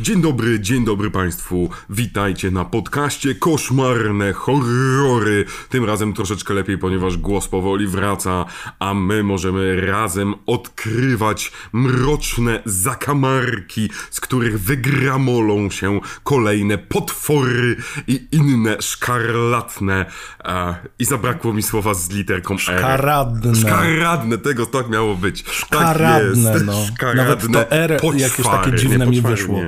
[0.00, 1.70] Dzień dobry, dzień dobry Państwu.
[1.90, 5.44] Witajcie na podcaście Koszmarne Horrory.
[5.68, 8.44] Tym razem troszeczkę lepiej, ponieważ głos powoli wraca,
[8.78, 17.76] a my możemy razem odkrywać mroczne zakamarki, z których wygramolą się kolejne potwory
[18.06, 20.06] i inne szkarlatne.
[20.44, 22.60] E, I zabrakło mi słowa z literką R.
[22.60, 23.54] Szkaradne.
[23.54, 25.44] Szkaradne, tego tak miało być.
[25.50, 26.66] Szkaradne, tak jest.
[26.66, 26.86] no.
[26.94, 29.60] Szkaradne Nawet to R jakieś takie dziwne mi wyszło.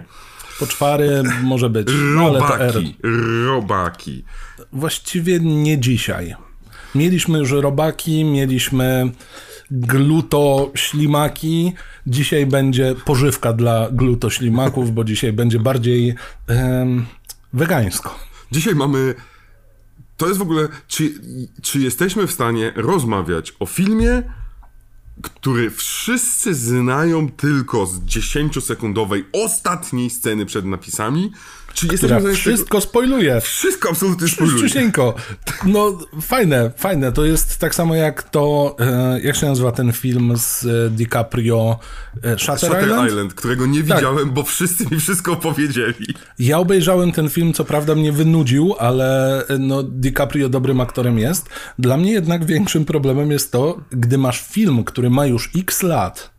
[0.61, 1.89] Poczwary może być.
[2.17, 2.97] Robaki,
[3.47, 4.25] robaki.
[4.73, 6.35] Właściwie nie dzisiaj.
[6.95, 9.11] Mieliśmy już robaki, mieliśmy
[9.71, 11.73] glutoślimaki.
[12.07, 16.15] Dzisiaj będzie pożywka dla glutoślimaków, bo dzisiaj będzie bardziej
[16.47, 17.07] em,
[17.53, 18.19] wegańsko.
[18.53, 19.15] Dzisiaj mamy.
[20.17, 20.69] To jest w ogóle.
[20.89, 21.11] Czy,
[21.63, 24.23] czy jesteśmy w stanie rozmawiać o filmie,
[25.23, 31.33] który wszyscy znają tylko z 10-sekundowej ostatniej sceny przed napisami?
[31.75, 33.41] Czy jesteśmy wszystko spoiluje.
[33.41, 34.59] Wszystko absolutnie spoiluje.
[34.59, 35.15] Szczusieńko.
[35.67, 37.13] No, fajne, fajne.
[37.13, 41.79] To jest tak samo jak to, e, jak się nazywa ten film z e, DiCaprio,
[42.23, 43.09] e, Shutter, Shutter Island?
[43.11, 43.35] Island?
[43.35, 43.97] którego nie Tak.
[43.97, 46.15] widziałem, bo wszyscy mi wszystko powiedzieli.
[46.39, 51.49] Ja obejrzałem ten film, co prawda mnie wynudził, ale no, DiCaprio dobrym aktorem jest.
[51.79, 56.31] Dla mnie jednak większym problemem jest to, gdy masz film, który ma już x lat,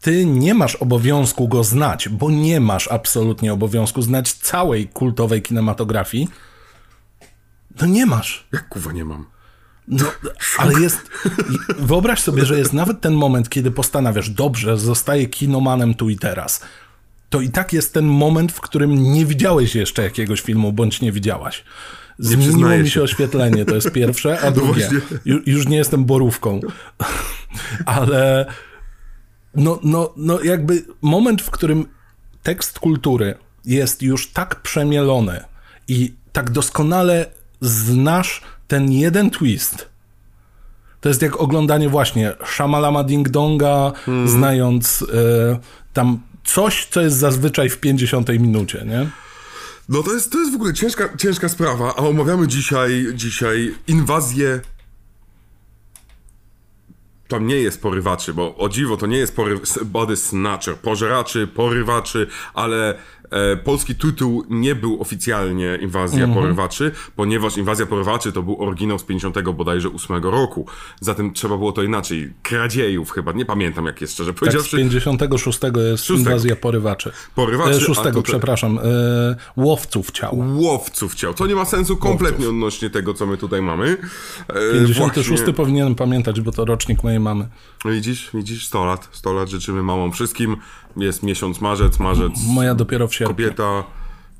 [0.00, 6.28] ty nie masz obowiązku go znać, bo nie masz absolutnie obowiązku znać całej kultowej kinematografii,
[7.80, 8.46] no nie masz.
[8.52, 9.26] Jak kuwa nie mam?
[9.88, 10.04] No,
[10.58, 11.10] ale jest.
[11.78, 16.60] Wyobraź sobie, że jest nawet ten moment, kiedy postanawiasz, dobrze, zostaję kinomanem tu i teraz.
[17.30, 21.12] To i tak jest ten moment, w którym nie widziałeś jeszcze jakiegoś filmu, bądź nie
[21.12, 21.64] widziałaś.
[22.18, 23.02] Zmieniło mi się się.
[23.02, 24.88] oświetlenie, to jest pierwsze, a drugie.
[24.88, 25.18] właśnie.
[25.24, 26.60] Ju, już nie jestem borówką.
[27.86, 28.46] Ale
[29.56, 31.86] no, no, no jakby moment, w którym
[32.42, 35.44] tekst kultury jest już tak przemielony
[35.88, 37.26] i tak doskonale
[37.60, 39.88] znasz ten jeden twist.
[41.00, 43.92] To jest jak oglądanie właśnie Shamalama Ding Donga,
[44.26, 45.58] znając e,
[45.92, 49.10] tam coś, co jest zazwyczaj w 50 minucie, nie?
[49.88, 54.60] No to jest, to jest w ogóle ciężka, ciężka sprawa, a omawiamy dzisiaj, dzisiaj inwazję.
[57.28, 62.26] To nie jest porywaczy, bo o dziwo to nie jest pory, body snatcher, pożeraczy, porywaczy,
[62.54, 62.98] ale
[63.64, 69.50] polski tytuł nie był oficjalnie inwazja porywaczy, ponieważ inwazja porywaczy to był oryginał z 50
[69.50, 70.66] bodajże 8 roku.
[71.00, 72.32] Zatem trzeba było to inaczej.
[72.42, 74.76] Kradziejów chyba, nie pamiętam jak jest szczerze Tak, z powiedziawszy.
[74.76, 76.30] 56 jest Szóstego.
[76.30, 77.12] inwazja porywaczy.
[77.34, 78.78] Porywaczy, E, a szóstego, to te- przepraszam.
[78.78, 78.82] E,
[79.56, 80.38] łowców ciał.
[80.54, 81.34] Łowców ciał.
[81.34, 83.96] To nie ma sensu kompletnie odnośnie tego, co my tutaj mamy.
[84.48, 87.48] E, 56 właśnie- powinienem pamiętać, bo to rocznik mojej mamy.
[87.84, 89.08] Widzisz, widzisz, 100 lat.
[89.12, 90.56] 100 lat życzymy mamom wszystkim.
[90.96, 92.32] Jest miesiąc marzec, marzec.
[92.48, 93.34] Moja dopiero w sierpniu.
[93.36, 93.84] Kobieta,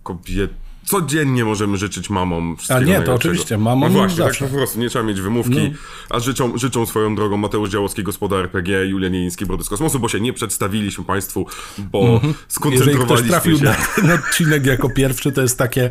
[0.02, 0.50] kobiet.
[0.84, 4.40] Codziennie możemy życzyć mamom wszystkiego A nie, to oczywiście, mamom No właśnie, zawsze.
[4.40, 5.74] tak po prostu, nie trzeba mieć wymówki.
[6.10, 10.08] A życzą, życzą swoją drogą Mateusz Działowski, gospoda RPG, Julian Jeliński, Brody z Kosmosu, bo
[10.08, 11.46] się nie przedstawiliśmy Państwu,
[11.78, 12.22] bo Mhm.
[12.24, 13.64] Jeżeli skoncentrowaliśmy ktoś trafił się.
[13.64, 15.90] na ten odcinek jako pierwszy, to jest takie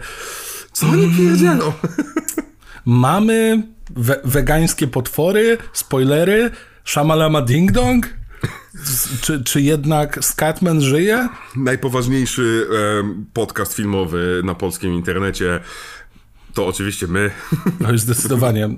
[0.71, 1.71] Co oni pierdzielą?
[2.85, 6.51] mamy we wegańskie potwory, spoilery,
[6.85, 8.09] Shamalama Ding Dong?
[9.21, 11.29] Czy, czy jednak Scatman żyje?
[11.55, 12.67] Najpoważniejszy
[12.99, 15.59] em, podcast filmowy na polskim internecie
[16.53, 17.31] to oczywiście my.
[17.79, 18.65] No i zdecydowanie.
[18.65, 18.69] E,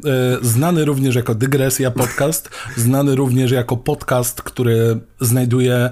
[0.42, 5.90] Znany również jako Dygresja Podcast, znany również jako podcast, który znajduje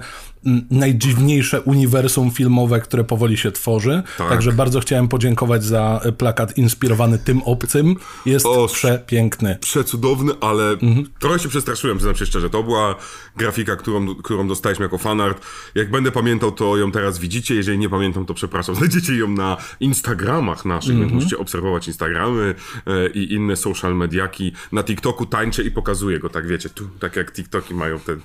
[0.70, 4.02] najdziwniejsze uniwersum filmowe, które powoli się tworzy.
[4.18, 4.28] Tak.
[4.28, 7.96] Także bardzo chciałem podziękować za e, plakat inspirowany tym obcym.
[8.26, 9.58] Jest O, przepiękny.
[9.60, 11.06] Przecudowny, ale Mhm.
[11.18, 12.50] trochę się przestraszyłem, przyznam się szczerze.
[12.50, 12.94] To była
[13.36, 15.42] grafika, którą, którą dostaliśmy jako fanart.
[15.74, 17.54] Jak będę pamiętał, to ją teraz widzicie.
[17.54, 18.74] Jeżeli nie pamiętam, to przepraszam.
[18.86, 21.08] Znajdziecie ją na Instagramach naszych, Mhm.
[21.10, 22.54] więc musicie obserwować Instagramy
[22.86, 24.52] e, i inne social mediaki.
[24.72, 28.20] Na TikToku tańczę i pokazuję go, tak wiecie, tu, tak jak TikToki mają ten...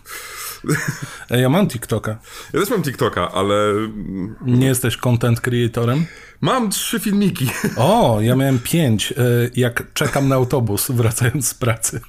[1.32, 2.11] E, Ja mam TikToka.
[2.54, 3.56] Ja też mam TikToka, ale
[4.46, 6.06] Nie jesteś content creatorem?
[6.42, 7.50] mam trzy filmiki.
[7.78, 9.16] O, ja miałem pięć, e,
[9.56, 12.02] jak czekam na autobus wracając z pracy.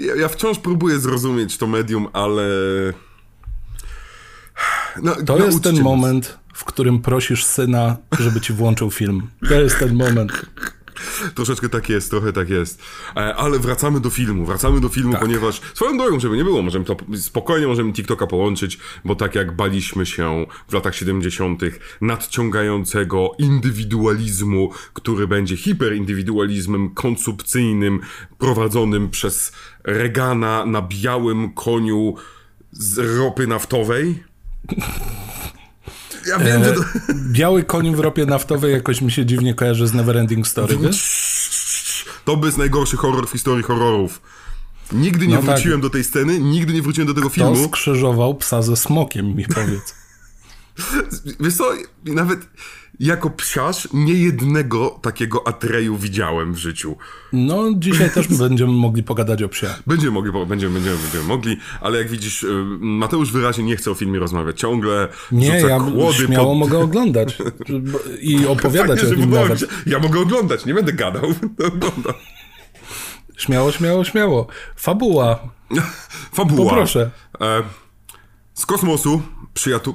[0.00, 2.42] Ja, ja wciąż próbuję zrozumieć to medium, ale...
[5.02, 9.30] No, To jest ten moment, w którym prosisz syna, żeby ci włączył film.
[9.48, 10.32] To jest ten moment.
[11.34, 12.82] Troszeczkę tak jest, trochę tak jest.
[13.16, 16.84] E, Ale wracamy do filmu, wracamy do filmu, ponieważ swoją drogą, żeby nie było, możemy
[16.84, 21.62] to spokojnie możemy TikToka połączyć, bo tak jak baliśmy się w latach 70.
[22.00, 28.00] nadciągającego indywidualizmu, który będzie hiperindywidualizmem konsumpcyjnym
[28.38, 29.52] prowadzonym przez
[29.84, 32.14] Reagana na białym koniu
[32.72, 34.24] z ropy naftowej.
[36.26, 36.80] ja wiem, że to...
[37.14, 42.04] Biały koń w ropie naftowej jakoś mi się dziwnie kojarzy z Neverending Story, wiesz?
[42.24, 44.20] To by jest najgorszy horror w historii horrorów.
[44.92, 45.50] Nigdy nie No tak.
[45.50, 47.64] wróciłem do tej sceny, nigdy nie wróciłem do tego To filmu.
[47.68, 49.94] skrzyżował psa ze smokiem, mi powiedz.
[51.40, 51.72] Wiesz co,
[52.04, 52.40] nawet
[53.00, 56.96] jako psiarz nie jednego takiego Atreju widziałem w życiu.
[57.32, 59.66] No, dzisiaj też będziemy mogli pogadać o psie.
[59.86, 62.46] Będziemy mogli, będziemy, będziemy, będziemy mogli, ale jak widzisz,
[62.80, 64.60] Mateusz wyraźnie nie chce o filmie rozmawiać.
[64.60, 66.58] Ciągle Nie, ja kłody śmiało pod...
[66.58, 67.38] mogę oglądać
[68.20, 69.64] i opowiadać Fajnie, o nim nawet.
[69.86, 71.24] Ja mogę oglądać, nie będę gadał.
[71.74, 72.14] Oglądam.
[73.36, 74.46] Śmiało, śmiało, śmiało.
[74.76, 75.38] Fabuła.
[76.36, 76.70] Fabuła.
[76.70, 77.10] Poproszę.
[77.40, 77.62] E,
[78.54, 79.22] z kosmosu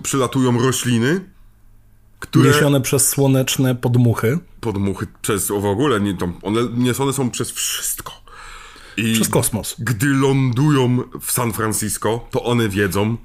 [0.04, 1.30] przylatują rośliny,
[2.20, 2.50] które...
[2.52, 4.40] Niesione przez słoneczne podmuchy.
[4.62, 8.12] podmuchy przez w ogóle, nie, to, one niesione są przez wszystko.
[8.98, 9.76] I Przez kosmos.
[9.80, 13.18] gdy lądują w San Francisco, to one wiedzą,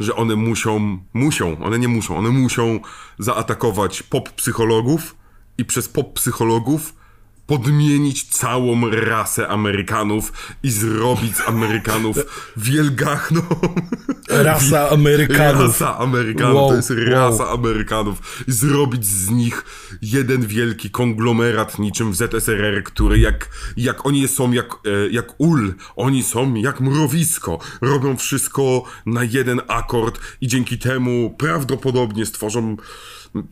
[0.00, 2.80] że one muszą, muszą, one nie muszą, one muszą
[3.18, 5.16] zaatakować pop psychologów
[5.58, 6.94] i przez pop psychologów
[7.48, 12.16] podmienić całą rasę Amerykanów i zrobić z Amerykanów
[12.56, 13.42] wielgachną
[14.28, 15.62] Rasa Amerykanów.
[15.62, 17.08] Rasa Amerykanów, Wow, to jest wow.
[17.10, 18.44] rasa Amerykanów.
[18.48, 19.64] I zrobić z nich
[20.02, 25.74] jeden wielki konglomerat niczym w ZSRR, który jak, jak oni są jak, e, jak ul,
[25.96, 27.58] oni są jak mrowisko.
[27.80, 32.76] Robią wszystko na jeden akord i dzięki temu prawdopodobnie stworzą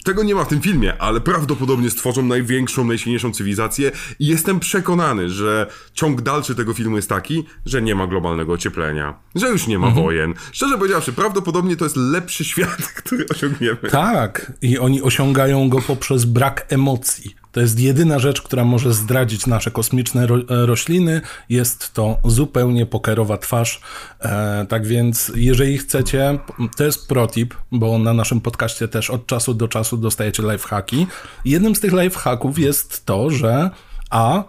[0.04, 5.30] tego nie ma w tym filmie, ale prawdopodobnie stworzą największą, najsilniejszą cywilizację i jestem przekonany,
[5.30, 9.78] że ciąg dalszy tego filmu jest taki, że nie ma globalnego ocieplenia, że już nie
[9.78, 10.34] ma wojen.
[10.52, 13.78] Szczerze powiedziawszy, prawdopodobnie to jest lepszy świat, który osiągniemy.
[13.90, 17.34] Tak, i oni osiągają go poprzez brak emocji.
[17.56, 21.20] To jest jedyna rzecz, która może zdradzić nasze kosmiczne ro e, rośliny.
[21.48, 23.80] Jest to zupełnie pokerowa twarz.
[24.20, 26.38] E, tak więc, jeżeli chcecie,
[26.76, 31.06] to jest protip, bo na naszym podcaście też od czasu do czasu dostajecie lifehacki.
[31.44, 33.70] Jednym z tych lifehacków jest to, że
[34.10, 34.38] A.
[34.38, 34.44] E,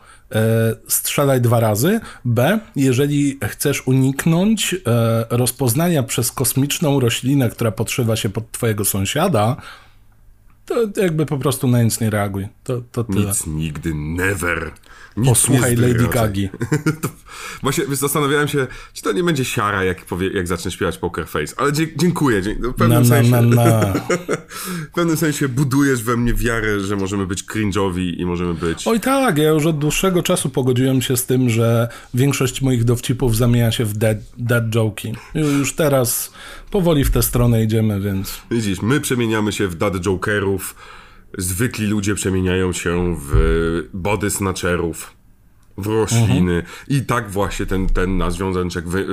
[0.88, 2.00] strzelaj dwa razy.
[2.26, 2.60] B.
[2.76, 4.78] Jeżeli chcesz uniknąć e,
[5.30, 9.56] rozpoznania przez kosmiczną roślinę, która podszywa się pod twojego sąsiada,
[10.68, 12.48] to jakby po prostu na nic nie reaguj.
[12.64, 13.26] To, to tyle.
[13.26, 14.72] Nic nigdy, never.
[15.18, 16.08] Nic Posłuchaj Lady.
[16.08, 16.50] Gagi.
[17.02, 17.10] to,
[17.62, 21.54] właśnie zastanawiałem się, czy to nie będzie siara, jak, powie, jak zacznę śpiewać Poker Face,
[21.58, 22.42] ale dziękuję.
[22.42, 23.94] Dzie- w, pewnym na, sensie, na, na.
[24.92, 28.88] w pewnym sensie budujesz we mnie wiarę, że możemy być cringe'owi i możemy być...
[28.88, 33.38] Oj tak, ja już od dłuższego czasu pogodziłem się z tym, że większość moich dowcipów
[33.38, 35.14] zamienia się w dead, dead joke'i.
[35.36, 36.32] Już teraz
[36.72, 38.42] powoli w tę stronę idziemy, więc...
[38.52, 40.76] Widzisz, my przemieniamy się w dad jokerów,
[41.38, 45.18] zwykli ludzie przemieniają się w body snatcherów,
[45.78, 48.38] w rośliny i tak właśnie ten, ten nasz
[48.86, 49.08] wy,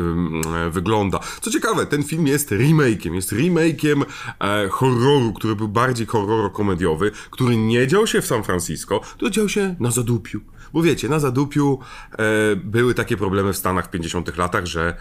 [0.67, 1.21] e, wygląda.
[1.41, 4.05] Co ciekawe, ten film jest remake'iem, jest remake'iem
[4.41, 9.49] e, horroru, który był bardziej horroro-komediowy, który nie dział się w San Francisco, to dział
[9.49, 10.41] się na Zadupiu.
[10.73, 11.79] Bo wiecie, na Zadupiu
[12.13, 12.17] e,
[12.57, 14.97] były takie problemy w Stanach w 50 latach, że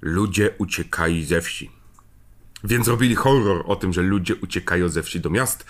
[0.00, 1.81] ludzie uciekali ze wsi.
[2.64, 5.64] Więc robili horror o tym, że ludzie uciekają ze wsi do miast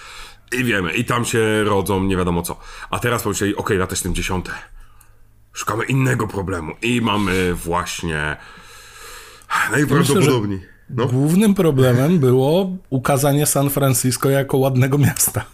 [0.53, 2.57] i wiemy, i tam się rodzą nie wiadomo co.
[2.91, 4.51] A teraz pomyśleli, okej, lata 70.
[5.53, 8.37] Szukamy innego problemu i mamy właśnie
[9.71, 10.61] najprawdopodobniej.
[10.91, 15.45] No, Głównym problemem było ukazanie San Francisco jako ładnego miasta.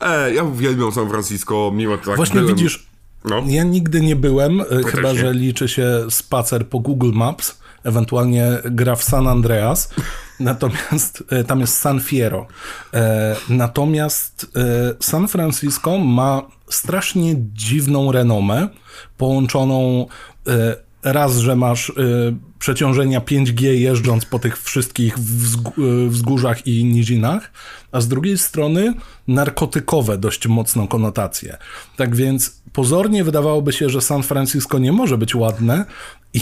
[0.00, 2.56] e, ja uwielbiam San Francisco, mimo tak Właśnie byłem...
[2.56, 2.86] widzisz,
[3.24, 3.42] No.
[3.46, 8.96] ja nigdy nie byłem, e, chyba że liczy się spacer po Google Maps, ewentualnie gra
[8.96, 9.94] w San Andreas,
[10.40, 12.46] natomiast e, tam jest San Fierro.
[12.94, 18.68] E, natomiast e, San Francisco ma strasznie dziwną renomę,
[19.16, 20.06] połączoną
[21.02, 21.92] raz, że masz
[22.58, 27.52] przeciążenia 5G jeżdżąc po tych wszystkich wzgó- wzgórzach i nizinach,
[27.92, 28.94] a z drugiej strony
[29.28, 31.56] narkotykowe dość mocną konotację.
[31.96, 35.84] Tak więc pozornie wydawałoby się, że San Francisco nie może być ładne
[36.34, 36.40] i,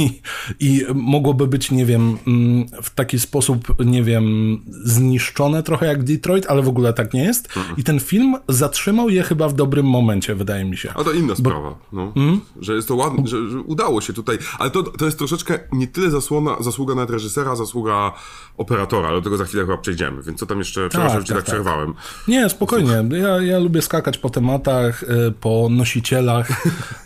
[0.60, 6.46] i mogłoby być, nie wiem, mm, w taki sposób, nie wiem, zniszczone trochę jak Detroit,
[6.46, 7.48] ale w ogóle tak nie jest.
[7.76, 10.92] I ten film zatrzymał je chyba w dobrym momencie, wydaje mi się.
[10.94, 12.12] A to inna sprawa, no.
[12.16, 12.40] Mm?
[12.60, 14.38] Że jest to ładne, że, że udało się tutaj.
[14.58, 18.12] Ale to, to jest troszeczkę nie tyle zasłona, zasługa nawet reżysera, zasługa
[18.56, 20.22] operatora, ale do tego za chwilę chyba przejdziemy.
[20.22, 21.54] Więc co tam jeszcze, przepraszam, że ci tak, tak tak.
[21.54, 21.94] przerwałem.
[22.28, 23.04] Nie, spokojnie.
[23.10, 26.48] Ja, ja lubię skakać po tematach, y, po nosicielach.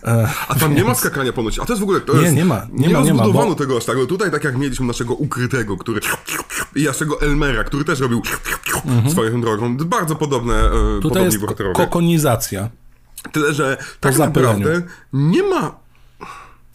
[0.49, 1.59] A tam nie ma skakania ponoć.
[1.59, 2.01] A to jest w ogóle.
[2.13, 3.97] To Nie, jest, nie ma, nie nie ma, nie ma, zbudowano bo- tego aż tak.
[4.09, 6.01] Tutaj, tak jak mieliśmy naszego ukrytego, który.
[6.77, 8.23] I naszego Elmera, który też robił
[9.11, 9.77] swoją drogą.
[9.77, 11.75] Bardzo podobne, e, Tutaj podobni jest bohaterowie.
[11.75, 12.69] kokonizacja.
[13.33, 15.75] Tyle, że tak naprawdę nie ma.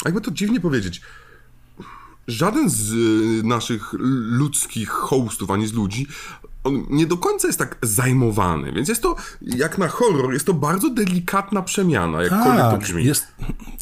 [0.05, 1.01] Jakby to dziwnie powiedzieć.
[2.27, 3.93] Żaden z y, naszych
[4.39, 6.07] ludzkich hostów, ani z ludzi,
[6.63, 10.53] on nie do końca jest tak zajmowany, więc jest to, jak na horror, jest to
[10.53, 13.05] bardzo delikatna przemiana, jakkolwiek to Tak, brzmi.
[13.05, 13.27] jest,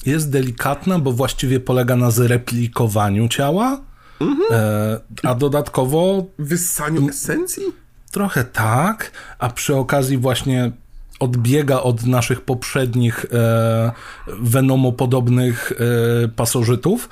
[0.06, 3.82] jest delikatna, bo właściwie polega na zreplikowaniu ciała,
[4.20, 4.40] Mhm.
[4.52, 5.00] e,
[5.30, 7.64] a dodatkowo Wyssaniu esencji?
[8.12, 10.72] trochę tak, a przy okazji właśnie
[11.20, 13.92] odbiega od naszych poprzednich e,
[14.28, 17.10] venomopodobnych e, pasożytów.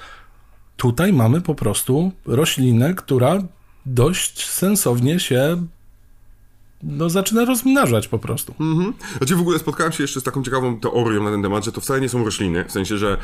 [0.77, 3.39] Tutaj mamy po prostu roślinę, która
[3.85, 5.67] dość sensownie się
[6.83, 8.53] no, zaczyna rozmnażać po prostu.
[8.59, 8.93] Mhm.
[9.17, 11.81] Znaczy w ogóle spotkałem się jeszcze z taką ciekawą teorią na ten temat, że to
[11.81, 13.17] wcale nie są rośliny, w sensie, że...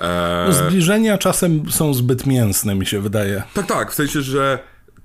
[0.00, 3.42] E, No, Zbliżenia czasem są zbyt mięsne, mi się wydaje.
[3.54, 4.58] Tak, tak, w sensie, że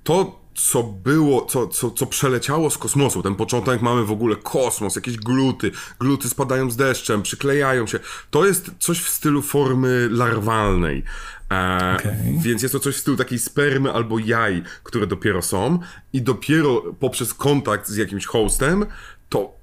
[0.04, 4.96] to, co było, co, co, co przeleciało z kosmosu, ten początek mamy w ogóle kosmos,
[4.96, 7.98] jakieś gluty, gluty spadają z deszczem, przyklejają się,
[8.30, 11.04] to jest coś w stylu formy larwalnej.
[11.50, 12.38] E, Okej.
[12.38, 15.78] Więc jest to coś w stylu takiej spermy albo jaj, które dopiero są
[16.12, 18.86] i dopiero poprzez kontakt z jakimś hostem,
[19.28, 19.61] to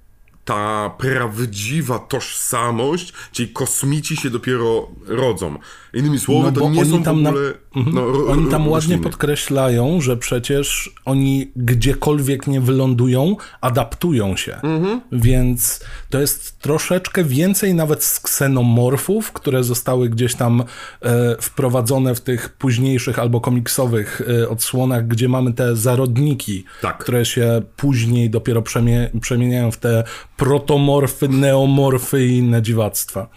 [0.53, 5.57] ta prawdziwa tożsamość, czyli kosmici się dopiero rodzą.
[5.93, 7.53] Innymi słowy, No to nie oni są tam w na- ogóle...
[7.75, 14.55] no, ro- Oni tam ładnie podkreślają, że przecież oni gdziekolwiek nie wylądują, adaptują się.
[14.55, 15.01] Mhm.
[15.11, 15.79] Więc
[16.09, 20.63] to jest troszeczkę więcej nawet z ksenomorfów, które zostały gdzieś tam
[21.01, 26.97] e, wprowadzone w tych późniejszych albo komiksowych e, odsłonach, gdzie mamy te zarodniki, Tak.
[26.97, 30.03] które się później dopiero przemie przemieniają w te
[30.39, 33.27] protomorfy, neomorfy i inne dziwactwa.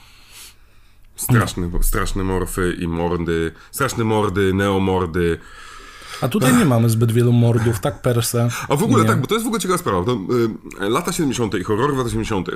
[1.16, 5.38] Straszne, straszne morfy i mordy, straszne mordy, neomordy.
[6.20, 8.48] A tutaj nie mamy zbyt wielu mordów, tak per se.
[8.68, 9.08] A w ogóle Nie.
[9.08, 10.04] tak, bo to jest w ogóle ciekawa sprawa.
[10.04, 10.18] To,
[10.86, 11.54] y, lata 70.
[11.54, 12.48] i horror latach 70.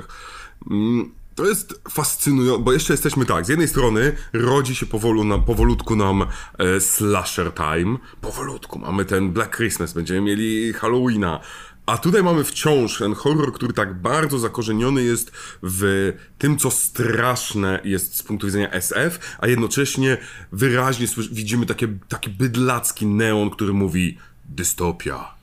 [0.71, 5.43] Mm, to jest fascynujące, bo jeszcze jesteśmy tak, z jednej strony rodzi się powolu nam,
[5.43, 6.25] powolutku nam
[6.57, 11.39] e, slasher time, powolutku, mamy ten Black Christmas, będziemy mieli Halloweena,
[11.87, 15.31] a tutaj mamy wciąż ten horror, który tak bardzo zakorzeniony jest
[15.63, 20.17] w tym, co straszne jest z punktu widzenia SF, a jednocześnie
[20.51, 25.35] wyraźnie widzimy takie, taki bydlacki neon, który mówi dystopia,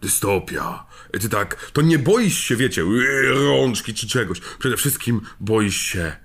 [0.00, 0.86] dystopia.
[1.14, 2.84] I ty tak, to nie boisz się, wiecie,
[3.34, 4.40] rączki czy czegoś.
[4.40, 6.16] Przede wszystkim boisz się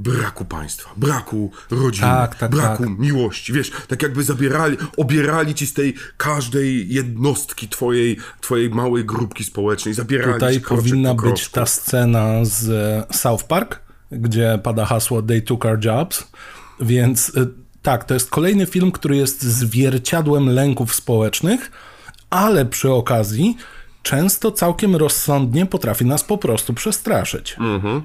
[0.00, 2.98] braku państwa, braku rodziny, Tak, tak, braku tak.
[2.98, 3.52] miłości.
[3.52, 9.94] Wiesz, tak jakby zabierali, obierali ci z tej każdej jednostki twojej, twojej małej grupki społecznej,
[9.94, 13.80] zabierali Tutaj ci powinna po być ta scena z e, South Park,
[14.12, 16.24] gdzie pada hasło They took our jobs,
[16.80, 17.46] więc e,
[17.82, 21.70] tak, to jest kolejny film, który jest zwierciadłem lęków społecznych,
[22.30, 23.56] ale przy okazji
[24.02, 27.56] często całkiem rozsądnie potrafi nas po prostu przestraszyć.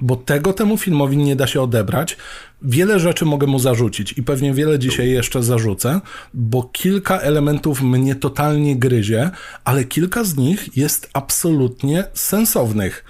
[0.02, 2.18] Bo tego temu filmowi nie da się odebrać.
[2.62, 6.02] Wiele rzeczy mogę mu zarzucić i pewnie wiele dzisiaj jeszcze zarzucę,
[6.34, 9.32] bo kilka elementów mnie totalnie gryzie,
[9.66, 13.06] ale kilka z nich jest absolutnie sensownych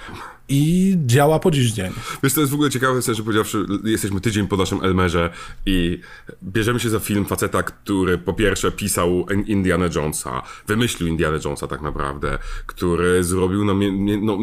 [0.49, 1.91] i działa po dziś dzień.
[2.23, 5.29] Wiesz, to jest w ogóle ciekawe, szczerze powiedziawszy, jesteśmy tydzień po naszym Elmerze
[5.65, 5.99] i
[6.43, 11.81] bierzemy się za film faceta, który po pierwsze pisał Indiana Jonesa, wymyślił Indiana Jonesa tak
[11.81, 14.37] naprawdę, który zrobił, nam, nie- no,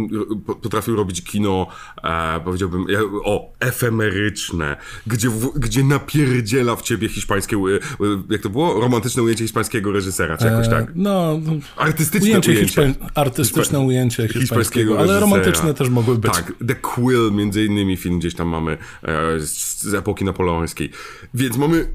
[0.62, 1.66] potrafił robić kino,
[2.04, 7.61] e, powiedziałbym, ja- o, efemeryczne, gdzie, w, gdzie napierdziela w ciebie hiszpańskie, e,
[8.06, 8.80] e, jak to było?
[8.80, 10.88] Romantyczne ujęcie hiszpańskiego reżysera, czy jakoś tak?
[10.88, 11.40] E, No,
[11.76, 12.66] Artystyczne ujęcie, ujęcie.
[12.66, 15.21] hiszpań- artystyczne ujęcie hiszpańskiego, ale reżysera.
[15.21, 16.32] romantyczne też mogły być.
[16.32, 18.72] Tak, The Quill między innymi film gdzieś tam mamy
[19.02, 20.90] e, z, z epoki napoleońskiej.
[21.34, 21.88] Więc mamy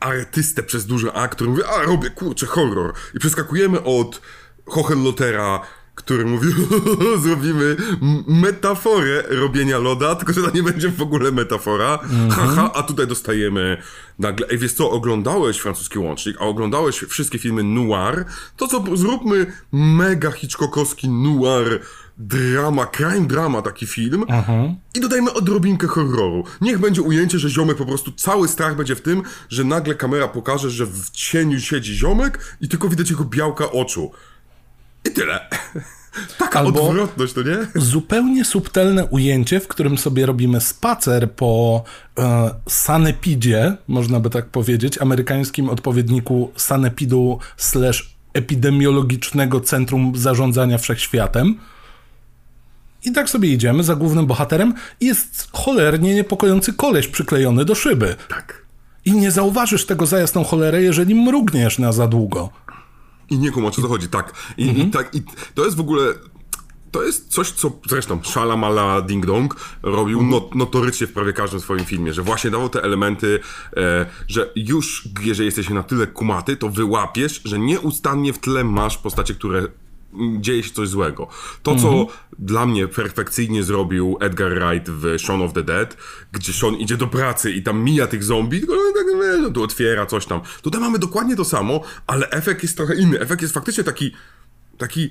[0.00, 2.92] artystę przez duże A, który mówi, a robię kurczę horror.
[3.14, 4.20] I przeskakujemy od
[4.66, 5.60] Hohenlottera,
[5.94, 6.48] który mówi,
[7.24, 7.76] zrobimy
[8.26, 11.98] metaforę robienia loda, tylko że to nie będzie w ogóle metafora.
[12.30, 13.82] Haha, a tutaj dostajemy
[14.18, 18.24] nagle, ej wiesz co, oglądałeś francuski łącznik, a oglądałeś wszystkie filmy noir,
[18.56, 21.80] to co, zróbmy mega Hitchcockowski noir
[22.18, 24.24] drama, crime drama taki film
[24.94, 26.44] i dodajmy odrobinkę horroru.
[26.60, 30.28] Niech będzie ujęcie, że ziomek po prostu, cały strach będzie w tym, że nagle kamera
[30.28, 34.10] pokaże, że w cieniu siedzi ziomek i tylko widać jego białka oczu.
[35.04, 35.40] I tyle.
[36.38, 37.56] Taka Albo- odwrotność, to nie?
[37.74, 41.84] zupełnie subtelne ujęcie, w którym sobie robimy spacer po
[42.18, 51.58] e, sanepidzie, można by tak powiedzieć, amerykańskim odpowiedniku sanepidu slash epidemiologicznego centrum zarządzania wszechświatem.
[53.04, 58.16] I tak sobie idziemy za głównym bohaterem i jest cholernie niepokojący koleś przyklejony do szyby.
[58.28, 58.64] Tak.
[59.04, 62.50] I nie zauważysz tego za jasną cholerę, jeżeli mrugniesz na za długo.
[63.30, 64.32] I nie kumam, o co to chodzi, tak.
[64.56, 65.22] I, i tak, i
[65.54, 66.14] to jest w ogóle
[66.94, 71.84] to jest coś, co zresztą Shalamala Ding Dong robił not, notorycznie w prawie każdym swoim
[71.84, 73.40] filmie, że właśnie dawał te elementy,
[73.76, 78.98] e, że już jeżeli jesteś na tyle kumaty, to wyłapiesz, że nieustannie w tle masz
[78.98, 79.62] postacie, które
[80.40, 81.28] dzieje się coś złego.
[81.62, 82.06] To, co
[82.38, 85.96] dla mnie perfekcyjnie zrobił Edgar Wright w Shaun of the Dead,
[86.32, 89.06] gdzie Sean idzie do pracy i tam mija tych zombie, tylko no, tak,
[89.42, 90.40] no, tu otwiera coś tam.
[90.62, 93.20] Tutaj mamy dokładnie to samo, ale efekt jest trochę inny.
[93.20, 94.12] Efekt jest faktycznie taki,
[94.78, 95.10] taki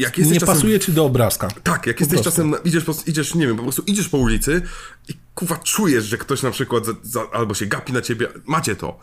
[0.00, 0.54] jak jesteś Nie czasem...
[0.54, 1.48] pasuje ci do obrazka.
[1.62, 2.42] Tak, jak jesteś prostu.
[2.42, 4.62] czasem, idziesz, po, idziesz, nie wiem, po prostu idziesz po ulicy
[5.08, 8.76] i kuwa czujesz, że ktoś na przykład za, za, albo się gapi na ciebie, macie
[8.76, 9.00] to.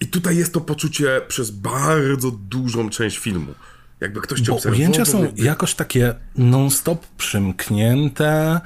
[0.00, 3.54] I tutaj jest to poczucie przez bardzo dużą część filmu.
[4.02, 8.60] Jakby ktoś cię Bo ujęcia są jakby- jakoś takie non-stop przymknięte.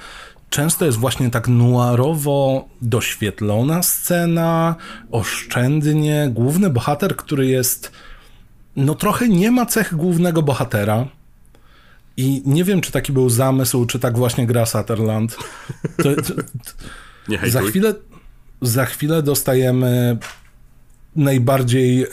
[0.51, 4.75] Często jest właśnie tak noirowo doświetlona scena,
[5.11, 6.31] oszczędnie.
[6.35, 7.93] Główny bohater, który jest.
[8.77, 11.07] No trochę nie ma cech głównego bohatera.
[12.17, 15.37] I nie wiem, czy taki był zamysł, czy tak właśnie gra Sutherland.
[15.97, 16.35] To, to,
[17.29, 17.95] Nie za chwilę,
[18.63, 20.19] za chwilę dostajemy
[21.17, 22.09] najbardziej e,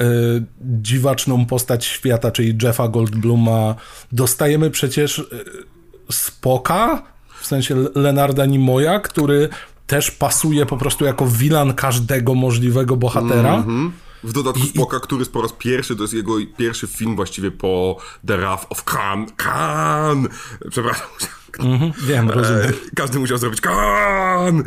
[0.61, 3.75] dziwaczną postać świata, czyli Jeffa Goldbluma.
[4.11, 5.23] Dostajemy przecież e,
[6.11, 7.03] Spoka,
[7.41, 9.49] w sensie Lenarda Nimoya, który
[9.87, 13.55] też pasuje po prostu jako wilan każdego możliwego bohatera.
[13.55, 13.91] Mhm.
[14.23, 17.97] W dodatku Spoka, który jest po raz pierwszy, to jest jego pierwszy film właściwie po
[18.27, 19.25] The Wrath of Khan.
[19.35, 20.27] Khan!
[20.69, 21.07] Przepraszam.
[21.59, 22.61] Mhm, wiem, rozumiem.
[22.61, 24.59] E, każdy musiał zrobić Khan!
[24.59, 24.63] E,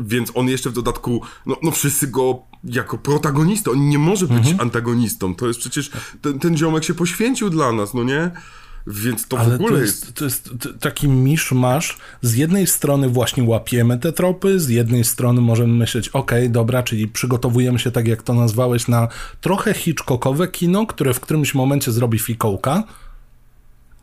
[0.00, 4.38] więc on jeszcze w dodatku, no, no wszyscy go jako protagonistę, on nie może być
[4.38, 4.60] Mhm.
[4.60, 5.34] antagonistą.
[5.34, 5.90] To jest przecież,
[6.22, 8.30] ten, ten ziomek się poświęcił dla nas, no nie?
[8.86, 10.04] Więc to w Ale ogóle to jest...
[10.04, 10.24] jest, to
[10.68, 11.98] jest taki miszmasz.
[12.22, 17.08] Z jednej strony właśnie łapiemy te tropy, z jednej strony możemy myśleć, okej, dobra, czyli
[17.08, 19.08] przygotowujemy się, tak jak to nazwałeś, na
[19.40, 22.82] trochę Hitchcockowe kino, które w którymś momencie zrobi fikołka,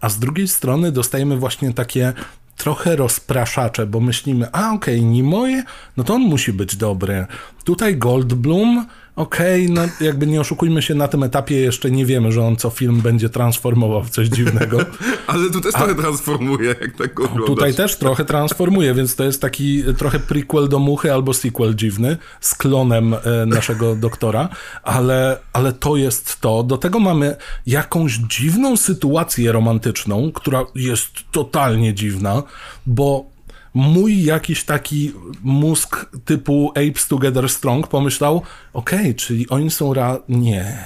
[0.01, 2.13] a z drugiej strony dostajemy właśnie takie
[2.57, 5.63] trochę rozpraszacze, bo myślimy, a okej, Nimoy,
[5.97, 7.25] no to on musi być dobry.
[7.63, 8.85] Tutaj Goldblum,
[9.17, 12.69] okej, no jakby nie oszukujmy się, na tym etapie jeszcze nie wiemy, że on co
[12.69, 14.77] film będzie transformował w coś dziwnego.
[15.27, 17.47] Ale tu też trochę transformuje, jak tak oglądasz.
[17.47, 22.17] Tutaj też trochę transformuje, więc to jest taki trochę prequel do Muchy albo sequel dziwny
[22.41, 24.49] z klonem e, naszego doktora,
[24.84, 26.63] ale, ale to jest to.
[26.63, 32.43] Do tego mamy jakąś dziwną sytuację romantyczną, która jest totalnie dziwna,
[32.86, 33.37] bo
[33.77, 35.13] mój jakiś taki
[35.43, 38.41] mózg typu Apes Together Strong pomyślał,
[38.73, 40.17] okej, czyli oni są ra...
[40.29, 40.77] Nie.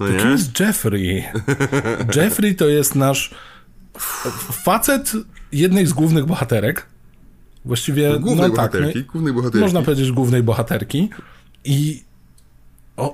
[0.00, 0.18] No To nie?
[0.18, 1.24] kim jest Jeffrey?
[2.16, 3.30] Jeffrey to jest nasz
[4.64, 5.12] facet
[5.52, 6.86] jednej z głównych bohaterek.
[7.64, 9.58] Właściwie, Głównej no tak, bohaterki, no, głównej bohaterki.
[9.62, 11.10] można powiedzieć głównej bohaterki.
[11.64, 12.02] I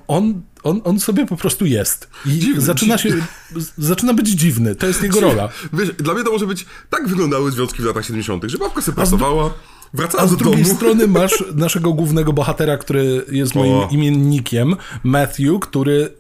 [0.09, 2.09] on, on, on sobie po prostu jest.
[2.27, 3.11] I Dziwny, zaczyna się,
[3.57, 4.75] z- zaczyna być dziwny.
[4.77, 5.49] To jest jego rola.
[5.73, 8.97] Wiesz, dla mnie to może być, tak wyglądały związki w latach 70., że babka sobie
[8.97, 9.55] pracowała,
[9.95, 10.77] wracała A z do drugiej domu.
[10.77, 13.89] strony masz naszego głównego bohatera, który jest moim O.
[13.93, 16.13] imiennikiem, Matthew, który...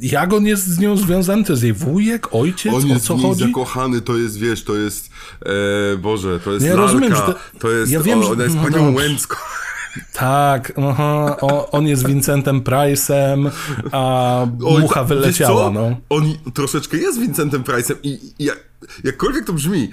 [0.00, 1.44] Jak on jest z nią związany?
[1.44, 2.74] To jest jej wujek, ojciec?
[2.74, 3.44] On o jest co w niej chodzi?
[3.44, 5.10] zakochany, to jest, wiesz, to jest,
[5.94, 8.44] e, Boże, to jest Nie, lalka, rozumiem, że to- to jest, ja wiem, o, ona
[8.44, 8.94] jest no panią.
[8.94, 9.36] Łęcką.
[10.12, 13.50] Tak, aha, o, on jest Vincentem Price'em,
[13.92, 15.96] a Oj, mucha wyleciała, no.
[16.08, 18.58] On troszeczkę jest Vincentem Price'em i, i jak,
[19.04, 19.90] jakkolwiek to brzmi,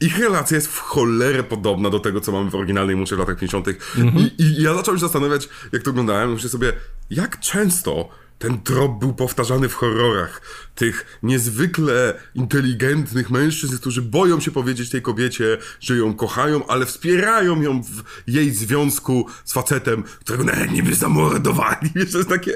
[0.00, 3.36] ich relacja jest w cholerę podobna do tego, co mamy w oryginalnej musze w latach
[3.36, 3.68] 50.
[3.68, 4.30] Mhm.
[4.38, 6.72] I, I ja zacząłem się zastanawiać, jak to oglądałem, myślę sobie,
[7.10, 10.40] jak często ten trop był powtarzany w horrorach.
[10.74, 17.62] Tych niezwykle inteligentnych mężczyzn, którzy boją się powiedzieć tej kobiecie, że ją kochają, ale wspierają
[17.62, 21.90] ją w jej związku z facetem, którego nawet nie by zamordowali.
[21.94, 22.52] Wiesz, to jest takie...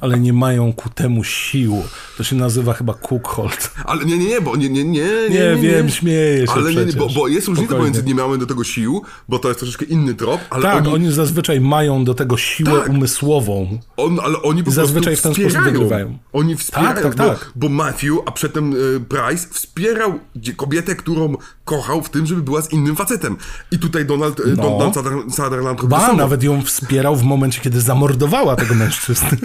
[0.00, 1.82] Ale nie mają ku temu sił.
[2.16, 3.70] To się nazywa chyba Cookhold.
[3.84, 6.84] Ale nie, nie, nie, bo nie, nie, nie, nie, Nie, wiem, śmieję się Ale nie,
[6.84, 9.84] nie, bo, bo jest różnica pomiędzy nie miałem do tego sił, bo to jest troszeczkę
[9.84, 11.12] inny trop, ale Tak, oni, oni...
[11.12, 12.88] zazwyczaj mają do tego siłę Tak.
[12.88, 13.78] umysłową.
[13.96, 15.72] on, ale oni po zazwyczaj w ten sposób wspierają.
[15.72, 16.18] wygrywają.
[16.32, 17.52] Oni wspierają, Tak, tak, tak.
[17.56, 20.18] Bo Matthew, a przedtem e, Price wspierał
[20.56, 23.36] kobietę, którą kochał w tym, żeby była z innym facetem.
[23.70, 24.62] I tutaj Donald, e, No.
[24.62, 29.30] Donald Suther- Sutherland to Ba, nawet ją wspierał w momencie, kiedy zamordowała tego mężczyznę.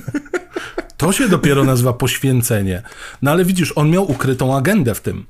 [0.97, 2.83] To się dopiero nazywa poświęcenie.
[3.21, 5.25] No ale widzisz, on miał ukrytą agendę w tym.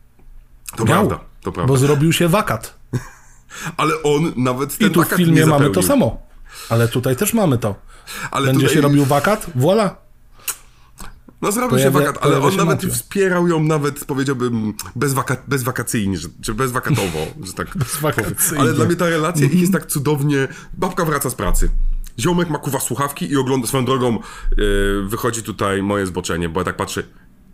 [0.76, 1.68] To Miał, prawda, to prawda.
[1.74, 2.76] bo zrobił się wakat.
[3.78, 6.22] Ale on nawet I ten tu w filmie mamy to samo.
[6.70, 7.76] Ale tutaj też mamy to.
[8.32, 8.76] Ale Będzie tutaj...
[8.76, 9.46] się robił wakat?
[9.56, 9.96] Voila.
[11.42, 16.28] No zrobił Pojawia- się wakat, ale on nawet wspierał ją nawet, powiedziałbym, bezwaka bezwakacyjnie, że,
[16.42, 18.60] czy bezwakatowo, że tak Bezwakacyjnie.
[18.62, 20.48] Ale dla mnie ta relacja ich jest tak cudownie...
[20.74, 21.70] Babka wraca z pracy.
[22.20, 24.20] Ziomek ma kuwa słuchawki i ogląda swoją drogą,
[24.58, 27.04] yy, wychodzi tutaj moje zboczenie, bo ja tak patrzę,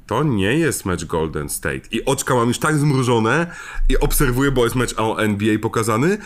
[0.08, 1.82] to nie jest mecz Golden State.
[1.91, 3.52] I oczka mam już tak zmrużone
[3.89, 6.17] i obserwuję, bo jest mecz NBA pokazany.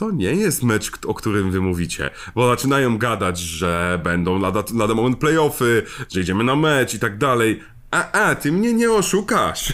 [0.00, 2.10] To nie jest mecz, o którym wy mówicie.
[2.34, 5.82] Bo zaczynają gadać, że będą lada, lada moment playoffy,
[6.14, 7.60] że idziemy na mecz i tak dalej.
[7.90, 9.72] A, a, ty mnie nie oszukasz.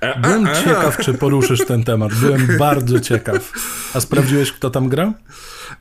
[0.00, 0.54] A, a, Byłem a.
[0.62, 2.14] ciekaw, czy poruszysz ten temat.
[2.14, 3.52] Byłem bardzo ciekaw.
[3.94, 5.12] A sprawdziłeś, kto tam gra?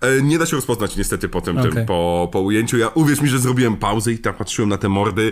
[0.02, 1.86] E, Nie da się rozpoznać niestety po tym, tym Okej.
[1.86, 2.78] po, po ujęciu.
[2.78, 5.32] Ja uwierz mi, że zrobiłem pauzę i tak patrzyłem na te mordy.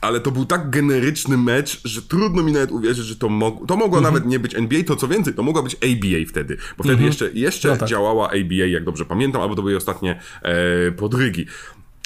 [0.00, 3.76] Ale to był tak generyczny mecz, że trudno mi nawet uwierzyć, że to, mog- to
[3.76, 4.02] mogło Mhm.
[4.14, 6.56] nawet nie być NBA, to co więcej, to mogła być ABA wtedy.
[6.78, 7.88] Bo wtedy jeszcze, jeszcze No tak.
[7.88, 11.46] działała ABA, jak dobrze pamiętam, albo to były ostatnie e, podrygi.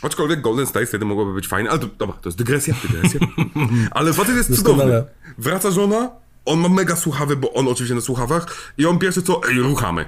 [0.03, 3.21] Aczkolwiek Golden State wtedy mogłoby być fajne, ale to, dobra, to jest dygresja, dygresja.
[3.91, 4.85] ale facet jest Doskonale.
[4.85, 5.05] cudowny.
[5.39, 6.11] Wraca żona,
[6.45, 10.05] on ma mega słuchawy, bo on oczywiście na słuchawach i on pierwszy co, ej, ruchamy.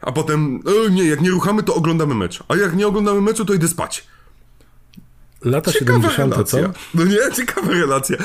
[0.00, 2.42] A potem, e, nie, jak nie ruchamy, to oglądamy mecz.
[2.48, 4.06] A jak nie oglądamy meczu, to idę spać.
[5.44, 6.56] Lata Ciekawa 70., co?
[6.58, 6.80] relacja.
[6.94, 8.16] No nie, ciekawa relacja.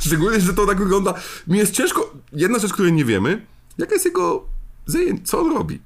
[0.00, 1.14] Szczególnie, że to tak wygląda.
[1.46, 2.14] Mi jest ciężko.
[2.32, 3.46] Jedna rzecz, której nie wiemy,
[3.78, 4.44] jaka jest jego
[4.86, 5.78] zajęcie, co on robi.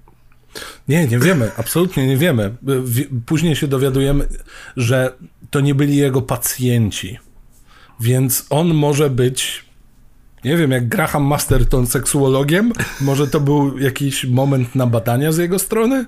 [0.89, 2.57] Nie, nie wiemy, absolutnie nie wiemy.
[2.85, 4.29] Wi- Później się dowiadujemy,
[4.77, 5.13] że
[5.51, 7.19] to nie byli jego pacjenci.
[8.01, 9.65] Więc on może być,
[10.45, 12.73] nie wiem, jak Graham Masterton seksuologiem?
[13.01, 16.07] Może to był jakiś moment na badania z jego strony?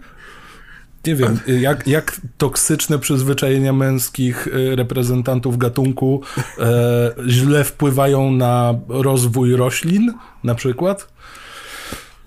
[1.06, 6.22] Nie wiem, jak, jak toksyczne przyzwyczajenia męskich y, reprezentantów gatunku
[6.58, 11.12] e, źle wpływają na rozwój roślin, na przykład.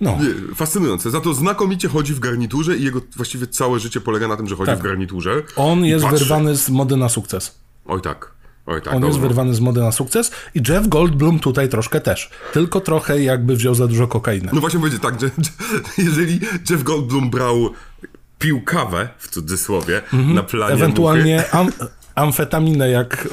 [0.01, 0.17] No.
[0.21, 1.11] Nie, fascynujące.
[1.11, 4.55] Za to znakomicie chodzi w garniturze i jego właściwie całe życie polega na tym, że
[4.55, 4.79] chodzi Tak.
[4.79, 5.43] w garniturze.
[5.55, 6.19] On jest patrzy.
[6.19, 7.59] wyrwany z mody na sukces.
[7.85, 8.31] Oj tak.
[8.65, 8.93] Oj tak.
[8.93, 9.27] On jest dobra.
[9.27, 12.29] wyrwany z mody na sukces i Jeff Goldblum tutaj troszkę też.
[12.53, 14.49] Tylko trochę jakby wziął za dużo kokainy.
[14.53, 15.51] No właśnie powiedzieć tak, że, że
[15.97, 17.69] jeżeli Jeff Goldblum brał
[18.39, 20.01] pił kawę, w cudzysłowie,
[20.33, 20.73] na planie.
[20.73, 21.71] Ewentualnie am,
[22.15, 23.27] amfetaminę, jak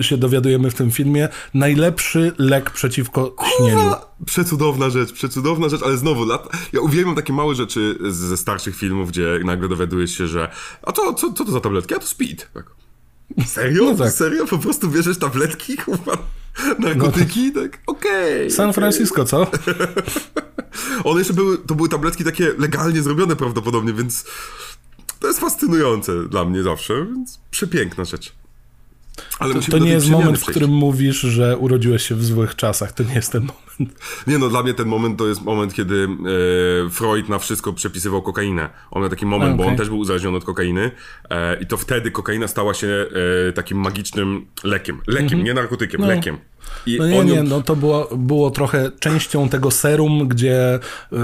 [0.00, 3.92] się dowiadujemy w tym filmie, najlepszy lek przeciwko śnieniu.
[4.26, 6.26] Przecudowna rzecz, przecudowna rzecz, ale znowu,
[6.72, 10.50] ja uwielbiam takie małe rzeczy ze starszych filmów, gdzie nagle dowiadujesz się, że
[10.82, 11.94] a to, co, co to za tabletki?
[11.94, 12.46] A to speed.
[12.54, 12.64] Tak.
[13.46, 13.84] Serio?
[13.84, 14.12] No tak.
[14.12, 14.46] Serio?
[14.46, 16.18] Po prostu bierzesz tabletki, kurwa,
[16.78, 17.52] narkotyki?
[17.52, 18.50] tak, okej.
[18.50, 19.46] San Francisco, co?
[21.04, 24.24] One jeszcze były, to były tabletki takie legalnie zrobione prawdopodobnie, więc
[25.20, 28.39] to jest fascynujące dla mnie zawsze, więc przepiękna rzecz.
[29.38, 30.50] Ale To, to nie jest moment, w przejść.
[30.50, 32.92] którym mówisz, że urodziłeś się w złych czasach.
[32.92, 33.98] To nie jest ten moment.
[34.26, 36.08] Nie no, dla mnie ten moment to jest moment, kiedy
[36.86, 38.68] e, Freud na wszystko przepisywał kokainę.
[38.90, 40.90] On miał taki moment, A, bo on też był uzależniony od kokainy
[41.30, 43.06] e, i to wtedy kokaina stała się
[43.48, 45.00] e, takim magicznym lekiem.
[45.06, 46.38] Lekiem, nie narkotykiem, lekiem.
[46.86, 46.96] I.
[46.98, 50.74] No nie, ją- nie, no to było, było trochę częścią tego serum, gdzie
[51.12, 51.16] y,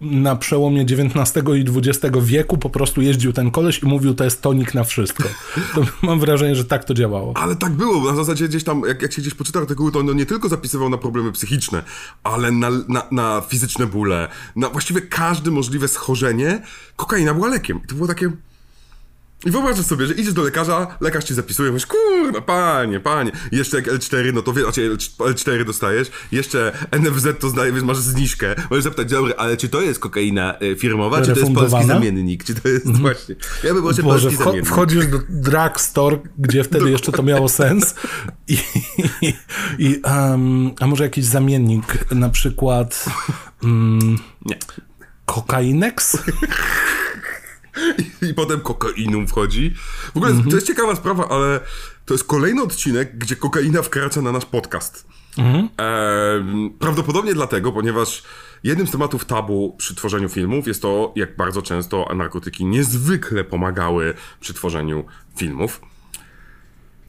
[0.00, 4.42] na przełomie XIX i XX wieku po prostu jeździł ten koleś i mówił, to jest
[4.42, 5.24] tonik na wszystko.
[5.74, 7.32] To mam wrażenie, że tak to działało.
[7.36, 10.16] Ale tak było, na zasadzie gdzieś tam, jak, jak się gdzieś poczyta artykuły, to on
[10.16, 11.82] nie tylko zapisywał na problemy psychiczne,
[12.24, 16.62] ale na, na, na fizyczne bóle, na właściwie każde możliwe schorzenie,
[16.96, 17.80] kokaina była lekiem.
[17.84, 18.32] I to było takie...
[19.46, 23.32] I wyobraź sobie, że idziesz do lekarza, lekarz ci zapisuje, mówisz, kurwa, panie, panie.
[23.52, 27.98] Jeszcze jak L4, no to wiesz, znaczy L4 dostajesz, jeszcze NFZ to zdaje, wiesz, masz
[27.98, 28.54] zniżkę.
[28.70, 32.44] Możesz zapytać, dobry, ale czy to jest kokaina e, firmowa, czy to jest polski zamiennik,
[32.44, 33.34] czy to jest właśnie...
[33.64, 34.66] Ja bym Boże, polski wcho- zamiennik.
[34.66, 37.94] wchodzisz do drugstore, gdzie wtedy jeszcze to miało sens
[38.48, 38.58] i,
[39.22, 39.34] i,
[39.78, 43.04] i um, a może jakiś zamiennik, na przykład
[43.62, 44.58] um, Nie.
[45.26, 46.18] Kokainex?
[48.30, 49.74] I potem kokainum wchodzi.
[50.14, 51.60] W ogóle to jest ciekawa sprawa, ale
[52.06, 55.06] to jest kolejny odcinek, gdzie kokaina wkracza na nasz podcast.
[55.38, 58.22] Em, prawdopodobnie dlatego, ponieważ
[58.64, 64.14] jednym z tematów tabu przy tworzeniu filmów jest to, jak bardzo często narkotyki niezwykle pomagały
[64.40, 65.04] przy tworzeniu
[65.36, 65.80] filmów.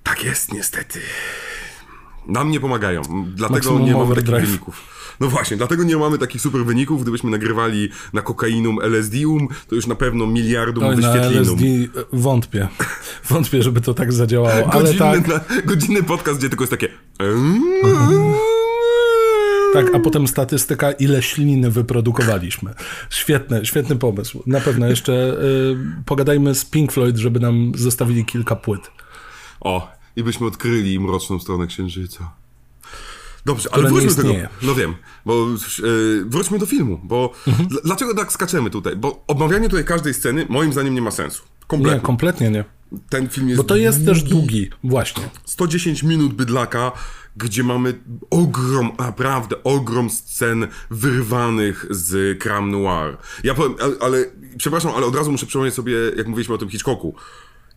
[0.03, 0.99] Tak jest, niestety.
[2.27, 3.01] Nam nie pomagają,
[3.35, 5.00] dlatego Maximum nie mamy takich wyników.
[5.21, 7.01] No właśnie, dlatego nie mamy takich super wyników.
[7.01, 11.59] Gdybyśmy nagrywali na kokainum, LSD-um, to już na pewno miliardum Oj, na wyświetlinum.
[11.59, 12.67] LSD wątpię.
[13.29, 16.87] Wątpię, żeby to tak zadziałało, ale Godzinny, tak, na, godzinny podcast, gdzie tylko jest takie...
[19.73, 22.73] tak, a potem statystyka, ile śliny wyprodukowaliśmy.
[23.09, 24.43] Świetny, świetny pomysł.
[24.45, 28.91] Na pewno jeszcze y, pogadajmy z Pink Floyd, żeby nam zostawili kilka płyt.
[29.59, 32.40] O, i byśmy odkryli mroczną stronę księżyca.
[33.45, 34.33] Dobrze, ale wróćmy do tego.
[34.61, 34.93] No wiem,
[35.25, 35.47] bo
[35.83, 37.69] yy, wróćmy do filmu, bo Mhm.
[37.69, 38.95] dl- dlaczego tak skaczemy tutaj?
[38.95, 41.43] Bo omawianie tutaj każdej sceny moim zdaniem nie ma sensu.
[41.43, 42.01] Nie, Kompletnie.
[42.01, 42.65] kompletnie nie.
[43.09, 45.23] Ten film jest Bo to jest też długi, właśnie.
[45.45, 46.91] 110 minut bydlaka,
[47.37, 47.93] gdzie mamy
[48.29, 53.17] ogrom, naprawdę ogrom scen wyrwanych z Cram Noir.
[53.43, 54.25] Ja powiem, ale, ale
[54.57, 57.15] przepraszam, ale od razu muszę przypomnieć sobie, jak mówiliśmy o tym Hitchcocku.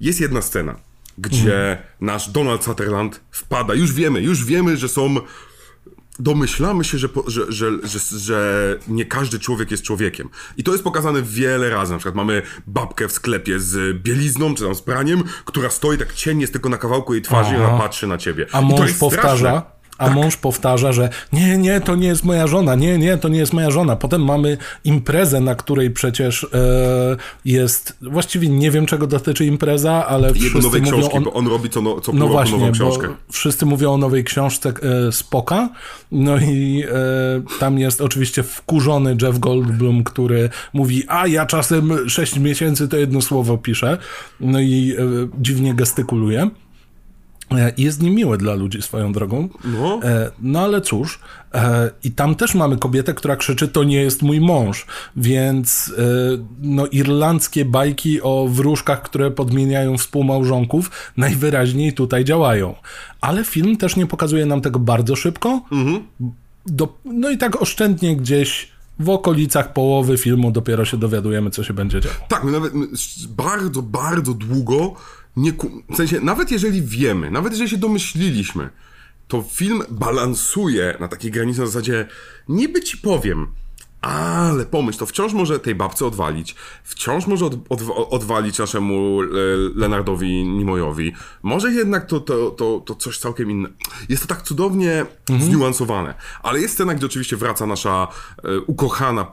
[0.01, 0.75] Jest jedna scena,
[1.19, 3.75] gdzie nasz Donald Sutherland wpada.
[3.75, 5.15] Już wiemy, już wiemy, że są.
[6.19, 7.71] Domyślamy się, że, że, że,
[8.19, 10.29] że, nie każdy człowiek jest człowiekiem.
[10.57, 11.93] I to jest pokazane wiele razy.
[11.93, 16.13] Na przykład mamy babkę w sklepie z bielizną, czy tam z praniem, która stoi tak
[16.13, 18.47] ciennie, jest tylko na kawałku jej twarzy i ona patrzy na ciebie.
[18.53, 22.99] A mąż powtarza, a mąż powtarza, że nie, nie, to nie jest moja żona, nie,
[22.99, 23.97] nie, to nie jest moja żona.
[23.97, 30.29] Potem mamy imprezę, na której przecież e, jest, właściwie nie wiem czego dotyczy impreza, ale
[30.29, 31.21] Jego wszyscy nowej mówią książki, o...
[31.21, 33.09] bo on robi co, no, co No właśnie, nową książkę.
[33.33, 34.73] wszyscy mówią o nowej książce
[35.09, 35.69] e, Spoka,
[36.13, 42.39] no i e, tam jest oczywiście wkurzony Jeff Goldblum, który mówi, a ja czasem 6
[42.39, 43.99] miesięcy to jedno słowo piszę,
[44.41, 45.05] no i e,
[45.41, 46.51] dziwnie gestykuluje.
[47.53, 49.49] E, Jest niemiłe dla ludzi swoją drogą.
[49.65, 50.01] No.
[50.03, 51.19] E, No ale cóż,
[51.55, 55.93] e, i tam też mamy kobietę, która krzyczy, to nie jest mój mąż, więc
[56.63, 62.75] no irlandzkie bajki o wróżkach, które podmieniają współmałżonków, najwyraźniej tutaj działają.
[63.21, 65.61] Ale film też nie pokazuje nam tego bardzo szybko.
[66.67, 71.75] Do, no i tak oszczędnie gdzieś w okolicach połowy filmu dopiero się dowiadujemy, co się
[71.75, 72.15] będzie działo.
[72.29, 72.87] Tak, my nawet my
[73.29, 74.95] bardzo, bardzo długo
[75.37, 75.53] nie.
[75.91, 78.71] W sensie, nawet jeżeli wiemy, nawet jeżeli się domyśliliśmy,
[79.29, 82.07] to film balansuje na takiej granicy na zasadzie
[82.49, 83.47] niby ci powiem,
[84.05, 89.27] ale pomyśl, to wciąż może tej babce odwalić, wciąż może od, od, odwalić naszemu e,
[89.75, 91.13] Leonardowi Nimoyowi.
[91.43, 93.75] Może jednak to, to, to, to coś całkiem innego.
[94.09, 95.07] Jest to tak cudownie
[95.41, 96.15] zniuansowane.
[96.43, 98.09] Ale jest scena, gdzie oczywiście wraca nasza
[98.45, 99.27] e, ukochana e,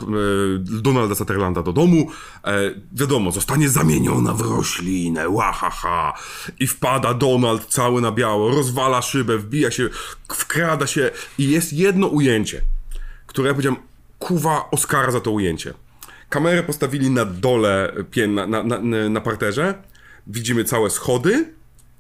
[0.59, 2.07] Donalda Sutherlanda do domu.
[2.45, 2.51] E,
[2.91, 6.13] wiadomo, zostanie zamieniona w roślinę, łahaha.
[6.59, 9.89] I wpada Donald cały na biało, rozwala szybę, wbija się,
[10.29, 12.61] wkrada się i jest jedno ujęcie,
[13.27, 13.90] które ja powiedziałem,
[14.21, 15.73] kuwa Oscara za to ujęcie.
[16.29, 17.93] Kamerę postawili na dole,
[18.27, 19.73] na, na, na, na parterze.
[20.27, 21.53] Widzimy całe schody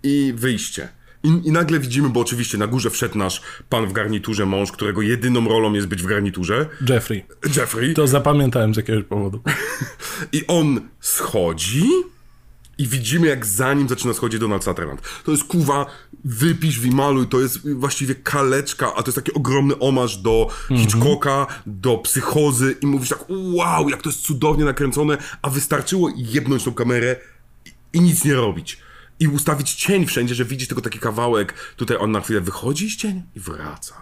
[0.03, 0.89] i wyjście.
[1.23, 5.01] I, I nagle widzimy, bo oczywiście na górze wszedł nasz pan w garniturze, mąż, którego
[5.01, 6.65] jedyną rolą jest być w garniturze.
[6.89, 7.25] Jeffrey.
[7.57, 7.93] Jeffrey.
[7.93, 9.41] To zapamiętałem z jakiegoś powodu.
[10.37, 11.85] I on schodzi
[12.81, 15.01] i widzimy, jak za nim zaczyna schodzić Donald Sutherland.
[15.25, 15.85] To jest kuwa,
[16.23, 21.97] wypisz, wymaluj, to jest właściwie kaleczka, a to jest taki ogromny omarz do Hitchcocka, do
[21.97, 27.15] psychozy i mówisz tak, wow, jak to jest cudownie nakręcone, a wystarczyło jebnąć tą kamerę
[27.65, 28.77] i, i nic nie robić.
[29.21, 32.95] I ustawić cień wszędzie, że widzisz tylko taki kawałek, tutaj on na chwilę wychodzi z
[32.97, 33.95] cienia i wraca.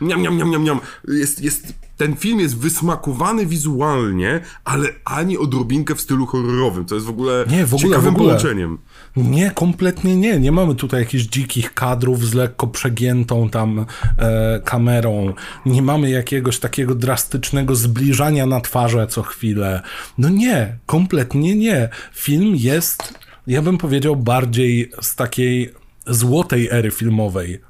[0.00, 0.80] Niam, niam, niam, niam, niam.
[1.08, 7.06] Jest, jest, ten film jest wysmakowany wizualnie, ale ani odrobinkę w stylu horrorowym, co jest
[7.06, 8.28] w ogóle, Nie, w ogóle, ciekawym w ogóle.
[8.28, 8.78] połączeniem.
[9.16, 10.40] Nie, kompletnie nie.
[10.40, 13.86] Nie mamy tutaj jakichś dzikich kadrów z lekko przegiętą tam
[14.18, 15.34] e, kamerą.
[15.66, 19.82] Nie mamy jakiegoś takiego drastycznego zbliżania na twarze co chwilę.
[20.18, 21.88] No nie, kompletnie nie.
[22.14, 23.14] Film jest,
[23.46, 25.74] ja bym powiedział, bardziej z takiej
[26.06, 27.60] złotej ery filmowej.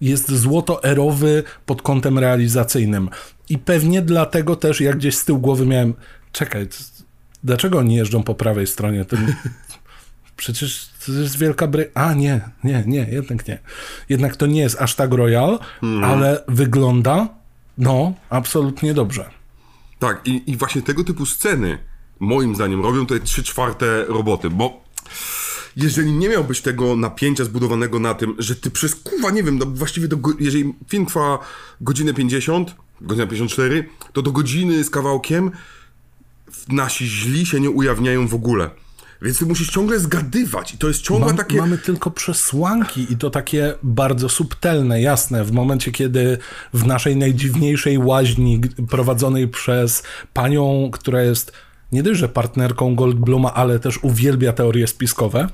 [0.00, 3.08] Jest złotoerowy pod kątem realizacyjnym.
[3.48, 5.94] I pewnie dlatego też ja gdzieś z tyłu głowy miałem,
[6.32, 6.68] czekaj,
[7.44, 9.04] dlaczego oni jeżdżą po prawej stronie?
[10.36, 11.90] Przecież to jest Wielka Bry...
[11.94, 13.58] A, nie, nie, nie, jednak nie.
[14.08, 15.58] Jednak to nie jest aż tak Royal,
[16.02, 17.28] ale wygląda,
[17.78, 19.30] no, absolutnie dobrze.
[19.98, 21.78] Tak, i, i właśnie tego typu sceny,
[22.20, 24.84] moim zdaniem, robią tutaj trzy czwarte roboty, bo
[25.76, 29.66] jeżeli nie miałbyś tego napięcia zbudowanego na tym, że ty przez, kuwa, nie wiem, no
[29.66, 31.38] właściwie do, jeżeli film trwa
[31.80, 35.50] godzinę 50, godzina 54, to do godziny z kawałkiem
[36.68, 38.70] nasi źli się nie ujawniają w ogóle.
[39.22, 41.56] Więc ty musisz ciągle zgadywać i to jest ciągle Mam, takie...
[41.56, 45.44] Mamy tylko przesłanki i to takie bardzo subtelne, jasne.
[45.44, 46.38] W momencie, kiedy
[46.74, 50.02] w naszej najdziwniejszej łaźni prowadzonej przez
[50.32, 51.52] panią, która jest
[51.92, 55.48] nie dość, że partnerką Goldbluma, ale też uwielbia teorie spiskowe,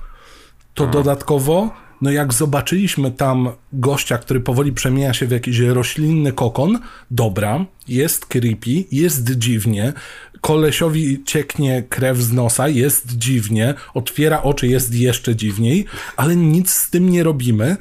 [0.74, 1.70] to dodatkowo,
[2.02, 6.78] no jak zobaczyliśmy tam gościa, który powoli przemienia się w jakiś roślinny kokon,
[7.10, 9.92] dobra, jest creepy, jest dziwnie,
[10.40, 15.84] kolesiowi cieknie krew z nosa, jest dziwnie, otwiera oczy, jest jeszcze dziwniej,
[16.16, 17.76] ale nic z tym nie robimy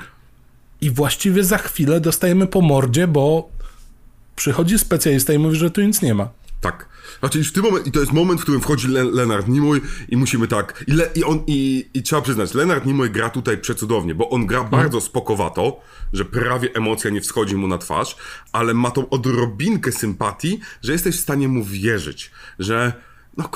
[0.82, 3.50] i właściwie za chwilę dostajemy po mordzie, bo
[4.36, 6.30] przychodzi specjalista i mówi, że tu nic nie ma.
[6.62, 6.93] Tak.
[7.20, 9.82] Znaczy już w tym momencie, i to jest moment, w którym wchodzi Le Leonard Nimoy
[10.10, 13.58] i musimy tak, i, Le i on, i, i trzeba przyznać, Leonard Nimoy gra tutaj
[13.58, 15.82] przecudownie, bo on gra bardzo spokowato,
[16.14, 18.16] że prawie emocja nie wschodzi mu na twarz,
[18.52, 22.94] ale ma tą odrobinkę sympatii, że jesteś w stanie mu wierzyć, że
[23.38, 23.50] no...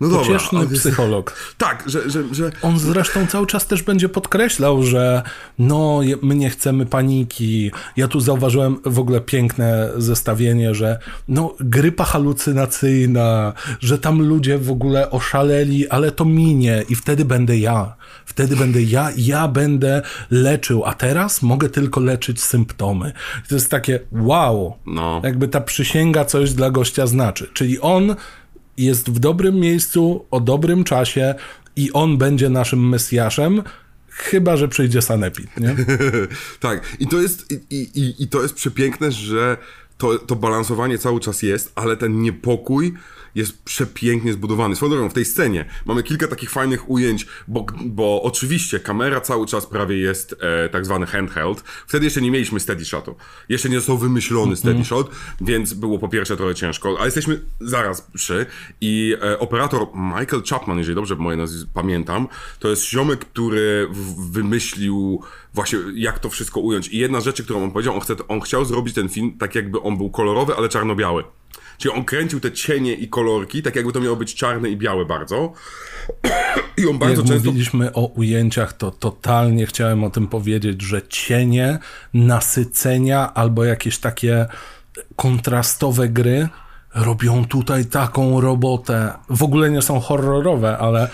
[0.00, 1.34] No dobra, Pocieszny psycholog.
[1.58, 5.22] Tak, że, że, że On zresztą cały czas też będzie podkreślał, że
[5.58, 7.70] no, my nie chcemy paniki.
[7.96, 10.98] Ja tu zauważyłem w ogóle piękne zestawienie, że
[11.28, 17.58] no, grypa halucynacyjna, że tam ludzie w ogóle oszaleli, ale to minie i wtedy będę
[17.58, 17.94] ja.
[18.26, 23.12] Wtedy będę ja, ja będę leczył, a teraz mogę tylko leczyć symptomy.
[23.44, 24.76] I to jest takie wow.
[24.86, 25.20] No.
[25.24, 27.50] Jakby ta przysięga coś dla gościa znaczy.
[27.52, 28.14] Czyli on
[28.80, 31.34] jest w dobrym miejscu, o dobrym czasie
[31.76, 33.62] i on będzie naszym Mesjaszem,
[34.08, 35.76] chyba, że przyjdzie Sanepid, nie?
[36.60, 39.56] tak, i to jest, i, i, i to jest przepiękne, że
[39.98, 42.94] to, to balansowanie cały czas jest, ale ten niepokój
[43.34, 44.76] jest przepięknie zbudowany.
[44.76, 49.46] Swoją drogą, w tej scenie mamy kilka takich fajnych ujęć, bo, bo oczywiście kamera cały
[49.46, 51.60] czas prawie jest e, tak zwany handheld.
[51.86, 53.16] Wtedy jeszcze nie mieliśmy steady shotu.
[53.48, 58.00] Jeszcze nie został wymyślony steady shot, więc było po pierwsze trochę ciężko, ale jesteśmy zaraz
[58.14, 58.46] przy
[58.80, 64.30] i e, operator Michael Chapman, jeżeli dobrze moje nazwisko pamiętam, to jest ziomek, który w,
[64.30, 65.22] wymyślił
[65.54, 66.88] właśnie jak to wszystko ująć.
[66.88, 69.54] I jedna z rzeczy, którą on powiedział, on, chce, on chciał zrobić ten film tak
[69.54, 71.24] jakby on był kolorowy, ale czarno-biały.
[71.80, 75.06] Czyli on kręcił te cienie i kolorki, tak jakby to miało być czarne i białe
[75.06, 75.52] bardzo.
[76.76, 77.48] I on bardzo Jak często...
[77.48, 81.78] mówiliśmy o ujęciach, to totalnie chciałem o tym powiedzieć, że cienie,
[82.14, 84.46] nasycenia albo jakieś takie
[85.16, 86.48] kontrastowe gry
[86.94, 89.12] robią tutaj taką robotę.
[89.30, 91.10] W ogóle nie są horrorowe, ale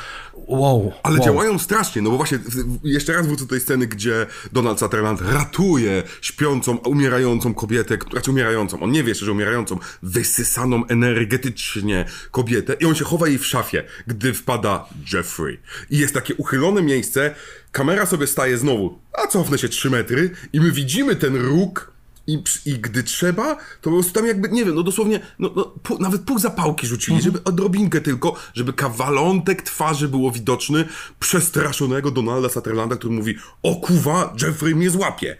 [0.46, 0.92] wow.
[1.02, 1.24] Ale wow.
[1.24, 2.38] działają strasznie, no bo właśnie
[2.85, 8.30] jeszcze raz wrócę do tej sceny, gdzie Donald Sutherland ratuje śpiącą, umierającą kobietę, która- znaczy
[8.30, 13.38] umierającą, on nie wie jeszcze, że umierającą, wysysaną energetycznie kobietę i on się chowa jej
[13.38, 15.61] w szafie, gdy wpada Jeffrey.
[15.90, 17.35] I jest takie uchylone miejsce,
[17.72, 21.95] kamera sobie staje znowu, a cofnę się 3 metry i my widzimy ten róg
[22.26, 25.64] i, I gdy trzeba, to po prostu tam jakby, nie wiem, no dosłownie, no, no
[25.82, 30.84] pół, nawet pół zapałki rzucili, żeby odrobinkę tylko, żeby kawalątek twarzy było widoczny
[31.20, 35.36] przestraszonego Donalda Sutherlanda, który mówi, o kuwa, Jeffrey mnie złapie.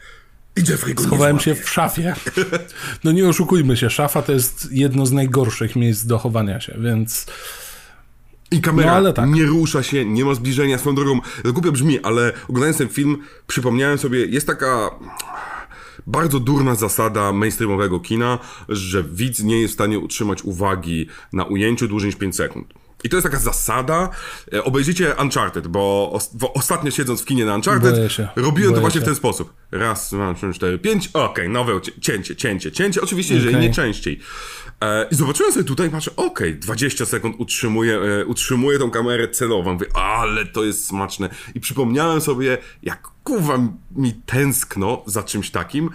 [0.57, 2.15] I Jeffrey go Chowałem nie się w szafie.
[3.05, 7.27] No nie oszukujmy się, szafa to jest jedno z najgorszych miejsc do chowania się, więc
[8.51, 9.31] I kamera No, tak.
[9.31, 11.21] nie rusza się, nie ma zbliżenia swoją drogą.
[11.45, 14.91] Głupio brzmi, ale oglądając ten film przypomniałem sobie, jest taka
[16.07, 18.39] bardzo durna zasada mainstreamowego kina,
[18.69, 22.75] że widz nie jest w stanie utrzymać uwagi na ujęciu dłużej niż 5 sekund.
[23.05, 24.09] I to jest taka zasada.
[24.53, 28.29] E, Obejrzyjcie Uncharted, bo, os- bo ostatnio siedząc w kinie na Uncharted, się.
[28.37, 29.07] robiłem to właśnie w się.
[29.07, 29.53] ten sposób.
[29.73, 33.01] Raz, dwa, trzy, cztery, pięć, okej, nowe cię- cięcie, cięcie, cięcie.
[33.03, 33.69] Oczywiście, jeżeli Okej.
[33.69, 34.21] nie częściej.
[34.81, 39.73] E, I zobaczyłem sobie tutaj, patrzę, okej, 20 sekund utrzymuję, e, utrzymuję tą kamerę celową.
[39.73, 41.29] Mówię, ale to jest smaczne.
[41.55, 43.59] I przypomniałem sobie, jak kuwa
[43.97, 45.91] mi tęskno za czymś takim,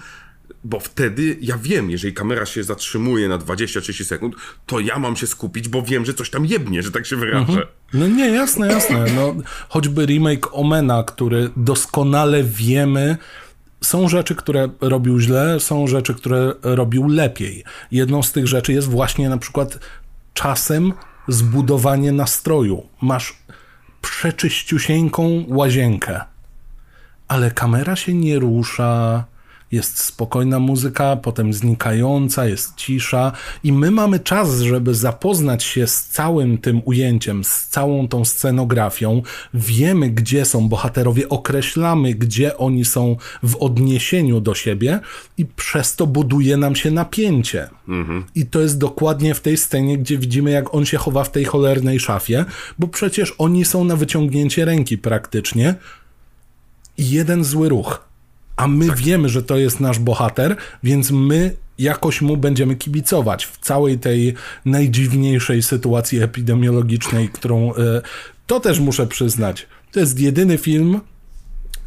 [0.63, 5.28] bo wtedy ja wiem, jeżeli kamera się zatrzymuje na 20-30 sekund, to ja mam się
[5.28, 7.67] skupić, bo wiem, że coś tam jebnie, że tak się wyrażę.
[7.94, 9.06] No nie, jasne, jasne.
[9.15, 9.36] No,
[9.70, 13.17] choćby remake Omena, który doskonale wiemy,
[13.84, 17.63] są rzeczy, które robił źle, są rzeczy, które robił lepiej.
[17.91, 19.80] Jedną z tych rzeczy jest właśnie na przykład
[20.34, 20.94] czasem
[21.28, 22.84] zbudowanie nastroju.
[23.02, 23.38] Masz
[24.02, 26.22] przeczyściusieńką łazienkę,
[27.28, 29.24] ale kamera się nie rusza,
[29.72, 33.32] jest spokojna muzyka, potem znikająca, jest cisza
[33.64, 39.22] i my mamy czas, żeby zapoznać się z całym tym ujęciem, z całą tą scenografią.
[39.54, 45.00] Wiemy, gdzie są bohaterowie, określamy, gdzie oni są w odniesieniu do siebie
[45.38, 47.70] i przez to buduje nam się napięcie.
[48.36, 51.46] I to jest dokładnie w tej scenie, gdzie widzimy, jak on się chowa w tej
[51.46, 52.46] cholernej szafie,
[52.80, 55.76] bo przecież oni są na wyciągnięcie ręki praktycznie
[56.98, 58.11] i jeden zły ruch.
[58.56, 63.58] A my wiemy, że to jest nasz bohater, więc my jakoś mu będziemy kibicować w
[63.58, 64.34] całej tej
[64.66, 68.02] najdziwniejszej sytuacji epidemiologicznej, którą e,
[68.48, 69.68] to też muszę przyznać.
[69.92, 71.02] To jest jedyny film,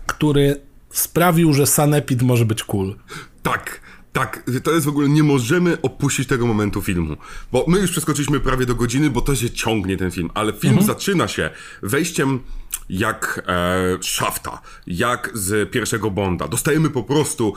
[0.07, 2.96] który sprawił, że Sanepid może być cool.
[3.42, 3.81] Tak,
[4.14, 7.16] tak, to jest w ogóle, nie możemy opuścić tego momentu filmu,
[7.53, 10.83] bo my już przeskoczyliśmy prawie do godziny, bo to się ciągnie ten film, ale film
[10.83, 11.50] zaczyna się
[11.83, 12.40] wejściem
[12.88, 16.48] jak e, Shafta, jak z pierwszego Bonda.
[16.48, 17.55] Dostajemy po prostu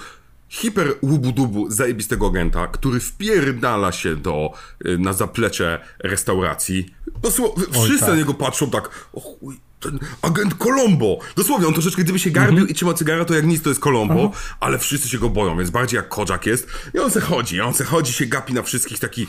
[0.49, 4.51] hiper łubu-dubu zajebistego agenta, który wpierdala się do,
[4.85, 6.95] e, na zaplecze restauracji.
[7.21, 8.09] Dosłownie, wszyscy tak.
[8.09, 11.19] na niego patrzą tak, o chuj, ten agent Colombo.
[11.35, 14.31] Dosłownie, on troszeczkę gdyby się garbił i trzyma cygara, to jak nic to jest Colombo,
[14.59, 16.67] ale wszyscy się go boją, więc bardziej jak Kojak jest.
[16.93, 19.27] I on se chodzi, on se chodzi, się gapi na wszystkich taki,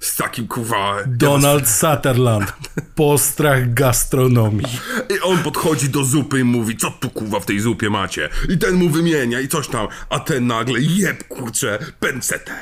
[0.00, 0.96] z takim kuwa...
[1.06, 2.52] Donald Sutherland,
[2.94, 4.78] postrach gastronomii.
[5.16, 8.28] I on podchodzi do zupy i mówi, co tu kuwa w tej zupie macie?
[8.48, 12.52] I ten mu wymienia i coś tam, a ten nagle, jeb kurczę, pencetę.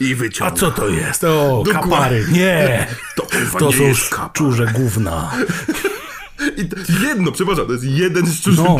[0.00, 0.56] I A wyciąga.
[0.56, 1.24] co to jest?
[1.24, 1.72] O, Dokładnie.
[1.90, 2.26] kapary.
[2.32, 2.86] Nie.
[3.16, 3.26] To,
[3.58, 5.32] To są szczurze gówna.
[6.56, 6.68] I
[7.08, 8.76] jedno, przepraszam, to jest jeden szczurzy No.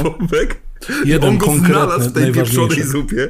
[1.05, 3.29] Jeden on go znalazł w tej pieprzonej zupie.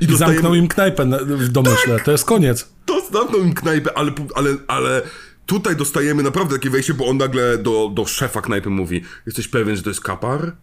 [0.00, 2.00] I I dostajemy, zamknął im knajpę na- w domyśle.
[2.00, 2.68] To jest koniec.
[2.86, 5.02] to zamknął im knajpę, ale, ale, ale
[5.46, 9.76] tutaj dostajemy naprawdę takie wejście, bo on nagle do, do szefa knajpy mówi Jesteś pewien,
[9.76, 10.56] że to jest kapar?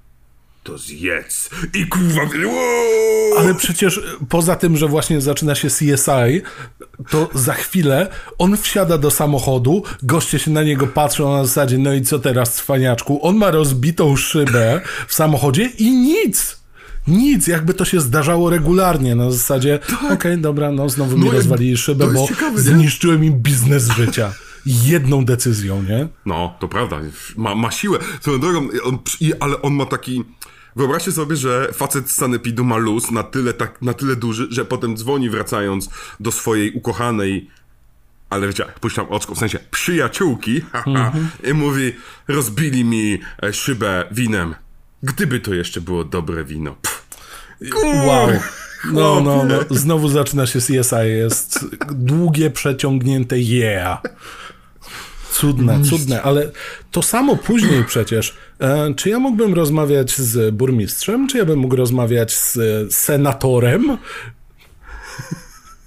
[0.64, 1.50] To zjedz.
[1.74, 3.40] I kurwa, wow!
[3.40, 6.42] Ale przecież poza tym, że właśnie zaczyna się CSI,
[7.10, 11.94] to za chwilę on wsiada do samochodu, goście się na niego patrzą na zasadzie, no
[11.94, 13.20] i co teraz, cwaniaczku?
[13.28, 16.64] On ma rozbitą szybę w samochodzie i nic.
[17.08, 19.80] Nic, jakby to się zdarzało regularnie, na zasadzie,
[20.12, 21.32] okej, dobra, no znowu mi Tak.
[21.32, 24.34] No, rozwalili szybę, bo ciekawe, zniszczyłem im biznes życia.
[24.66, 26.08] Jedną decyzją, nie?
[26.26, 27.00] No, to prawda.
[27.38, 28.00] Ma, ma siłę.
[28.22, 29.00] Swoją drogą, on,
[29.40, 30.24] ale on ma taki...
[30.76, 34.66] Wyobraźcie sobie, że facet z sanepidu ma luz na tyle, tak, na tyle duży, że
[34.66, 37.50] potem dzwoni wracając do swojej ukochanej
[38.34, 41.12] ale wiecie, puszczam oczko, w sensie przyjaciółki haha,
[41.44, 41.94] i mówi,
[42.28, 44.56] rozbili mi e, szybę winem.
[45.04, 46.76] Gdyby to jeszcze było dobre wino.
[46.82, 47.04] Pff.
[48.06, 48.30] Wow.
[48.92, 49.56] No, no, no.
[49.56, 49.76] Chłopie.
[49.76, 50.96] Znowu zaczyna się CSI.
[51.06, 54.02] Jest długie, przeciągnięte yeah.
[55.32, 56.52] Cudne, cudne, ale
[56.92, 58.36] to samo później przecież.
[58.64, 62.58] E, czy ja mógłbym rozmawiać z burmistrzem, czy ja bym mógł rozmawiać z
[62.96, 63.98] senatorem?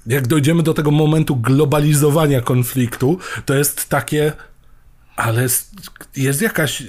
[0.07, 4.33] Jak dojdziemy do tego momentu globalizowania konfliktu, to jest takie,
[5.16, 5.47] ale
[6.16, 6.83] jest jakaś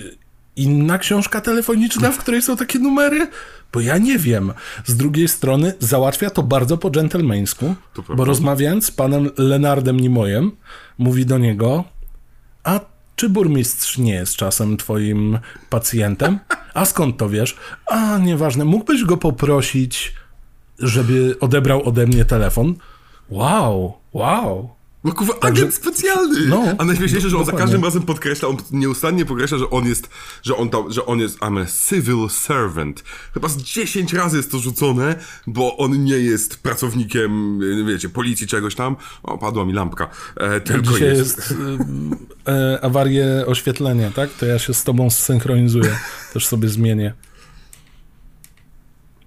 [0.56, 3.28] inna książka telefoniczna, w której są takie numery?
[3.74, 4.54] Bo ja nie wiem.
[4.86, 7.76] Z drugiej strony załatwia to bardzo po dżentelmeńsku,
[8.16, 10.52] bo rozmawiając z panem Lenardem Nimojem,
[10.98, 11.84] mówi do niego,
[12.64, 12.80] a
[13.18, 15.40] czy burmistrz nie jest czasem twoim
[15.70, 16.40] pacjentem?
[16.74, 17.58] A skąd to wiesz?
[17.86, 20.14] A, nieważne, mógłbyś go poprosić,
[20.80, 22.76] żeby odebrał ode mnie telefon?
[23.30, 24.70] Wow, wow.
[25.08, 26.48] No kurwa, agent specjalny!
[26.48, 30.10] No, A najśmieszniejsze, że on za każdym razem podkreśla, on nieustannie podkreśla, że on jest,
[30.44, 33.04] że on tam, że on jest, I'm a civil servant.
[33.34, 35.16] Chyba z 10 razy jest to rzucone,
[35.48, 38.96] bo on nie jest pracownikiem, e, wiecie, policji czegoś tam.
[39.24, 40.10] O, padła mi lampka.
[40.36, 41.38] E, tylko Dzisiaj jest.
[41.38, 41.56] jest y,
[42.52, 44.30] e, awarie oświetlenia, tak?
[44.34, 46.00] To ja się z tobą zsynchronizuję.
[46.34, 47.14] Też sobie zmienię.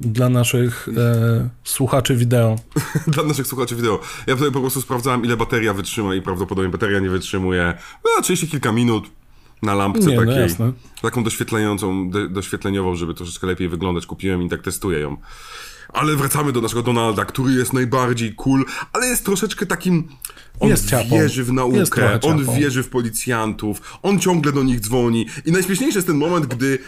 [0.00, 2.56] Dla naszych e, słuchaczy wideo.
[3.06, 4.00] Dla naszych słuchaczy wideo.
[4.26, 7.74] Ja tutaj po prostu sprawdzałem, ile bateria wytrzyma i prawdopodobnie bateria nie wytrzymuje,
[8.04, 9.10] no, 30 kilka minut
[9.62, 10.42] na lampce Nie, no takiej.
[10.42, 10.72] jasne.
[11.02, 14.06] Taką doświetlającą, do, doświetleniową, żeby troszeczkę lepiej wyglądać.
[14.06, 15.16] Kupiłem i tak testuję ją.
[15.92, 20.08] Ale wracamy do naszego Donalda, który jest najbardziej cool, ale jest troszeczkę takim...
[20.60, 25.26] On Jest wierzy w naukę, on wierzy w policjantów, on ciągle do nich dzwoni.
[25.44, 26.78] I najśmieszniejszy jest ten moment, gdy...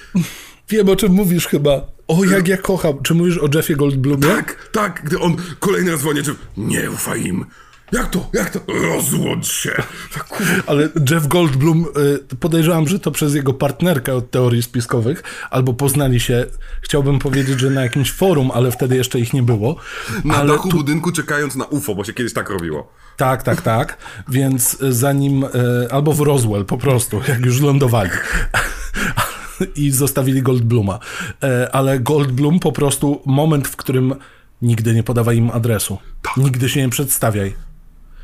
[0.68, 1.92] Wiem, o czym mówisz chyba.
[2.08, 3.02] O, jak ja kocham.
[3.02, 4.28] Czy mówisz o Jeffie Goldblumie?
[4.28, 7.46] Tak, tak, gdy on kolejny raz dzwoni, czy nie ufaj im.
[7.92, 8.30] Jak to?
[8.32, 8.60] Jak to?
[8.68, 9.72] Rozłącz się.
[10.14, 10.42] Tak.
[10.66, 11.86] Ale Jeff Goldblum,
[12.32, 16.46] y, podejrzewam, że to przez jego partnerkę od teorii spiskowych, albo poznali się,
[16.82, 19.76] chciałbym powiedzieć, że na jakimś forum, ale wtedy jeszcze ich nie było.
[20.24, 22.92] Na ale dachu budynku czekając na UFO, bo się kiedyś tak robiło.
[23.16, 23.98] Tak, tak, tak.
[24.28, 25.48] Więc y, zanim, y,
[25.90, 28.10] albo w Roswell po prostu, jak już lądowali.
[29.64, 30.98] I zostawili Goldbluma.
[31.42, 34.14] E, Ale Goldblum po prostu, moment, w którym
[34.62, 35.98] nigdy nie podawaj im adresu.
[36.36, 37.54] Nigdy się nie przedstawiaj.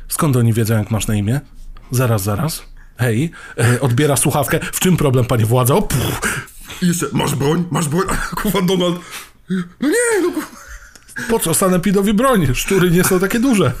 [0.07, 1.41] Skąd oni wiedzą, jak masz na imię?
[1.91, 2.63] Zaraz, zaraz.
[2.97, 4.59] Hej, e, odbiera słuchawkę.
[4.73, 5.87] W czym problem, panie władzo?
[6.81, 7.65] I jeszcze, masz broń?
[7.71, 8.05] Masz broń?
[8.41, 8.99] Kurwa, Donald.
[9.79, 10.47] No nie, no kurwa.
[11.29, 12.47] po co sanepidowi broń?
[12.53, 13.71] Szczury nie są takie duże.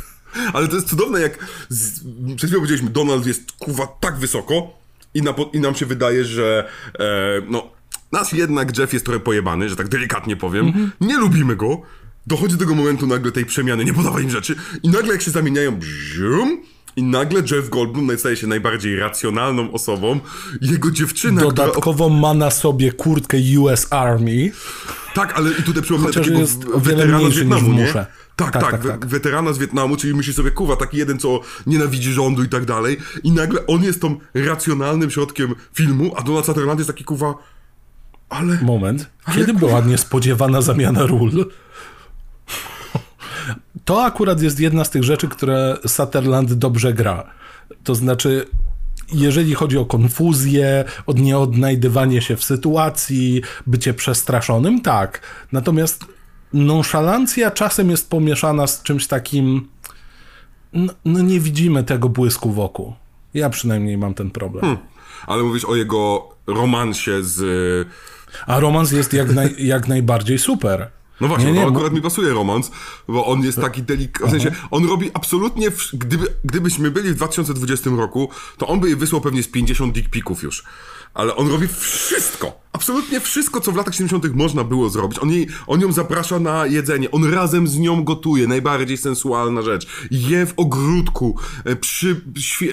[0.53, 1.99] Ale to jest cudowne, jak z,
[2.35, 4.79] przed chwilą powiedzieliśmy, Donald jest kurwa tak wysoko
[5.13, 7.71] i, na, i nam się wydaje, że e, no,
[8.11, 10.91] nas jednak Jeff jest trochę pojebany, że tak delikatnie powiem.
[11.01, 11.81] Nie lubimy go.
[12.27, 15.31] Dochodzi do tego momentu nagle tej przemiany, nie podawaj im rzeczy i nagle jak się
[15.31, 16.63] zamieniają, bzium,
[16.95, 20.19] i nagle Jeff Goldblum staje się najbardziej racjonalną osobą.
[20.61, 21.67] Jego dziewczyna, która...
[21.67, 24.51] Dodatkowo ma na sobie kurtkę US Army.
[25.13, 27.93] Tak, ale i tutaj przypomnę Chociaż takiego jest o wiele mniejszy niż w nie?
[28.39, 29.05] Tak, Tak, tak, tak, tak.
[29.05, 32.97] weterana z Wietnamu, czyli myśli sobie, kuwa, taki jeden, co nienawidzi rządu i tak dalej.
[33.23, 37.35] I nagle on jest tą racjonalnym środkiem filmu, a Donald Sutherland jest taki, kuwa,
[38.29, 38.57] ale...
[38.61, 39.09] Moment.
[39.35, 41.45] Kiedy była niespodziewana zamiana ról?
[43.85, 47.31] To akurat jest jedna z tych rzeczy, które Sutherland dobrze gra.
[47.83, 48.45] To znaczy,
[49.13, 55.21] jeżeli chodzi o konfuzję, o nieodnajdywanie się w sytuacji, bycie przestraszonym, tak.
[55.51, 56.05] Natomiast
[56.53, 59.67] nonszalancja czasem jest pomieszana z czymś takim.
[60.73, 62.93] No, no nie widzimy tego błysku wokół.
[63.33, 64.77] Ja przynajmniej mam ten problem.
[65.27, 67.87] Ale mówisz o jego romansie z...
[68.47, 70.89] A romans jest jak, naj, jak najbardziej super.
[71.21, 72.71] No właśnie, Nie, nie, nie, to bo- akurat mi pasuje romans,
[73.07, 77.15] bo on jest taki delikatny, w sensie, on robi absolutnie, wsz- gdyby, gdybyśmy byli w
[77.15, 80.63] 2020 roku, to on by jej wysłał pewnie z 50 dick pików już.
[81.13, 85.19] Ale on robi wszystko, absolutnie wszystko, co w latach 70 można było zrobić.
[85.19, 89.87] On, jej, on ją zaprasza na jedzenie, on razem z nią gotuje, najbardziej sensualna rzecz.
[90.11, 92.21] Je w ogródku, e, przy,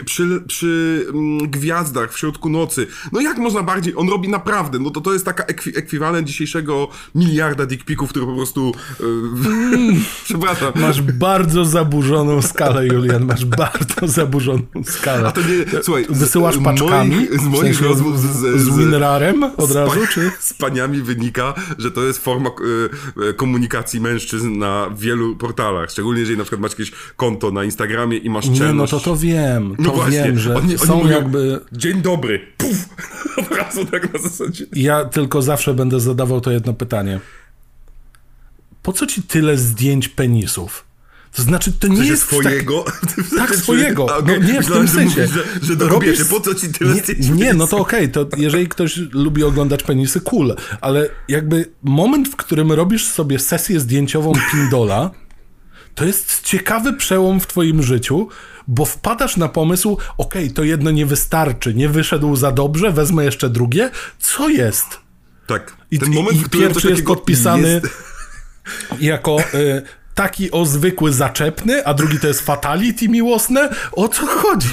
[0.05, 2.86] przy, przy mm, gwiazdach, w środku nocy.
[3.12, 6.88] No jak można bardziej, on robi naprawdę, no to to jest taka ekwi, ekwiwalent dzisiejszego
[7.14, 9.05] miliarda dick pików, który po prostu, e,
[10.24, 15.28] przepraszam, Masz bardzo zaburzoną skalę, Julian, masz bardzo zaburzoną skalę.
[15.28, 17.11] A to nie, słuchaj, Wysyłasz paczkami?
[17.16, 20.07] moich- z W moich sensie rozmów z- z- z z- Winrarem od z razu, pa-
[20.07, 20.30] czy?
[20.39, 25.91] Z paniami wynika, że to jest forma e, e, komunikacji mężczyzn na wielu portalach.
[25.91, 28.61] Szczególnie jeżeli na przykład masz jakieś konto na Instagramie i masz czelność.
[28.61, 31.61] Nie, no to to wiem, to No właśnie, wiem, że oni, oni są mówią, jakby...
[31.72, 32.76] Dzień dobry, puf!
[33.51, 34.66] Od razu tak na zasadzie.
[34.72, 37.20] Ja tylko zawsze będę zadawał to jedno pytanie.
[38.82, 40.86] Po co ci tyle zdjęć penisów?
[41.37, 42.41] To znaczy, to nie Że jest tak...
[42.41, 42.84] swojego?
[43.39, 44.07] Tak, swojego.
[44.11, 45.26] A, No okej, nie, w myślałem, tym że sensie.
[45.34, 46.95] Że, że do Robisz- po co ci tyle?
[46.95, 52.28] Nie, nie, no to okej, to jeżeli ktoś lubi oglądać penisy, cool, ale jakby moment,
[52.28, 55.11] w którym robisz sobie sesję zdjęciową Pindola,
[55.95, 58.28] to jest ciekawy przełom w twoim życiu,
[58.68, 63.49] bo wpadasz na pomysł, okej, to jedno nie wystarczy, nie wyszedł za dobrze, wezmę jeszcze
[63.51, 64.87] drugie, co jest?
[65.47, 65.76] Tak.
[65.91, 67.87] I, Ten i, moment, i coś pierwszy jest podpisany jest-
[69.01, 69.82] jako y,
[70.16, 73.70] taki o zwykły zaczepny, a drugi to jest fatality miłosne.
[73.92, 74.68] O co chodzi?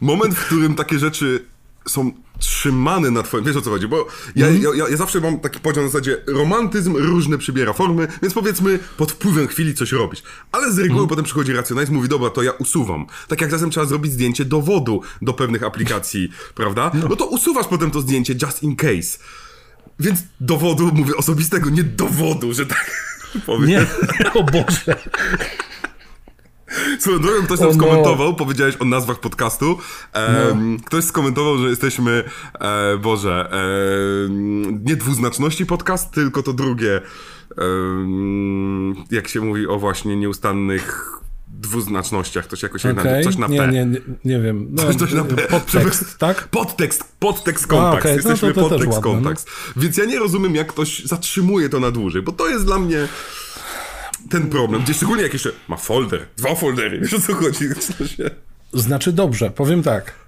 [0.00, 1.44] moment, w którym takie rzeczy
[1.88, 3.44] są trzymane na twoim...
[3.44, 4.06] Wiesz o co chodzi, bo
[4.36, 4.76] ja, Mhm.
[4.78, 9.12] ja, ja, zawsze mam taki podział na zasadzie romantyzm różne przybiera formy, więc powiedzmy pod
[9.12, 10.22] wpływem chwili coś robić.
[10.52, 11.08] Ale z reguły Mhm.
[11.08, 13.06] potem przychodzi racjonalizm, mówi dobra, to ja usuwam.
[13.28, 16.28] Tak jak czasem trzeba zrobić zdjęcie dowodu do pewnych aplikacji,
[16.60, 16.90] prawda?
[17.10, 19.18] No to usuwasz potem to zdjęcie just in case.
[20.00, 23.13] Więc dowodu, mówię osobistego, nie dowodu, że tak
[23.46, 23.66] powiem.
[23.68, 23.86] Nie,
[24.34, 24.96] o Boże.
[26.98, 27.74] Swoją drogą ktoś O tam no.
[27.74, 29.78] skomentował, powiedziałeś o nazwach podcastu.
[30.12, 32.24] Em, Ktoś skomentował, że jesteśmy,
[32.60, 37.00] e, Boże, em, nie dwuznaczności podcast, tylko to drugie.
[39.10, 41.10] jak się mówi o właśnie nieustannych
[41.68, 43.24] dwuznacznościach, to się jakoś okay.
[43.24, 43.54] Coś na P.
[43.54, 44.68] nie, nie, nie wiem.
[44.70, 45.36] No, Coś, coś na P.
[45.42, 46.48] podtekst, tak?
[46.48, 47.98] Podtekst, podtekst kontakt.
[48.06, 49.82] okej, no to- Jesteśmy to też podtekst ładne, no.
[49.82, 53.08] Więc ja nie rozumiem, jak ktoś zatrzymuje to na dłużej, bo to jest dla mnie
[54.30, 54.82] ten problem.
[54.82, 57.68] Gdzie szczególnie jak jeszcze ma folder, dwa foldery, wiesz o co chodzi?
[58.72, 58.78] To.
[58.80, 60.23] Znaczy dobrze, powiem tak.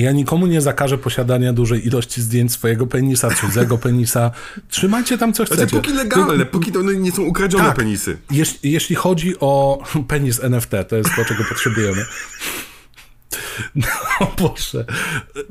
[0.00, 4.30] Ja nikomu nie zakażę posiadania dużej ilości zdjęć swojego penisa, cudzego penisa.
[4.68, 5.60] Trzymajcie tam co chcecie.
[5.60, 7.76] Znaczy, póki legalne, póki to nie są ukradzione Tak.
[7.76, 8.16] penisy.
[8.30, 12.04] Jeś, jeśli chodzi o penis NFT, to jest to, czego potrzebujemy.
[13.74, 14.84] No Boże,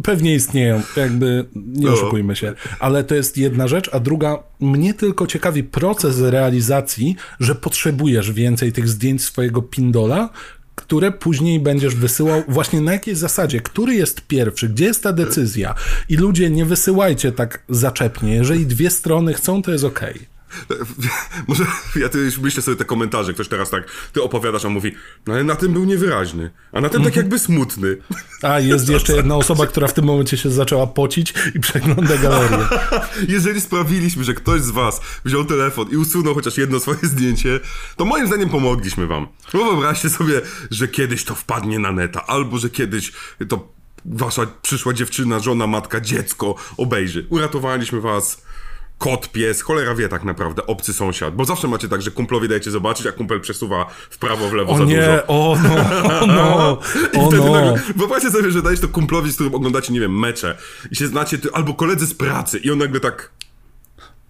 [0.03, 1.93] pewnie istnieją, jakby nie No.
[1.93, 7.55] oszukujmy się, ale to jest jedna rzecz, a druga, mnie tylko ciekawi proces realizacji, że
[7.55, 10.29] potrzebujesz więcej tych zdjęć swojego pindola,
[10.75, 15.75] które później będziesz wysyłał właśnie na jakiej zasadzie, który jest pierwszy, gdzie jest ta decyzja?
[16.09, 20.34] I ludzie nie wysyłajcie tak zaczepnie, jeżeli dwie strony chcą, to jest okej.
[21.47, 23.83] Może ja tu już myślę sobie te komentarze, ktoś teraz tak,
[24.13, 24.91] ty opowiadasz, a mówi,
[25.27, 27.97] no ale na tym był niewyraźny, a na tym tak jakby smutny.
[28.41, 32.67] A, jest jeszcze jedna osoba, która w tym momencie się zaczęła pocić i przegląda galerię.
[33.35, 37.59] Jeżeli sprawiliśmy, że ktoś z was wziął telefon i usunął chociaż jedno swoje zdjęcie,
[37.95, 39.27] to moim zdaniem pomogliśmy wam.
[39.53, 40.41] Bo wyobraźcie sobie,
[40.71, 43.11] że kiedyś to wpadnie na neta, albo że kiedyś
[43.49, 43.75] to
[44.05, 47.27] wasza przyszła dziewczyna, żona, matka, dziecko obejrzy.
[47.29, 48.44] Uratowaliśmy was.
[48.97, 51.35] Kot, pies, cholera wie tak naprawdę, obcy sąsiad.
[51.35, 54.71] Bo zawsze macie tak, że kumplowi dajecie zobaczyć, a kumpel przesuwa w prawo, w lewo
[54.71, 55.27] O za nie, dużo.
[55.27, 56.79] o no, o no,
[57.13, 57.51] I o wtedy no.
[57.51, 60.57] nagle, wyobraźcie sobie, że dajesz to kumplowi, z którym oglądacie, nie wiem, mecze
[60.91, 63.31] i się znacie, ty, albo koledzy z pracy i on nagle tak,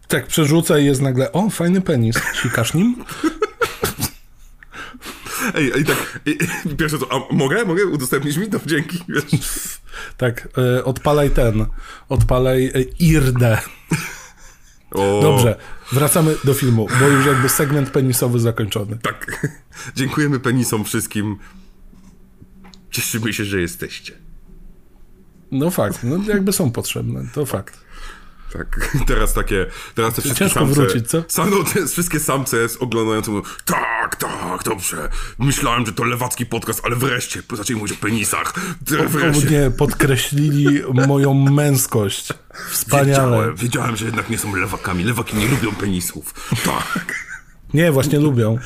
[0.08, 2.96] Tak przerzuca i jest nagle, o, fajny penis, sikasz nim?
[5.56, 9.24] ej, ej, tak, i, i, pierwsze co, a mogę, mogę, udostępnić mi to, dzięki, wiesz.
[10.18, 11.66] Tak, e, odpalaj ten,
[12.10, 13.58] odpalaj e, irdę.
[14.92, 15.56] O, Dobrze,
[15.92, 18.98] wracamy do filmu, bo już jakby segment penisowy zakończony.
[19.02, 19.48] Tak,
[19.96, 21.38] dziękujemy penisom wszystkim.
[22.92, 24.14] Cieszymy się, że jesteście.
[25.52, 27.86] No fakt, no jakby są potrzebne, to fakt.
[28.54, 29.66] Tak, teraz takie,
[29.96, 30.74] teraz te wszystkie Ciężko samce...
[30.74, 31.24] wrócić, co?
[31.28, 35.10] Sam, no, te wszystkie samce oglądające mówią, tak, tak, dobrze.
[35.40, 38.54] Myślałem, że to lewacki podcast, ale wreszcie zaczęli mówić o penisach.
[39.08, 39.50] Wreszcie.
[39.50, 42.34] nie, podkreślili moją męskość.
[42.70, 43.06] Wspaniale.
[43.06, 45.04] Wiedziałem, wiedziałem, że jednak nie są lewakami.
[45.04, 46.34] Lewaki nie lubią penisów.
[46.66, 47.16] Tak.
[47.74, 48.58] Nie, właśnie lubią.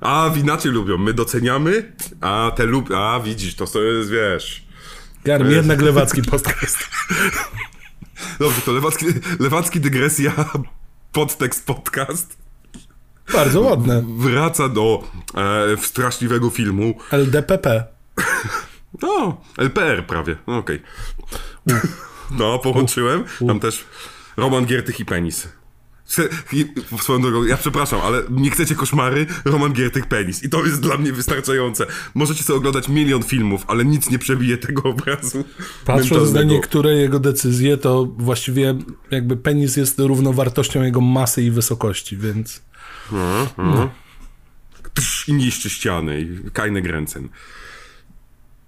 [0.00, 0.98] A inaczej lubią.
[0.98, 2.96] My doceniamy, a te lubią.
[2.96, 4.68] A widzisz, to jest, wiesz.
[5.24, 6.78] Garm, jednak lewacki podcast.
[8.38, 9.06] Dobrze, to lewacki,
[9.40, 10.32] lewacki dygresja,
[11.12, 12.47] podtekst podcast.
[13.32, 14.04] Bardzo ładne.
[14.18, 15.02] Wraca do
[15.34, 16.94] e, straszliwego filmu.
[17.10, 17.84] LDPP.
[19.02, 20.36] No, LPR prawie.
[20.46, 20.82] No, Okej.
[22.30, 23.24] No, połączyłem.
[23.46, 23.84] Tam też
[24.36, 25.48] Roman Giertych i Penis.
[27.00, 29.26] Swoją drogą, ja przepraszam, ale nie chcecie koszmary?
[29.44, 30.44] Roman Giertych Penis.
[30.44, 31.86] I to jest dla mnie wystarczające.
[32.14, 35.44] Możecie sobie oglądać milion filmów, ale nic nie przebije tego obrazu.
[35.84, 38.74] Patrząc na niektóre jego decyzje, to właściwie
[39.10, 42.67] jakby penis jest równowartością jego masy i wysokości, więc...
[44.94, 47.28] Tsz, I niszczy ściany i kajny gręcen.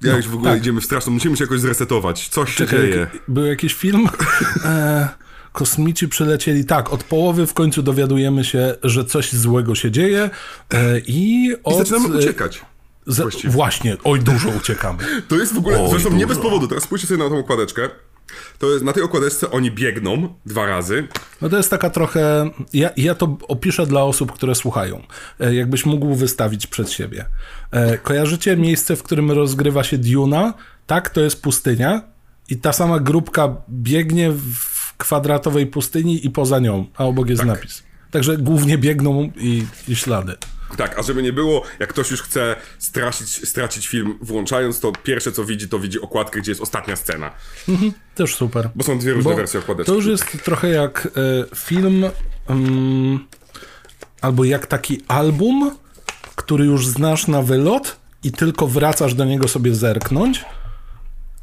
[0.03, 0.61] Ja No, już w ogóle tak.
[0.61, 2.29] idziemy w straszną, musimy się jakoś zresetować.
[2.29, 2.97] Coś się Czekaj, dzieje.
[2.97, 4.09] jak- był jakiś film?
[4.65, 5.09] E,
[5.53, 6.65] kosmici przylecieli.
[6.65, 10.31] Tak, od połowy w końcu dowiadujemy się, że coś złego się dzieje
[10.75, 11.79] e, i I od...
[11.89, 12.65] zaczynamy e, uciekać.
[13.07, 13.51] właściwie.
[13.53, 14.99] Właśnie, oj, dużo uciekamy.
[15.29, 16.29] To jest w ogóle, Oj, zresztą nie dużo.
[16.29, 17.89] bez powodu, teraz spójrzcie sobie na tą okładeczkę.
[18.59, 21.09] To jest, na tej okładeczce oni biegną dwa razy.
[21.43, 22.51] No to jest taka trochę.
[22.73, 25.03] Ja, ja to opiszę dla osób, które słuchają.
[25.41, 27.25] E, Jakbyś mógł wystawić przed siebie.
[27.71, 30.55] E, Kojarzycie miejsce, w którym rozgrywa się Duna?
[30.87, 32.03] Tak, to jest pustynia.
[32.49, 37.83] I ta sama grupka biegnie w kwadratowej pustyni i poza nią, a obok jest napis.
[38.11, 40.37] Także głównie biegną i, i ślady.
[40.77, 45.33] Tak, a żeby nie było, jak ktoś już chce straszyć, stracić film włączając, to pierwsze
[45.33, 47.31] co widzi, to widzi okładkę, gdzie jest ostatnia scena.
[48.15, 48.71] Też super.
[48.75, 49.93] Bo są dwie różne Bo wersje okładeczki.
[49.93, 52.05] To już jest trochę jak e, film,
[52.49, 53.27] mm,
[54.21, 55.77] albo jak taki album,
[56.37, 60.45] który już znasz na wylot i tylko wracasz do niego sobie zerknąć,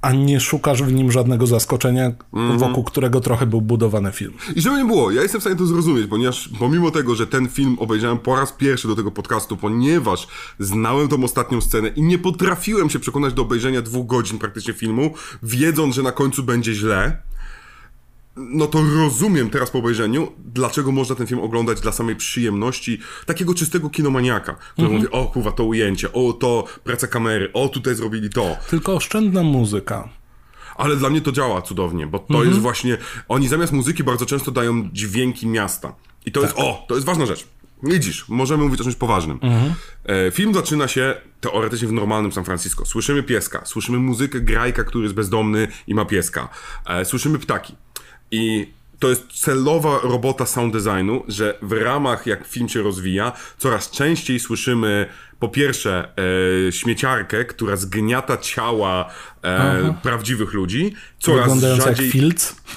[0.07, 2.59] a nie szukasz w nim żadnego zaskoczenia, Mhm.
[2.59, 4.33] wokół którego trochę był budowany film.
[4.55, 7.47] I żeby nie było, ja jestem w stanie to zrozumieć, ponieważ pomimo tego, że ten
[7.49, 10.27] film obejrzałem po raz pierwszy do tego podcastu, ponieważ
[10.59, 15.13] znałem tą ostatnią scenę i nie potrafiłem się przekonać do obejrzenia dwóch godzin praktycznie filmu,
[15.43, 17.17] wiedząc, że na końcu będzie źle,
[18.37, 23.53] no to rozumiem teraz po obejrzeniu, dlaczego można ten film oglądać dla samej przyjemności takiego
[23.53, 28.29] czystego kinomaniaka, który mówi, o kurwa, to ujęcie, o to praca kamery, o tutaj zrobili
[28.29, 28.57] to.
[28.69, 30.09] Tylko oszczędna muzyka.
[30.75, 32.97] Ale dla mnie to działa cudownie, bo to jest właśnie.
[33.27, 35.95] Oni zamiast muzyki bardzo często dają dźwięki miasta.
[36.25, 36.53] I to jest.
[36.57, 37.47] O, to jest ważna rzecz.
[37.83, 39.39] Widzisz, możemy mówić o czymś poważnym.
[40.05, 42.85] E, film zaczyna się teoretycznie w normalnym San Francisco.
[42.85, 46.49] Słyszymy pieska, słyszymy muzykę grajka, który jest bezdomny i ma pieska.
[46.85, 47.75] E, słyszymy ptaki.
[48.31, 53.91] I to jest celowa robota sound designu, że w ramach jak film się rozwija, coraz
[53.91, 55.07] częściej słyszymy
[55.39, 56.11] po pierwsze
[56.67, 59.09] e, śmieciarkę, która zgniata ciała
[59.43, 62.11] e, prawdziwych ludzi, coraz rzadziej...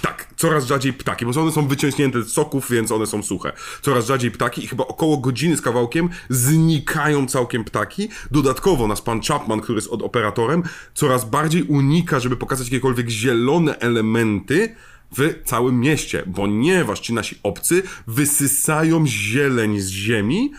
[0.02, 3.52] Tak, coraz rzadziej ptaki, bo one są wyciągnięte z soków, więc one są suche.
[3.82, 8.08] Coraz rzadziej ptaki i chyba około godziny z kawałkiem znikają całkiem ptaki.
[8.30, 10.62] Dodatkowo nasz pan Chapman, który jest od operatorem,
[10.94, 14.74] coraz bardziej unika, żeby pokazać jakiekolwiek zielone elementy
[15.16, 20.52] w całym mieście, ponieważ ci nasi obcy wysysają zieleń z ziemi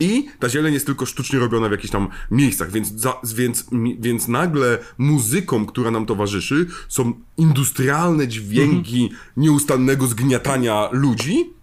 [0.00, 3.66] i ta zieleń jest tylko sztucznie robiona w jakichś tam miejscach, więc, za, więc,
[3.98, 11.57] więc nagle muzyką, która nam towarzyszy, są industrialne dźwięki nieustannego zgniatania ludzi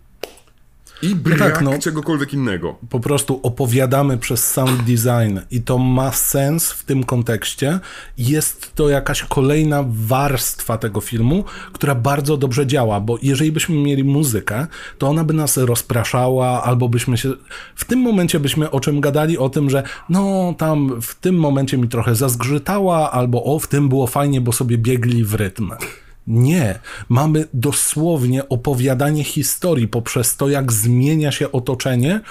[1.01, 1.79] i brak tak, no.
[1.79, 2.75] czegokolwiek innego.
[2.89, 7.79] po prostu opowiadamy przez sound design i to ma sens w tym kontekście.
[8.17, 11.43] Jest to jakaś kolejna warstwa tego filmu,
[11.73, 14.67] która bardzo dobrze działa, bo jeżeli byśmy mieli muzykę,
[14.97, 17.33] to ona by nas rozpraszała, albo byśmy się.
[17.75, 19.37] W tym momencie byśmy o czym gadali?
[19.37, 23.89] O tym, że no tam w tym momencie mi trochę zazgrzytała, albo o w tym
[23.89, 25.71] było fajnie, bo sobie biegli w rytm.
[26.28, 32.21] Nie, mamy dosłownie opowiadanie historii poprzez to, jak zmienia się otoczenie,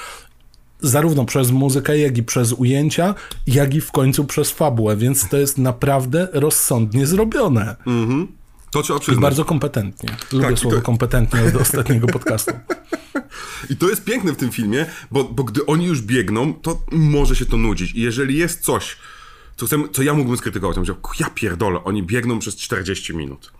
[0.80, 3.14] zarówno przez muzykę, jak i przez ujęcia,
[3.46, 7.76] jak i w końcu przez fabułę, więc to jest naprawdę rozsądnie zrobione.
[8.70, 9.22] To trzeba przyznać.
[9.22, 10.10] Bardzo kompetentnie.
[10.32, 12.52] Lubię Tak, i słowo to- kompetentnie od ostatniego podcastu.
[13.70, 17.36] I to jest piękne w tym filmie, bo, bo gdy oni już biegną, to może
[17.36, 17.92] się to nudzić.
[17.94, 18.96] I jeżeli jest coś,
[19.56, 23.14] co, chcę, co ja mógłbym skrytykować, to bym powiedział, ja pierdolę, oni biegną przez 40
[23.16, 23.52] minut.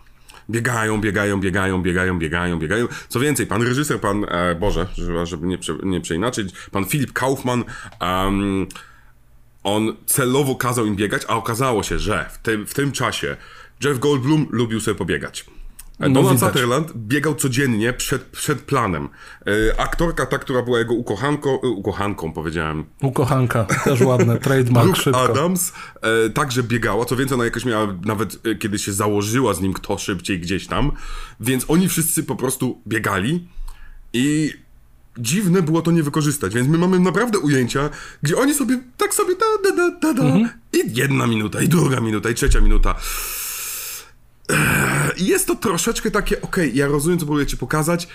[0.49, 2.87] Biegają, biegają, biegają, biegają, biegają, biegają.
[3.09, 4.87] Co więcej, pan reżyser, pan, e, Boże,
[5.23, 7.63] żeby, nie, prze, nie przeinaczyć, pan Filip Kaufman,
[7.99, 8.67] em,
[9.63, 13.37] on celowo kazał im biegać, a okazało się, że w tym, w tym czasie
[13.83, 15.45] Jeff Goldblum lubił sobie pobiegać.
[15.99, 16.39] No Donald.
[16.39, 19.09] Sutherland biegał codziennie przed, przed planem.
[19.47, 25.01] E, aktorka, ta, która była jego ukochanką, e, ukochanką powiedziałem, Ukochanka, też ładne, trademark Brooke
[25.01, 25.21] szybko.
[25.21, 29.61] Adams e, także biegała, co więcej, ona jakoś miała nawet e, kiedy się założyła z
[29.61, 30.91] nim kto szybciej gdzieś tam,
[31.39, 33.47] więc oni wszyscy po prostu biegali
[34.13, 34.53] i
[35.17, 37.89] dziwne było to nie wykorzystać, więc my mamy naprawdę ujęcia,
[38.21, 40.49] gdzie oni sobie tak sobie da, da, da, da, da Mhm.
[40.73, 42.95] i jedna minuta, i druga minuta, i trzecia minuta.
[45.17, 48.07] Jest to troszeczkę takie, okej, ja rozumiem, co próbuję ci pokazać,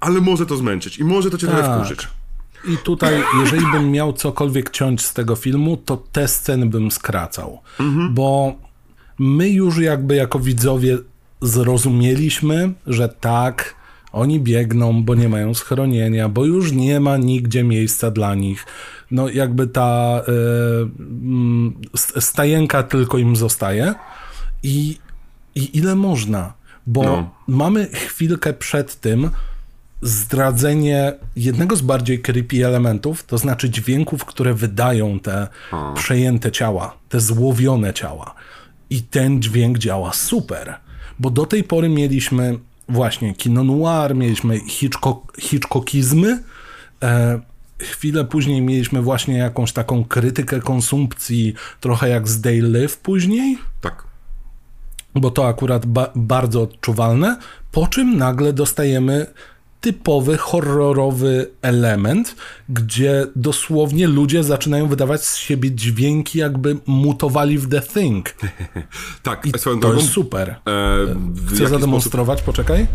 [0.00, 1.76] ale może to zmęczyć i może to cię trochę Tak.
[1.76, 2.08] wkurzyć.
[2.68, 7.60] I tutaj, jeżeli bym miał cokolwiek ciąć z tego filmu, to te sceny bym skracał.
[8.10, 8.54] Bo
[9.18, 10.98] my już jakby jako widzowie
[11.40, 13.74] zrozumieliśmy, że tak,
[14.12, 18.66] oni biegną, bo nie mają schronienia, bo już nie ma nigdzie miejsca dla nich.
[19.10, 20.20] No jakby ta
[21.94, 23.94] y, st- stajenka tylko im zostaje.
[24.62, 24.98] I,
[25.54, 26.52] i ile można?
[26.86, 27.30] Bo No.
[27.48, 29.30] mamy chwilkę przed tym
[30.02, 35.48] zdradzenie jednego z bardziej creepy elementów, to znaczy dźwięków, które wydają te
[35.94, 38.34] przejęte ciała, te złowione ciała.
[38.90, 40.74] I ten dźwięk działa super,
[41.18, 46.42] bo do tej pory mieliśmy właśnie kino noir, mieliśmy Hitchcock, Hitchcockizmy,
[47.02, 47.40] e,
[47.78, 54.04] chwilę później mieliśmy właśnie jakąś taką krytykę konsumpcji, trochę jak z Day Live później, Tak.
[55.14, 57.38] Bo to akurat ba- bardzo odczuwalne,
[57.72, 59.26] po czym nagle dostajemy
[59.80, 62.36] typowy horrorowy element,
[62.68, 68.30] gdzie dosłownie ludzie zaczynają wydawać z siebie dźwięki, jakby mutowali w The Thing.
[69.22, 69.96] Tak, I to drogą.
[69.96, 70.48] jest super.
[70.50, 70.56] e,
[71.54, 72.86] Chcę zademonstrować, poczekaj.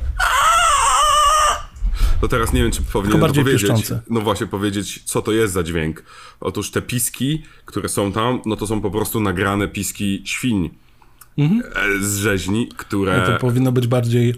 [2.21, 3.91] To teraz nie wiem, czy powinienem bardziej powiedzieć.
[4.09, 6.03] No właśnie, powiedzieć, co to jest za dźwięk.
[6.39, 10.69] Otóż te piski, które są tam, no to są po prostu nagrane piski świń
[11.39, 13.13] e, z rzeźni, które.
[13.15, 13.33] Mhm.
[13.33, 14.33] To powinno być bardziej...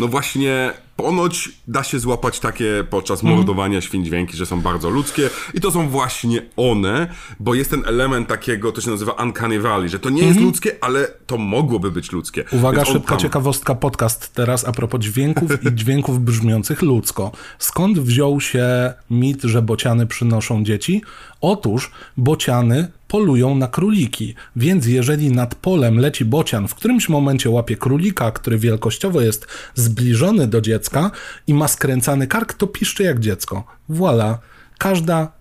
[0.00, 3.36] No właśnie, ponoć da się złapać takie podczas Mhm.
[3.36, 7.08] mordowania świń dźwięki, że są bardzo ludzkie i to są właśnie one,
[7.40, 10.76] bo jest ten element takiego, to się nazywa uncanny valley, że to nie jest ludzkie,
[10.80, 12.40] ale to mogłoby być ludzkie.
[12.42, 12.58] Mhm.
[12.62, 17.32] Uwaga, szybka tam- ciekawostka podcast teraz a propos dźwięków i dźwięków brzmiących ludzko.
[17.58, 21.02] Skąd wziął się mit, że bociany przynoszą dzieci?
[21.40, 27.76] Otóż bociany polują na króliki, więc jeżeli nad polem leci bocian, w którymś momencie łapie
[27.76, 31.10] królika, który wielkościowo jest zbliżony do dziecka
[31.46, 33.64] i ma skręcany kark, to piszczy jak dziecko.
[33.90, 34.34] Voilà.
[34.78, 35.32] Każda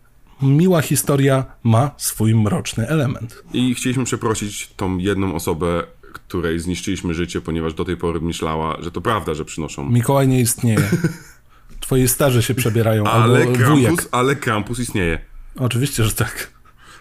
[0.41, 3.43] miła historia ma swój mroczny element.
[3.53, 8.91] I chcieliśmy przeprosić tą jedną osobę, której zniszczyliśmy życie, ponieważ do tej pory myślała, że
[8.91, 9.89] to prawda, że przynoszą.
[9.89, 10.89] Mikołaj nie istnieje.
[11.79, 14.07] Twoi starzy się przebierają, Ale albo Krampus, wujek.
[14.11, 15.19] ale Krampus istnieje.
[15.59, 16.51] Oczywiście, że tak.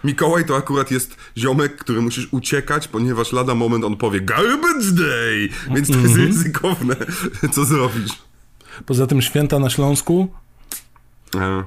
[0.06, 5.48] Mikołaj to akurat jest ziomek, który musisz uciekać, ponieważ lada moment on powie Garbage Day!
[5.74, 6.04] Więc to Mhm.
[6.04, 6.96] jest ryzykowne.
[7.52, 8.12] Co zrobisz?
[8.86, 10.28] Poza tym święta na Śląsku,
[11.36, 11.64] E,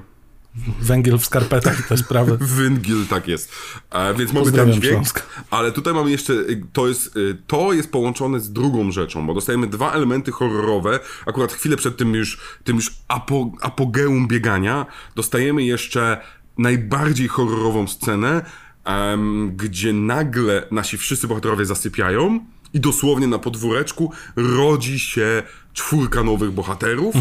[0.80, 2.38] węgiel w skarpetach i te sprawy.
[2.40, 3.52] Węgiel, tak jest.
[3.90, 5.26] E, więc mamy ten dźwięk, Śląsk.
[5.50, 9.34] ale tutaj mamy jeszcze, y, to jest, y, to jest połączone z drugą rzeczą, bo
[9.34, 14.86] dostajemy dwa elementy horrorowe, akurat chwilę przed tym już, tym już apo, apogeum biegania,
[15.16, 16.20] dostajemy jeszcze
[16.60, 18.42] najbardziej horrorową scenę,
[18.84, 22.40] em, gdzie nagle nasi wszyscy bohaterowie zasypiają
[22.74, 25.42] i dosłownie na podwóreczku rodzi się
[25.72, 27.14] czwórka nowych bohaterów,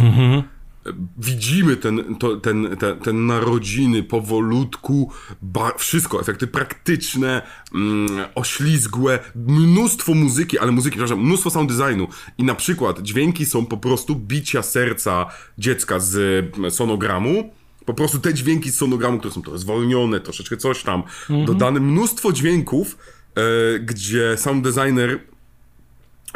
[1.18, 5.12] widzimy ten, to, ten, ten, ten narodziny powolutku,
[5.42, 7.42] ba, wszystko, efekty praktyczne,
[7.76, 12.08] mm, oślizgłe, mnóstwo muzyki, ale muzyki, przepraszam, mnóstwo sound designu.
[12.38, 15.26] I na przykład dźwięki są po prostu bicia serca
[15.58, 16.16] dziecka z
[16.58, 17.54] mm, sonogramu,
[17.94, 21.04] po prostu te dźwięki z sonogramu, które są trochę zwolnione, troszeczkę coś tam,
[21.46, 22.98] dodane mnóstwo dźwięków,
[23.36, 25.20] e, gdzie sound designer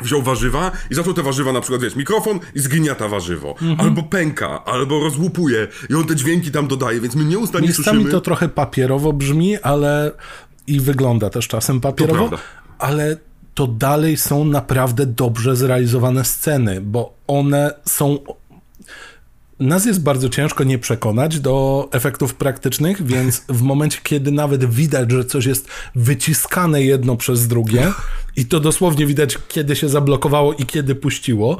[0.01, 3.55] wziął warzywa i zaczął te warzywa na przykład, wiesz, mikrofon i zgniata warzywo.
[3.77, 8.11] Albo pęka, albo rozłupuje i on te dźwięki tam dodaje, więc my nieustannie Miejscami słyszymy...
[8.11, 10.11] to trochę papierowo brzmi, ale
[10.67, 12.37] i wygląda też czasem papierowo, prawda.
[12.79, 13.17] ale
[13.53, 18.19] to dalej są naprawdę dobrze zrealizowane sceny, bo one są
[19.67, 25.11] nas jest bardzo ciężko nie przekonać do efektów praktycznych, więc w momencie, kiedy nawet widać,
[25.11, 27.91] że coś jest wyciskane jedno przez drugie
[28.35, 31.57] i to dosłownie widać, kiedy się zablokowało i kiedy puściło,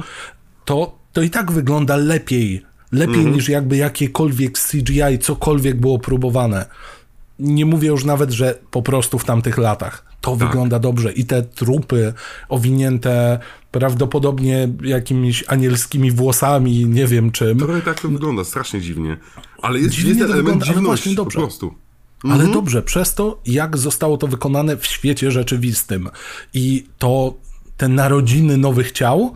[0.66, 2.66] to, to i tak wygląda lepiej.
[2.92, 6.66] Lepiej niż jakby jakiekolwiek CGI, cokolwiek było próbowane.
[7.40, 10.13] Nie mówię już nawet, że po prostu w tamtych latach.
[10.24, 11.12] To wygląda dobrze.
[11.14, 12.14] I te trupy
[12.50, 13.40] owinięte
[13.72, 17.60] prawdopodobnie jakimiś anielskimi włosami, nie wiem czym.
[17.60, 19.18] Trochę tak to wygląda, strasznie dziwnie.
[19.62, 21.74] Ale jest, Dziwnie jest ten element wygląda, ale dziwności, po prostu.
[22.30, 26.10] Ale dobrze, przez to, jak zostało to wykonane w świecie rzeczywistym.
[26.54, 27.34] I to
[27.78, 29.36] te narodziny nowych ciał,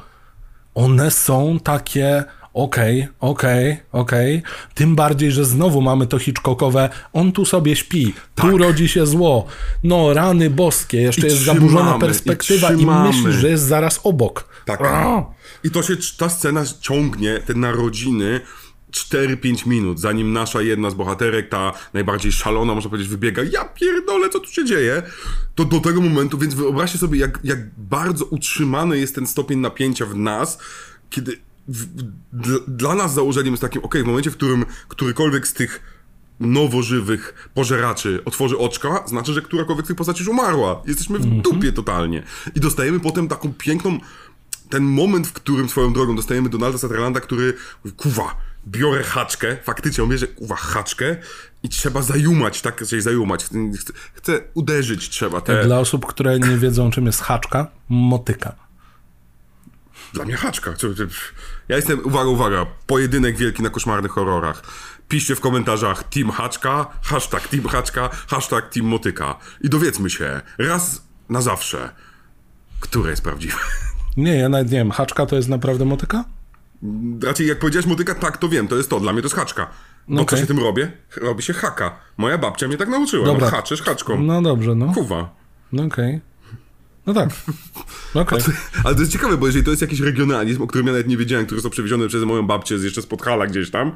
[0.75, 2.23] one są takie.
[2.57, 4.41] Okej, okej, okej.
[4.73, 6.89] Tym bardziej, że znowu mamy to Hitchcockowe.
[7.13, 9.45] On tu sobie śpi, tu rodzi się zło.
[9.83, 11.31] No, rany boskie, jeszcze Tak.
[11.31, 13.07] I jest zaburzona trzymamy, i perspektywa i, trzymamy.
[13.07, 14.49] myślisz, że jest zaraz obok.
[14.65, 14.81] Tak.
[14.81, 15.25] A!
[15.63, 18.41] I to się, ta scena ciągnie, te narodziny,
[18.91, 24.29] 4-5 minut, zanim nasza jedna z bohaterek, ta najbardziej szalona, można powiedzieć, wybiega, ja pierdolę,
[24.29, 25.03] co tu się dzieje,
[25.55, 30.05] to do tego momentu, więc wyobraźcie sobie, jak, jak bardzo utrzymany jest ten stopień napięcia
[30.05, 30.59] w nas,
[31.09, 31.85] kiedy w,
[32.67, 35.97] dla nas założeniem jest takim, okej, w momencie, w którym którykolwiek z tych
[36.39, 40.81] nowożywych pożeraczy otworzy oczka, znaczy, że którakolwiek z tych postaci już umarła.
[40.87, 42.23] Jesteśmy w dupie totalnie.
[42.55, 43.99] I dostajemy potem taką piękną,
[44.69, 47.53] ten moment, w którym swoją drogą dostajemy Donalda Sutherlanda, który
[47.83, 48.35] mówi, kuwa,
[48.67, 51.15] biorę haczkę, faktycznie on bierze, kuwa, haczkę
[51.63, 55.65] i trzeba zajumać, tak, czyli zajumać, chcę, chcę uderzyć trzeba te...
[55.65, 58.55] Dla osób, które nie wiedzą, czym jest haczka, motyka.
[60.13, 60.73] Dla mnie haczka.
[61.67, 64.63] Co- co- Ja jestem, uwaga, uwaga, pojedynek wielki na koszmarnych horrorach.
[65.07, 69.35] Piszcie w komentarzach Team Haczka, hashtag Team Haczka, hashtag Team Motyka.
[69.61, 71.89] I dowiedzmy się, raz na zawsze,
[72.79, 73.57] które jest prawdziwe.
[74.17, 76.23] Nie, ja nawet nie wiem, haczka to jest naprawdę motyka?
[77.23, 79.67] Raczej jak powiedziałeś motyka, tak, to wiem, to jest to, dla mnie to jest haczka.
[80.07, 80.39] Bo co Okej.
[80.39, 80.91] się tym robię?
[81.17, 81.95] Robi się haka.
[82.17, 83.25] Moja babcia mnie tak nauczyła.
[83.25, 83.45] Dobra.
[83.45, 84.21] No, haczysz haczką.
[84.21, 84.93] No dobrze, no.
[84.93, 85.29] Kuwa.
[85.71, 86.21] No okej.
[87.07, 87.29] No tak.
[88.13, 88.39] Okej.
[88.83, 91.17] Ale to jest ciekawe, bo jeżeli to jest jakiś regionalizm, o którym ja nawet nie
[91.17, 93.91] wiedziałem, który został przewieziony przez moją babcię z jeszcze z Podhala gdzieś tam.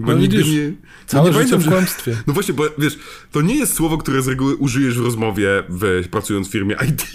[0.00, 0.72] Bo No nigdy widzisz, nie,
[1.06, 2.16] całe nie życie w kłamstwie.
[2.26, 2.98] No właśnie, bo wiesz,
[3.32, 7.06] to nie jest słowo, które z reguły użyjesz w rozmowie, w, pracując w firmie IT.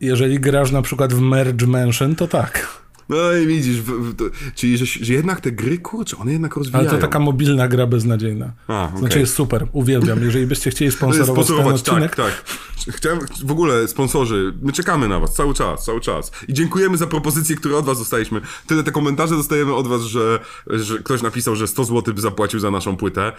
[0.00, 2.79] Jeżeli grasz na przykład w Merge Mansion, to tak.
[3.10, 6.56] No i widzisz, w, w, to, czyli że, że jednak te gry, kurczę, one jednak
[6.56, 6.88] rozwijają.
[6.88, 8.52] Ale to taka mobilna gra beznadziejna.
[8.68, 8.98] A, okej.
[8.98, 10.22] Znaczy jest super, uwielbiam.
[10.22, 12.44] Jeżeli byście chcieli sponsorować, Sponsorować, ten odcinek, tak,
[12.86, 12.94] tak.
[12.94, 16.30] Chciałem, w ogóle sponsorzy, my czekamy na was cały czas, cały czas.
[16.48, 18.40] I dziękujemy za propozycje, które od was dostaliśmy.
[18.66, 22.60] Tyle te komentarze dostajemy od was, że, że ktoś napisał, że 100 zł by zapłacił
[22.60, 23.32] za naszą płytę.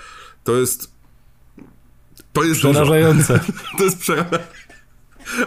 [0.43, 0.91] To jest...
[2.33, 3.39] To jest przerażające.
[3.77, 4.47] To jest przerażające.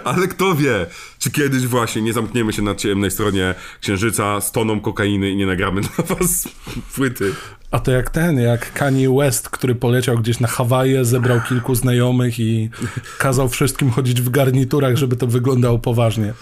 [0.05, 0.87] Ale kto wie,
[1.19, 5.47] czy kiedyś właśnie nie zamkniemy się na ciemnej stronie księżyca z toną kokainy i nie
[5.47, 6.49] nagramy dla was
[6.95, 7.35] płyty.
[7.71, 12.41] A to jak ten, jak Kanye West, który poleciał gdzieś na Hawaje, zebrał kilku znajomych
[12.41, 12.71] i
[13.19, 16.35] kazał wszystkim chodzić w garniturach, żeby to wyglądało poważnie.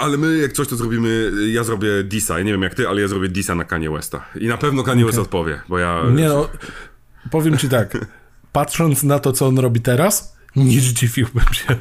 [0.00, 1.30] Ale my, jak coś, to zrobimy.
[1.52, 2.38] Ja zrobię Disa.
[2.38, 4.24] Ja nie wiem jak ty, ale ja zrobię Disa na Kanye Westa.
[4.40, 6.02] I na pewno Kanye West odpowie, bo ja.
[6.14, 6.48] Nie no,
[7.30, 8.06] powiem ci tak,
[8.52, 11.76] patrząc na to, co on robi teraz, nie zdziwiłbym się.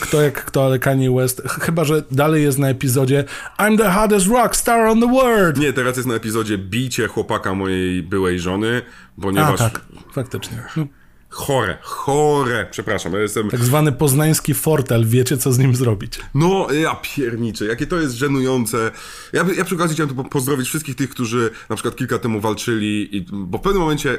[0.00, 3.24] Kto jak kto, ale Kanye West, ch- chyba, że dalej jest na epizodzie
[3.58, 5.58] I'm the hottest rock star on the world.
[5.58, 8.82] Nie, teraz jest na epizodzie bicie chłopaka mojej byłej żony,
[9.18, 9.58] A, ponieważ.
[9.58, 9.80] tak,
[10.12, 10.62] faktycznie.
[10.76, 10.86] No,
[11.34, 13.50] Chore, chore, przepraszam, ja jestem.
[13.50, 16.20] tak zwany poznański fortel, wiecie, co z nim zrobić.
[16.34, 18.90] No, ja pierniczę, jakie to jest żenujące.
[19.32, 22.40] Ja, ja przy okazji chciałem tu po- pozdrowić wszystkich tych, którzy na przykład kilka temu
[22.40, 24.18] walczyli, i, bo w pewnym momencie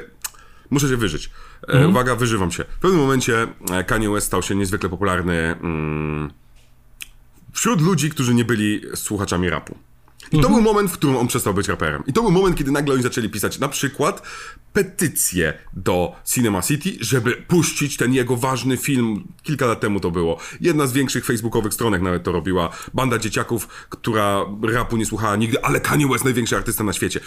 [0.74, 1.30] muszę się wyżyć.
[1.68, 2.64] E, uwaga, wyżywam się.
[2.64, 6.30] W pewnym momencie e, Kanye West stał się niezwykle popularny mm,
[7.52, 9.78] wśród ludzi, którzy nie byli słuchaczami rapu.
[10.32, 12.02] I to był moment, w którym on przestał być raperem.
[12.06, 14.22] I to był moment, kiedy nagle oni zaczęli pisać na przykład
[14.72, 19.28] petycję do Cinema City, żeby puścić ten jego ważny film.
[19.42, 20.38] Kilka lat temu to było.
[20.60, 22.70] Jedna z większych facebookowych stronek nawet to robiła.
[22.94, 27.20] Banda dzieciaków, która rapu nie słuchała nigdy, ale Kanye West największy artysta na świecie.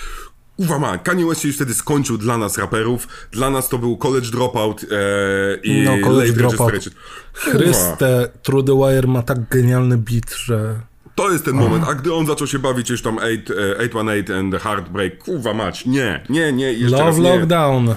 [0.57, 3.07] Uwa ma, Kanye West się już wtedy skończył dla nas raperów.
[3.31, 6.89] Dla nas to był College Dropout e, i No, College Dropout.
[7.33, 10.79] Chryste, True the Wire ma tak genialny beat, że...
[11.15, 14.37] To jest ten moment, a gdy on zaczął się bawić już tam 8, e, 818
[14.37, 17.29] and the Heartbreak, kurwa mać, nie, nie, nie, jeszcze Love nie.
[17.29, 17.95] Lockdown.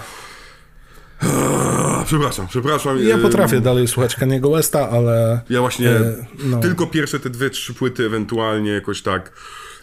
[1.20, 2.98] A, przepraszam, przepraszam.
[3.04, 5.40] Ja e, potrafię dalej słuchać Kaniego Westa, ale...
[5.50, 5.90] Ja właśnie
[6.44, 6.60] no.
[6.60, 9.32] tylko pierwsze te dwie, trzy płyty ewentualnie jakoś tak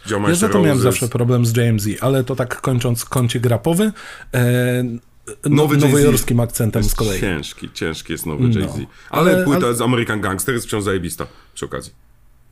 [0.09, 3.91] Ja za to miałem zawsze problem z JMZ, ale to tak kończąc kącik rapowy,
[4.33, 7.19] e, Nowy nowy Jay-Z nowojorskim akcentem z kolei.
[7.21, 8.75] Ciężki, ciężki jest nowy Jay-Z.
[9.09, 9.37] Ale, No.
[9.37, 11.93] Ale- płyta ale- z American Gangster jest wciąż zajebista przy okazji.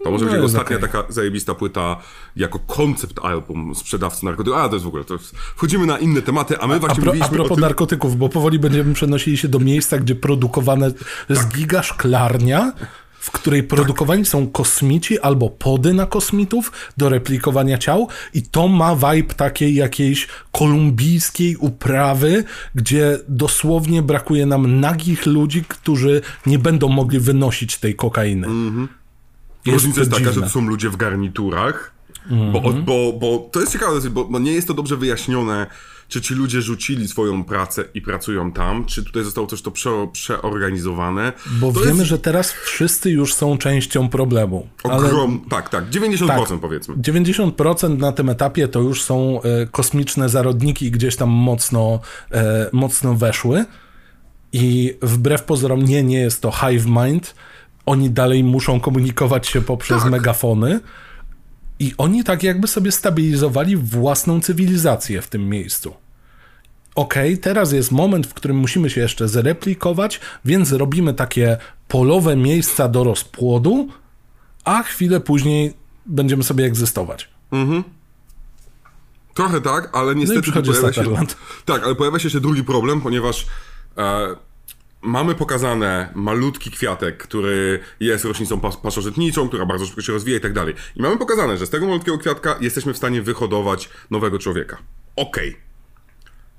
[0.03, 0.89] To może No, być ostatnia okej.
[0.89, 1.97] taka zajebista płyta
[2.35, 4.59] jako koncept album sprzedawcy narkotyków.
[4.59, 5.35] A, to jest w ogóle, to jest...
[5.55, 7.61] wchodzimy na inne tematy, a my A, właśnie pro, a mówiliśmy propos o tym...
[7.61, 10.91] narkotyków, bo powoli będziemy przenosili się do miejsca, gdzie produkowane
[11.29, 11.53] jest Tak.
[11.53, 12.73] giga szklarnia,
[13.25, 18.95] w której produkowani są kosmici albo pody na kosmitów do replikowania ciał i to ma
[18.95, 22.43] vibe takiej jakiejś kolumbijskiej uprawy,
[22.75, 28.47] gdzie dosłownie brakuje nam nagich ludzi, którzy nie będą mogli wynosić tej kokainy.
[29.67, 31.91] Różnica jest taka, że to są ludzie w garniturach,
[32.29, 32.83] bo, Mhm.
[32.85, 35.67] bo, bo to jest ciekawe, bo, bo nie jest to dobrze wyjaśnione,
[36.07, 39.89] czy ci ludzie rzucili swoją pracę i pracują tam, czy tutaj zostało coś to prze,
[40.11, 41.33] przeorganizowane.
[41.59, 44.67] Bo to wiemy, jest że teraz wszyscy już są częścią problemu.
[44.83, 45.41] Ale ogrom...
[45.49, 46.95] Tak, tak, 90% powiedzmy.
[46.95, 51.99] 90% na tym etapie to już są e, kosmiczne zarodniki i gdzieś tam mocno,
[52.31, 53.65] e, mocno weszły.
[54.53, 57.35] I wbrew pozorom nie, nie jest to hive mind.
[57.85, 60.11] Oni dalej muszą komunikować się poprzez Tak.
[60.11, 60.79] megafony.
[61.79, 65.93] I oni tak jakby sobie stabilizowali własną cywilizację w tym miejscu.
[66.95, 71.57] Okej, teraz jest moment, w którym musimy się jeszcze zreplikować, więc robimy takie
[71.87, 73.87] polowe miejsca do rozpłodu,
[74.63, 75.73] a chwilę później
[76.05, 77.29] będziemy sobie egzystować.
[79.33, 80.51] Trochę tak, ale niestety...
[80.55, 83.45] No pojawia się, tak, ale pojawia się jeszcze drugi problem, ponieważ
[83.97, 84.27] e,
[85.05, 90.41] mamy pokazane malutki kwiatek, który jest roślicą pas pasożytniczą, która bardzo szybko się rozwija i
[90.41, 90.73] tak dalej.
[90.95, 94.77] I mamy pokazane, że z tego malutkiego kwiatka jesteśmy w stanie wyhodować nowego człowieka.
[95.15, 95.57] Okej.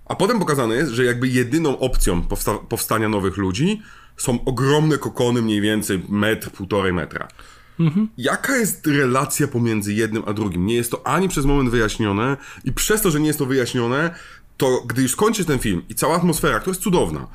[0.06, 3.82] A potem pokazane jest, że jakby jedyną opcją powsta powstania nowych ludzi
[4.16, 7.28] są ogromne kokony, mniej więcej metr, półtorej metra.
[8.18, 10.66] Jaka jest relacja pomiędzy jednym a drugim?
[10.66, 14.14] Nie jest to ani przez moment wyjaśnione i przez to, że nie jest to wyjaśnione,
[14.56, 17.26] to gdy już skończy ten film i cała atmosfera, która jest cudowna,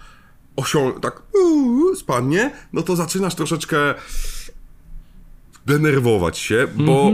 [0.55, 3.77] osią tak uuu, spadnie, no to zaczynasz troszeczkę
[5.65, 7.11] denerwować się, bo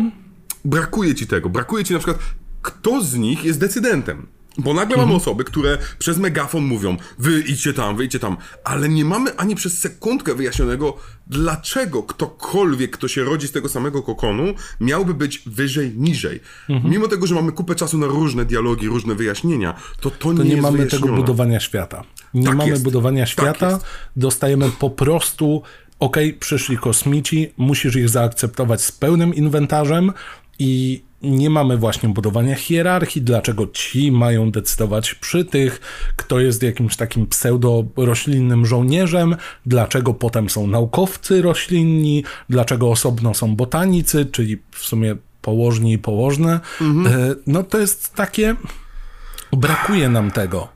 [0.66, 1.50] brakuje ci tego.
[1.50, 2.20] Brakuje ci na przykład,
[2.62, 4.28] kto z nich jest decydentem.
[4.60, 9.06] Bo nagle mamy osoby, które przez megafon mówią, wy idźcie tam, wyjdźcie tam, ale nie
[9.06, 14.44] mamy ani przez sekundkę wyjaśnionego, dlaczego ktokolwiek, kto się rodzi z tego samego kokonu,
[14.80, 16.40] miałby być wyżej, niżej.
[16.84, 20.44] Mimo tego, że mamy kupę czasu na różne dialogi, różne wyjaśnienia, to to, nie, To
[20.44, 21.06] nie, jest mamy wyjaśnione.
[21.06, 22.04] tego budowania świata.
[22.38, 22.84] Nie Tak mamy jest.
[22.84, 23.86] budowania Tak świata, jest.
[24.16, 25.62] dostajemy po prostu,
[26.00, 30.12] okej, przyszli kosmici, musisz ich zaakceptować z pełnym inwentarzem
[30.60, 35.82] i nie mamy właśnie budowania hierarchii, dlaczego ci mają decydować przy tych,
[36.16, 39.36] kto jest jakimś takim pseudo-roślinnym żołnierzem,
[39.66, 46.60] dlaczego potem są naukowcy roślinni, dlaczego osobno są botanicy, czyli w sumie położni i położne.
[46.82, 48.56] E, No to jest takie...
[49.52, 50.68] Brakuje nam tego.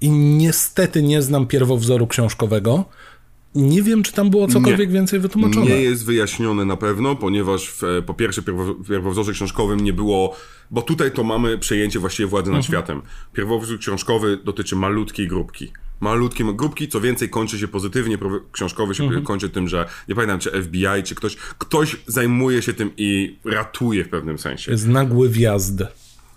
[0.00, 2.84] I niestety nie znam pierwowzoru książkowego.
[3.54, 4.94] Nie wiem, czy tam było cokolwiek Nie.
[4.94, 5.66] więcej wytłumaczone.
[5.66, 10.36] Nie jest wyjaśnione na pewno, ponieważ w, e, po pierwsze pierwo, pierwowzorze książkowym nie było,
[10.70, 13.02] bo tutaj to mamy przejęcie właściwie władzy nad światem.
[13.32, 15.72] Pierwowzór książkowy dotyczy malutkiej grupki.
[16.00, 18.18] Malutkie grupki, co więcej kończy się pozytywnie,
[18.52, 22.90] książkowy się kończy tym, że nie pamiętam czy FBI, czy ktoś, ktoś zajmuje się tym
[22.96, 24.72] i ratuje w pewnym sensie.
[24.72, 25.82] Jest nagły wjazd.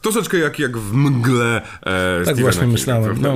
[0.01, 3.21] Troszeczkę jak, jak w mgle e, Tak właśnie Kinga, myślałem.
[3.21, 3.35] No.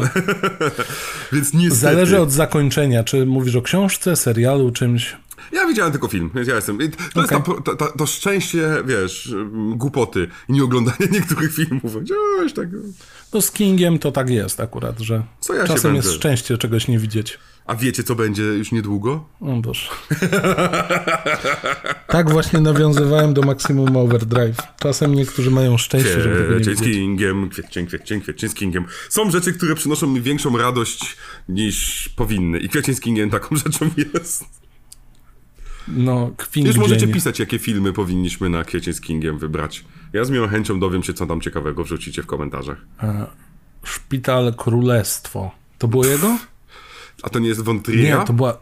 [1.34, 1.82] Więc niestety...
[1.82, 3.03] Zależy od zakończenia.
[3.03, 5.16] Czy mówisz o książce, serialu, czymś?
[5.51, 6.78] Ja widziałem tylko film, więc ja jestem.
[7.14, 7.55] To jest Okej.
[7.66, 9.36] ta, ta, ta, to szczęście, wiesz,
[9.76, 12.03] głupoty i nieoglądania niektórych filmów.
[12.03, 12.68] Gdzieś tak.
[13.34, 15.24] No z Kingiem to tak jest akurat, że
[15.57, 17.39] ja czasem jest szczęście czegoś nie widzieć.
[17.66, 19.30] A wiecie, co będzie już niedługo?
[19.41, 19.89] O Boże.
[22.07, 24.57] tak właśnie nawiązywałem do Maximum Overdrive.
[24.80, 26.80] Czasem niektórzy mają szczęście, żeby tego nie widzieć.
[26.80, 28.86] Kingiem, kwiecień, kwiecień, kwiecień z Kingiem.
[29.09, 31.18] Są rzeczy, które przynoszą mi większą radość
[31.49, 32.59] niż powinny.
[32.59, 34.45] I kwiecień z Kingiem taką rzeczą jest.
[35.88, 39.86] No, kwin Już możecie pisać, jakie filmy powinniśmy na kwiecień z Kingiem wybrać.
[40.14, 42.78] Ja z miłą chęcią dowiem się, co tam ciekawego wrzucicie w komentarzach.
[43.84, 45.51] Szpital Królestwo.
[45.78, 46.38] To było jego?
[47.24, 48.19] A to nie jest Wątryja?
[48.19, 48.57] Nie, to była.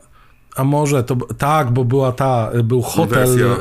[0.56, 1.16] A może to.
[1.38, 2.52] Tak, bo była ta.
[2.64, 3.58] Był hotel Wersja.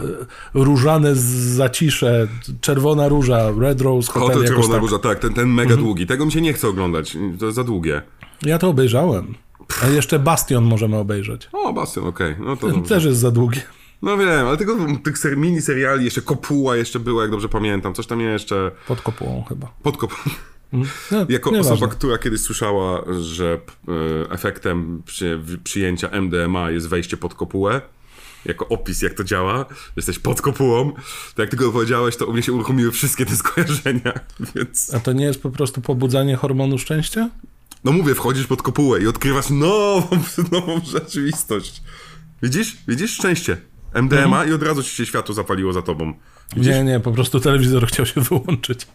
[0.55, 1.21] różane z
[1.57, 2.29] zacisze,
[2.61, 4.29] czerwona róża, Red Rose Hotel.
[4.29, 4.81] Hotel Czerwona tak.
[4.83, 6.07] Róża, tak, ten, ten mega długi.
[6.07, 8.03] Tego mi się nie chce oglądać, to jest za długie.
[8.43, 9.35] Ja to obejrzałem.
[9.83, 11.49] A jeszcze Bastion możemy obejrzeć.
[11.53, 12.89] O, Bastion, okej, no to dobrze.
[12.95, 13.61] Też jest za długi.
[14.03, 17.95] No wiem, ale tego, tych ser, mini seriali, jeszcze Kopuła jeszcze była, jak dobrze pamiętam,
[17.95, 19.67] coś tam jeszcze, Pod kopułą chyba.
[19.83, 20.35] pod Kopułą.
[20.73, 20.87] No,
[21.29, 21.73] Jako nieważne.
[21.73, 27.81] osoba, która kiedyś słyszała, że e, efektem przy, przyjęcia MDMA jest wejście pod kopułę,
[28.45, 29.67] jako opis, jak to działa,
[29.97, 30.93] jesteś pod kopułą,
[31.35, 34.13] to jak ty go powiedziałeś, to u mnie się uruchomiły wszystkie te skojarzenia,
[34.55, 34.95] więc...
[34.95, 37.31] A to nie jest po prostu pobudzanie hormonu szczęścia?
[37.85, 40.09] No mówię, wchodzisz pod kopułę i odkrywasz nową,
[40.53, 41.83] nową rzeczywistość.
[42.43, 42.77] Widzisz?
[42.89, 43.11] Widzisz?
[43.15, 43.57] Szczęście.
[43.95, 46.15] MDMA i od razu ci się światło zapaliło za tobą.
[46.57, 46.73] Widzisz?
[46.75, 48.87] Nie, nie, po prostu telewizor chciał się wyłączyć.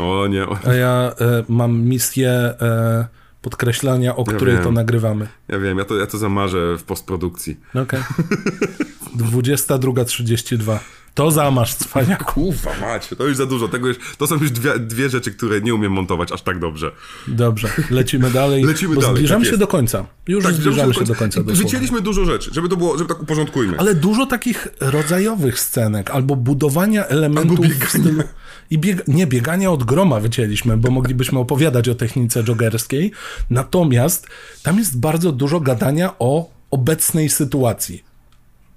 [0.00, 0.46] O nie.
[0.46, 2.30] O, A ja e, mam misję
[2.60, 3.06] e,
[3.42, 4.64] podkreślania, o której wiem.
[4.64, 5.28] to nagrywamy.
[5.48, 7.56] ja wiem, ja to, ja to zamarzę w postprodukcji.
[7.74, 8.00] Okej.
[9.16, 10.78] 22.32.
[11.14, 12.24] To zamasz, cwaniaku.
[12.24, 13.68] Kuwa macie, to już za dużo.
[13.68, 16.92] Tego już, to są już dwie, dwie rzeczy, które nie umiem montować aż tak dobrze.
[17.28, 18.64] Dobrze, lecimy dalej.
[18.64, 20.06] Lecimy dalej, Zbliżamy tak się do końca.
[20.28, 21.42] Już Tak, zbliżamy się do końca.
[21.42, 23.78] Wycięliśmy dużo rzeczy, żeby to było, żeby tak uporządkujmy.
[23.78, 27.88] Ale dużo takich rodzajowych scenek, albo budowania elementów Albo w biegania.
[27.88, 28.22] stylu...
[28.70, 29.08] I bieg...
[29.08, 33.12] Nie, biegania od groma wycięliśmy, bo moglibyśmy opowiadać o technice joggerskiej.
[33.50, 34.26] Natomiast
[34.62, 38.09] tam jest bardzo dużo gadania o obecnej sytuacji.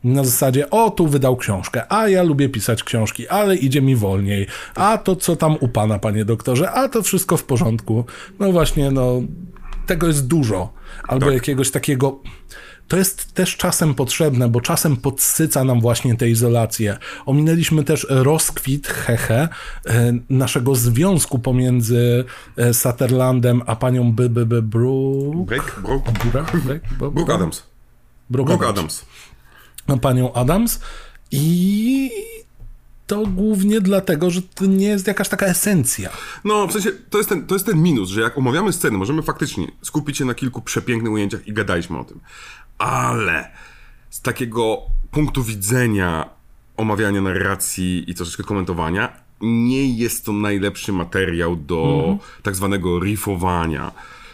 [0.04, 4.48] Na zasadzie, o, tu wydał książkę, a ja lubię pisać książki, ale idzie mi wolniej.
[4.76, 8.06] A to co tam u pana, panie doktorze, a to wszystko w porządku.
[8.40, 9.22] No właśnie, no,
[9.86, 10.74] tego jest dużo.
[11.08, 11.34] Albo Tak.
[11.36, 12.20] jakiegoś takiego.
[12.88, 16.98] To jest też czasem potrzebne, bo czasem podsyca nam właśnie tę izolację.
[17.26, 19.50] Ominęliśmy też rozkwit, hehe,
[19.88, 22.26] e, naszego związku pomiędzy
[22.58, 24.30] e, Sutherlandem a panią B.
[24.30, 24.46] B.
[24.46, 24.62] B.
[24.62, 25.34] Bru...
[25.48, 26.44] Break, Brook, Bra...
[26.44, 27.64] Break- Bo- Brook Adams.
[28.30, 29.06] Brooke Brook Adams.
[29.88, 30.80] A panią Adams
[31.32, 32.12] I
[33.08, 36.10] to głównie dlatego, że to nie jest jakaś taka esencja.
[36.44, 39.22] No, w sensie, to jest, ten, to jest ten minus, że jak omawiamy sceny, możemy
[39.22, 42.20] faktycznie skupić się na kilku przepięknych ujęciach i gadaliśmy o tym.
[42.78, 43.52] Ale
[44.10, 44.82] z takiego
[45.12, 46.30] punktu widzenia
[46.78, 52.18] omawiania narracji i troszeczkę komentowania, nie jest to najlepszy materiał do Mhm.
[52.44, 53.92] tak zwanego riffowania.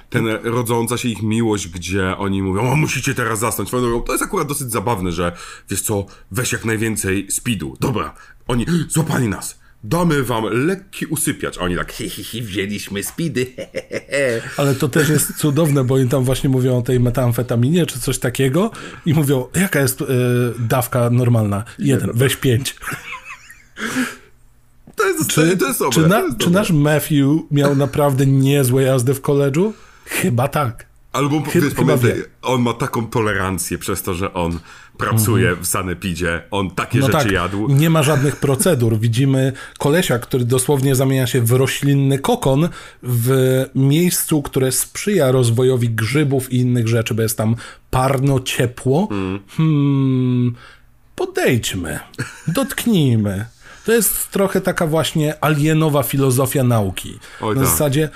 [0.10, 3.70] Ten rodząca się ich miłość, gdzie oni mówią, o musicie teraz zasnąć.
[4.06, 5.32] To jest akurat dosyć zabawne, że
[5.70, 7.78] wiesz co, weź jak najwięcej speedu.
[7.80, 8.14] Dobra,
[8.48, 9.60] oni złapali nas.
[9.84, 11.58] Damy wam lekki usypiacz.
[11.58, 13.46] A oni tak, hi, hi, hi, wzięliśmy speedy.
[14.58, 18.20] Ale to też jest cudowne, bo oni tam właśnie mówią o tej metamfetaminie czy coś
[18.20, 18.72] takiego
[19.06, 20.06] i mówią, jaka jest y,
[20.60, 21.64] dawka normalna?
[21.80, 22.76] Jeden, weź pięć.
[24.96, 25.94] To jest, Czy, to jest dobre.
[25.96, 29.74] czy, to na, jest czy nasz Matthew miał naprawdę niezłe jazdy w koledżu?
[30.10, 30.86] Chyba tak.
[31.14, 32.24] Albo Chy- wiesz, pamiętaj, wie.
[32.42, 34.60] on ma taką tolerancję przez to, że on
[34.98, 37.68] pracuje w sanepidzie, on takie No rzeczy tak, jadł.
[37.70, 39.00] nie ma żadnych procedur.
[39.00, 42.70] Widzimy kolesia, który dosłownie zamienia się w roślinny kokon
[43.04, 47.56] w miejscu, które sprzyja rozwojowi grzybów i innych rzeczy, bo jest tam
[47.90, 49.08] parno, ciepło.
[49.58, 50.56] Hmm,
[51.16, 52.00] podejdźmy,
[52.48, 53.46] dotknijmy.
[53.86, 57.20] To jest trochę taka właśnie alienowa filozofia nauki.
[57.42, 57.70] Oj, Na tak.
[57.72, 58.10] zasadzie,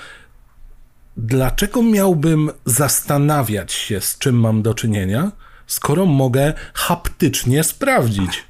[1.16, 5.32] dlaczego miałbym zastanawiać się, z czym mam do czynienia,
[5.66, 8.44] skoro mogę haptycznie sprawdzić?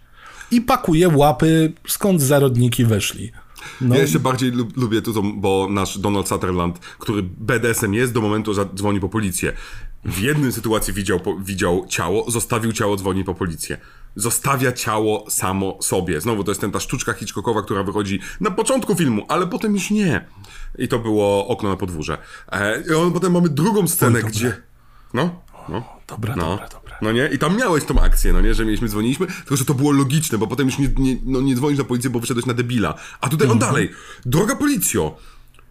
[0.51, 3.33] I pakuję łapy, skąd zarodniki wyszli.
[3.81, 8.21] No, Ja jeszcze bardziej lub, lubię to, bo nasz Donald Sutherland, który BDSM jest do
[8.21, 9.53] momentu, że dzwoni po policję.
[10.05, 13.79] W jednej sytuacji widział, po, widział ciało, zostawił ciało, dzwoni po policję.
[14.17, 16.21] Zostawia ciało samo sobie.
[16.21, 19.91] Znowu to jest ten, ta sztuczka Hitchcockowa, która wychodzi na początku filmu, ale potem już
[19.91, 20.25] nie.
[20.79, 22.19] I to było okno na podwórze.
[22.53, 24.31] E, I on, potem mamy drugą scenę, dobre.
[24.31, 24.63] gdzie...
[25.15, 25.85] No, no.
[26.07, 26.99] dobra, No, dobra, dobra.
[27.03, 27.27] no nie?
[27.33, 28.55] I tam miałeś tą akcję, no nie?
[28.55, 31.55] Że mieliśmy, dzwoniliśmy, tylko że to było logiczne, bo potem już nie, nie, no, nie
[31.57, 32.95] dzwonisz na policję, bo wyszedłeś na debila.
[33.21, 33.91] A tutaj on dalej.
[34.27, 35.17] Droga policjo,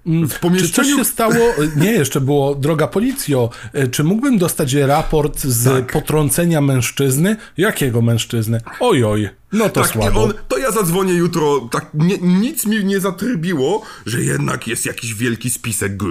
[0.06, 0.28] w Mhm.
[0.28, 0.98] Czy coś pomieszczeniu...
[0.98, 1.34] się stało?
[1.76, 5.92] Nie, jeszcze było, droga policjo, e, czy mógłbym dostać raport z Tak.
[5.92, 7.36] potrącenia mężczyzny?
[7.58, 8.62] Jakiego mężczyzny?
[8.80, 10.24] Ojoj, no to tak, słabo.
[10.24, 15.14] on, to ja zadzwonię jutro, tak nie, nic mi nie zatrybiło, że jednak jest jakiś
[15.14, 16.08] wielki spisek G.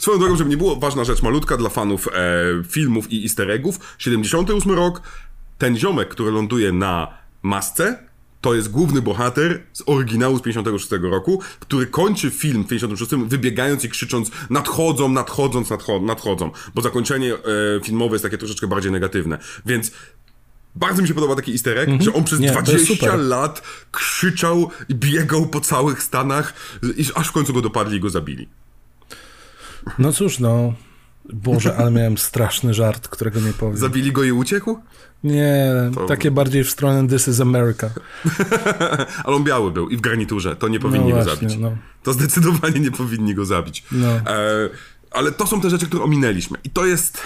[0.00, 2.10] Swoją drogą, żeby nie było, ważna rzecz, malutka dla fanów e,
[2.70, 5.02] filmów i easter eggów, 78 rok,
[5.58, 7.08] ten ziomek, który ląduje na
[7.42, 7.98] masce,
[8.44, 13.84] to jest główny bohater z oryginału z 56 roku, który kończy film w 56 wybiegając
[13.84, 17.38] i krzycząc nadchodzą, nadchodząc, nadcho nadchodzą, bo zakończenie e,
[17.84, 19.38] filmowe jest takie troszeczkę bardziej negatywne.
[19.66, 19.90] Więc
[20.74, 23.18] bardzo mi się podoba taki easter egg, że on przez Nie, to jest 20 super.
[23.18, 26.54] lat krzyczał i biegał po całych Stanach,
[27.14, 28.48] aż w końcu go dopadli i go zabili.
[29.98, 30.74] No cóż, no.
[31.32, 33.76] Boże, ale miałem straszny żart, którego nie powiem.
[33.76, 34.78] Zabili go i uciekł?
[35.24, 35.72] Nie,
[36.08, 37.90] takie bardziej w stronę This is America.
[39.24, 41.56] Ale on biały był i w garniturze, to nie powinni No go właśnie, zabić.
[41.62, 41.76] no.
[42.02, 43.84] To zdecydowanie nie powinni go zabić.
[43.92, 44.08] No.
[44.08, 44.22] E,
[45.10, 46.58] ale to są te rzeczy, które ominęliśmy.
[46.64, 47.18] I to jest...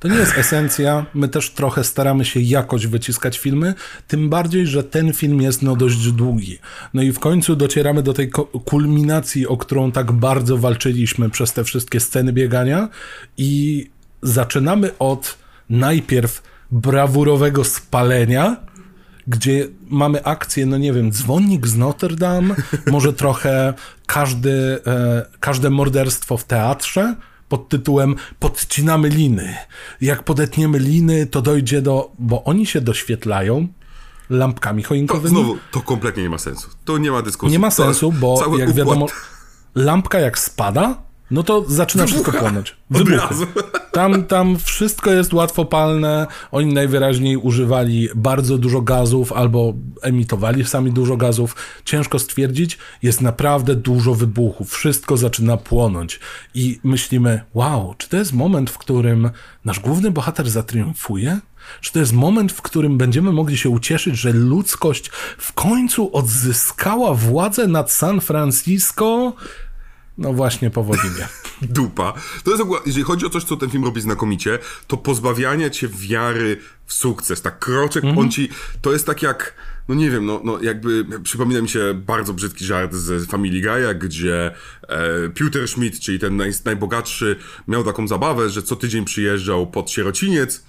[0.00, 1.06] To nie jest esencja.
[1.14, 3.74] My też trochę staramy się jakoś wyciskać filmy,
[4.08, 6.58] tym bardziej, że ten film jest no dość długi.
[6.94, 8.30] No i w końcu docieramy do tej
[8.64, 12.88] kulminacji, o którą tak bardzo walczyliśmy przez te wszystkie sceny biegania
[13.36, 13.86] i
[14.22, 15.38] zaczynamy od
[15.70, 18.56] najpierw brawurowego spalenia,
[19.26, 22.54] gdzie mamy akcję, no nie wiem, dzwonnik z Notre Dame,
[22.92, 23.74] może trochę
[24.06, 27.16] każdy, e, każde morderstwo w teatrze
[27.50, 29.56] pod tytułem podcinamy liny.
[30.00, 32.10] Jak podetniemy liny, to dojdzie do...
[32.18, 33.68] Bo oni się doświetlają
[34.30, 35.28] lampkami To, choinkowymi.
[35.28, 36.68] znowu, to kompletnie nie ma sensu.
[36.84, 37.52] To nie ma dyskusji.
[37.52, 39.06] Nie ma To sensu, bo jak układ wiadomo,
[39.74, 42.76] lampka jak spada, no to zaczyna wszystko płonąć.
[42.90, 43.34] Wybuchy.
[43.92, 46.26] Tam, tam wszystko jest łatwopalne.
[46.52, 51.56] Oni najwyraźniej używali bardzo dużo gazów albo emitowali sami dużo gazów.
[51.84, 54.70] Ciężko stwierdzić, jest naprawdę dużo wybuchów.
[54.72, 56.20] Wszystko zaczyna płonąć.
[56.54, 59.30] I myślimy, wow, czy to jest moment, w którym
[59.64, 61.40] nasz główny bohater zatriumfuje?
[61.80, 67.14] Czy to jest moment, w którym będziemy mogli się ucieszyć, że ludzkość w końcu odzyskała
[67.14, 69.32] władzę nad San Francisco?
[70.18, 71.28] No właśnie, powoli nie.
[71.68, 72.12] dupa.
[72.44, 75.88] To jest ogólnie, jeżeli chodzi o coś, co ten film robi znakomicie, to pozbawiania cię
[75.88, 76.56] wiary
[76.86, 77.42] w sukces.
[77.42, 78.18] Tak kroczek, Mhm.
[78.18, 78.48] on ci,
[78.82, 79.54] to jest tak jak,
[79.88, 83.94] no nie wiem, no, no jakby przypomina mi się bardzo brzydki żart z Family Guy'a,
[83.98, 84.50] gdzie
[84.88, 87.36] e, Peter Schmidt, czyli ten naj, najbogatszy,
[87.68, 90.64] miał taką zabawę, że co tydzień przyjeżdżał pod sierociniec,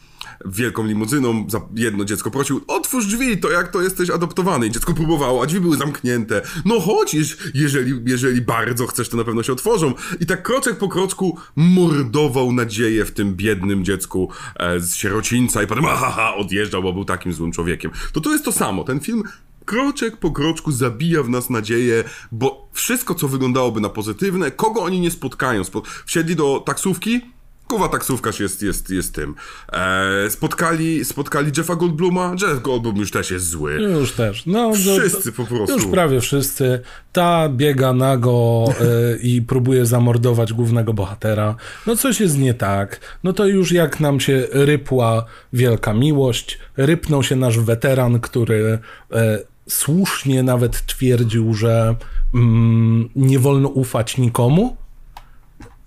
[0.45, 4.67] wielką limuzyną, za jedno dziecko prosił, otwórz drzwi, to jak to jesteś adoptowany.
[4.67, 6.41] I dziecko próbowało, a drzwi były zamknięte.
[6.65, 7.15] No chodź,
[7.53, 9.93] jeżeli, jeżeli bardzo chcesz, to na pewno się otworzą.
[10.19, 15.67] I tak kroczek po kroczku mordował nadzieję w tym biednym dziecku e, z sierocińca i
[15.67, 17.91] potem aha, odjeżdżał, bo był takim złym człowiekiem.
[18.13, 18.83] To to jest to samo.
[18.83, 19.23] Ten film
[19.65, 24.99] kroczek po kroczku zabija w nas nadzieję, bo wszystko, co wyglądałoby na pozytywne, kogo oni
[24.99, 25.63] nie spotkają.
[25.63, 27.21] Spo wsiedli do taksówki,
[27.71, 29.35] Kuwa taksówkarz jest, jest, jest tym.
[29.71, 32.35] Eee, spotkali, spotkali Jeffa Goldbluma.
[32.41, 33.73] Jeff Goldblum już też jest zły.
[33.73, 34.45] Już też.
[34.45, 35.75] No, wszyscy po prostu.
[35.75, 36.79] Już prawie wszyscy.
[37.13, 41.55] Ta biega nago e, i próbuje zamordować głównego bohatera.
[41.87, 42.99] No coś jest nie tak.
[43.23, 48.79] No to już jak nam się rypła wielka miłość, rypnął się nasz weteran, który
[49.11, 49.39] e,
[49.69, 51.95] słusznie nawet twierdził, że
[52.33, 54.80] mm, nie wolno ufać nikomu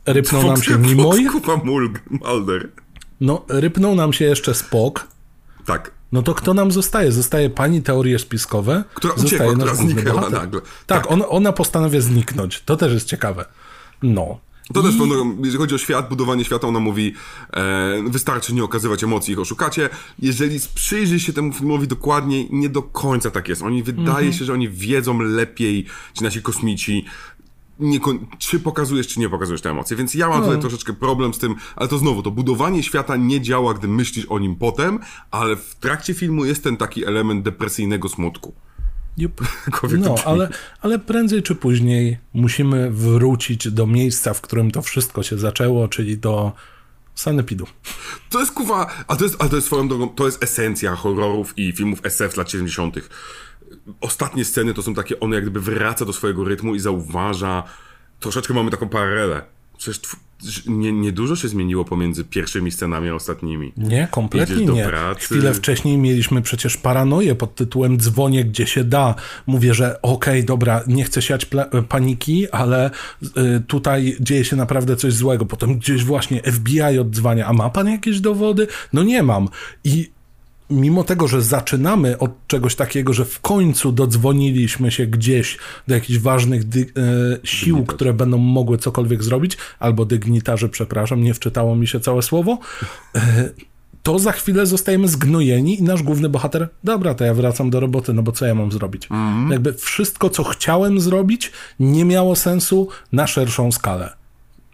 [0.07, 1.25] Rypnął nam się Nimoy.
[1.25, 1.61] Kupa
[2.11, 2.69] Mulder.
[3.21, 5.07] No, rypnął nam się jeszcze Spok.
[5.65, 5.91] Tak.
[6.13, 7.13] No to kto nam zostaje?
[7.13, 8.85] Zostaje pani teorie spiskowe.
[8.95, 10.61] Która zostaje uciekła, która zniknęła nagle.
[10.61, 11.11] Tak, tak.
[11.11, 12.63] On, ona postanawia zniknąć.
[12.63, 13.45] To też jest ciekawe.
[14.03, 14.41] No.
[14.73, 14.85] To I...
[14.85, 14.95] też,
[15.39, 17.15] jeżeli chodzi o świat, budowanie świata, ona mówi,
[17.53, 19.89] e, wystarczy nie okazywać emocji, ich oszukacie.
[20.19, 23.63] Jeżeli przyjrzy się temu filmowi dokładniej, nie do końca tak jest.
[23.63, 24.39] Oni, wydaje mm -hmm.
[24.39, 27.05] się, że oni wiedzą lepiej, ci nasi kosmici,
[27.79, 27.99] nie,
[28.39, 29.97] czy pokazujesz, czy nie pokazujesz te emocje.
[29.97, 30.47] Więc ja mam no.
[30.47, 34.27] tutaj troszeczkę problem z tym, ale to znowu, to budowanie świata nie działa, gdy myślisz
[34.27, 34.99] o nim potem,
[35.31, 38.55] ale w trakcie filmu jest ten taki element depresyjnego smutku.
[39.19, 39.41] Yep.
[39.99, 40.49] No, ale,
[40.81, 46.19] ale prędzej czy później musimy wrócić do miejsca, w którym to wszystko się zaczęło, czyli
[46.19, 46.53] do
[47.15, 47.67] sanepidu.
[48.31, 51.59] To jest kuwa, a to jest, a to jest swoją drogą, to jest esencja horrorów
[51.59, 52.97] i filmów SF z lat 70
[54.01, 57.63] ostatnie sceny to są takie, on jak gdyby wraca do swojego rytmu i zauważa,
[58.21, 59.43] troszeczkę mamy taką paralelę.
[59.79, 60.01] Przecież
[60.67, 63.73] nie, nie dużo się zmieniło pomiędzy pierwszymi scenami a ostatnimi.
[63.77, 64.85] Nie, kompletnie nie.
[64.85, 65.25] Pracy.
[65.25, 69.15] Chwilę wcześniej mieliśmy przecież paranoję pod tytułem dzwonię gdzie się da.
[69.47, 71.47] Mówię, że okej, okay, dobra, nie chcę siać
[71.89, 72.91] paniki, ale
[73.23, 75.47] y, tutaj dzieje się naprawdę coś złego.
[75.47, 78.67] Potem gdzieś właśnie FBI odzwania, a ma pan jakieś dowody?
[78.93, 79.49] No nie mam.
[79.85, 80.11] I
[80.71, 85.59] mimo tego, że zaczynamy od czegoś takiego, że w końcu dodzwoniliśmy się gdzieś
[85.89, 91.35] do jakichś ważnych dy, e, sił, które będą mogły cokolwiek zrobić, albo dygnitarzy, przepraszam, nie
[91.35, 92.59] wczytało mi się całe słowo,
[93.17, 93.51] e,
[94.03, 98.13] to za chwilę zostajemy zgnojeni i nasz główny bohater, dobra, to ja wracam do roboty,
[98.13, 99.09] no bo co ja mam zrobić?
[99.11, 99.51] Mm.
[99.51, 104.24] Jakby wszystko, co chciałem zrobić, nie miało sensu na szerszą skalę.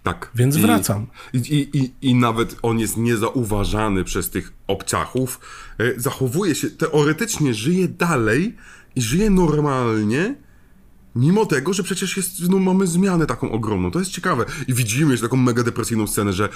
[0.03, 0.31] Tak.
[0.35, 1.07] Więc I, wracam.
[1.33, 1.39] I,
[1.73, 5.41] i, I nawet on jest niezauważany przez tych obcachów.
[5.79, 8.57] E, zachowuje się, teoretycznie żyje dalej
[8.97, 10.35] i żyje normalnie,
[11.15, 13.91] Mimo tego, że przecież jest, no, mamy zmianę taką ogromną.
[13.91, 14.45] To jest ciekawe.
[14.69, 16.49] I widzimy jeszcze taką mega depresyjną scenę, że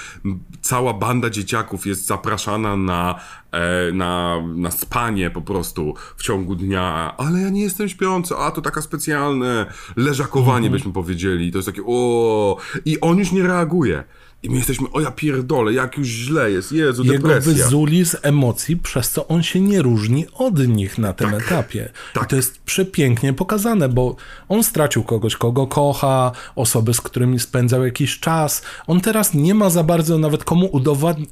[0.60, 3.20] cała banda dzieciaków jest zapraszana na,
[3.52, 7.14] e, na, na spanie po prostu w ciągu dnia.
[7.18, 8.36] Ale ja nie jestem śpiący.
[8.36, 9.66] A, to taka specjalne
[9.96, 10.72] leżakowanie, mm -hmm.
[10.72, 11.52] byśmy powiedzieli.
[11.52, 14.04] To jest takie o I on już nie reaguje.
[14.44, 17.52] I my jesteśmy, o ja pierdolę, jak już źle jest, Jezu, Jego depresja.
[17.52, 21.42] Jego wyzuli z emocji, przez co on się nie różni od nich na tym tak,
[21.42, 21.92] etapie.
[22.14, 22.24] Tak.
[22.24, 24.16] I to jest przepięknie pokazane, bo
[24.48, 28.62] on stracił kogoś, kogo kocha, osoby, z którymi spędzał jakiś czas.
[28.86, 30.70] On teraz nie ma za bardzo nawet komu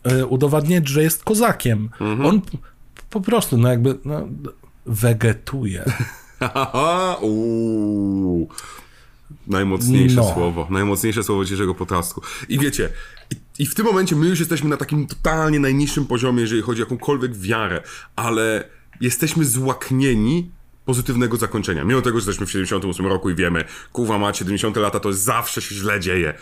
[0.03, 1.91] e, udowadniać, że jest kozakiem.
[2.01, 2.27] Mhm.
[2.27, 2.41] On
[3.11, 4.29] po prostu, no jakby, no,
[4.87, 5.85] wegetuje.
[7.23, 8.49] Uuu.
[9.47, 10.35] Najmocniejsze no.
[10.35, 10.67] słowo.
[10.71, 12.23] Najmocniejsze słowo dzisiejszego potasku.
[12.49, 12.89] I wiecie,
[13.31, 16.83] i, i, w tym momencie my już jesteśmy na takim totalnie najniższym poziomie, jeżeli chodzi
[16.83, 17.83] o jakąkolwiek wiarę,
[18.17, 18.69] ale
[19.01, 20.51] jesteśmy złaknieni
[20.85, 21.85] pozytywnego zakończenia.
[21.85, 25.63] Mimo tego, że jesteśmy w 78 roku i wiemy, kuwa ma 70 lata, to zawsze
[25.63, 26.35] się źle dzieje.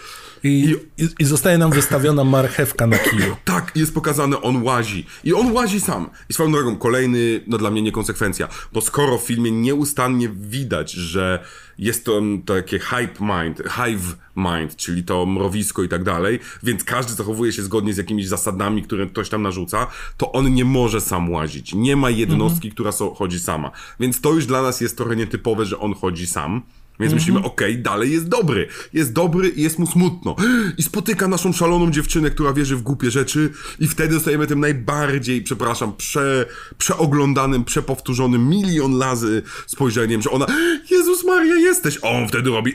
[0.44, 3.36] I, I, I, zostaje nam wystawiona marchewka na kiju.
[3.44, 5.06] Tak, jest pokazane, on łazi.
[5.24, 6.10] I on łazi sam.
[6.30, 11.44] I swoją drogą, kolejny, no dla mnie niekonsekwencja, bo skoro w filmie nieustannie widać, że
[11.78, 17.12] jest to takie hype mind, hive mind, czyli to mrowisko i tak dalej, więc każdy
[17.12, 19.86] zachowuje się zgodnie z jakimiś zasadami, które ktoś tam narzuca,
[20.16, 21.74] to on nie może sam łazić.
[21.74, 22.72] Nie ma jednostki, mhm.
[22.72, 23.70] która so, chodzi sama.
[24.00, 26.62] Więc to już dla nas jest trochę nietypowe, że on chodzi sam.
[27.00, 27.52] Więc myślimy, mhm.
[27.52, 28.68] okej, okay, dalej jest dobry.
[28.92, 30.36] Jest dobry i jest mu smutno.
[30.78, 35.42] I spotyka naszą szaloną dziewczynę, która wierzy w głupie rzeczy i wtedy zostajemy tym najbardziej,
[35.42, 36.46] przepraszam, prze,
[36.78, 40.46] przeoglądanym, przepowtórzonym milion razy spojrzeniem, że ona
[40.90, 41.98] Jezus Maria, jesteś!
[42.02, 42.74] A on wtedy robi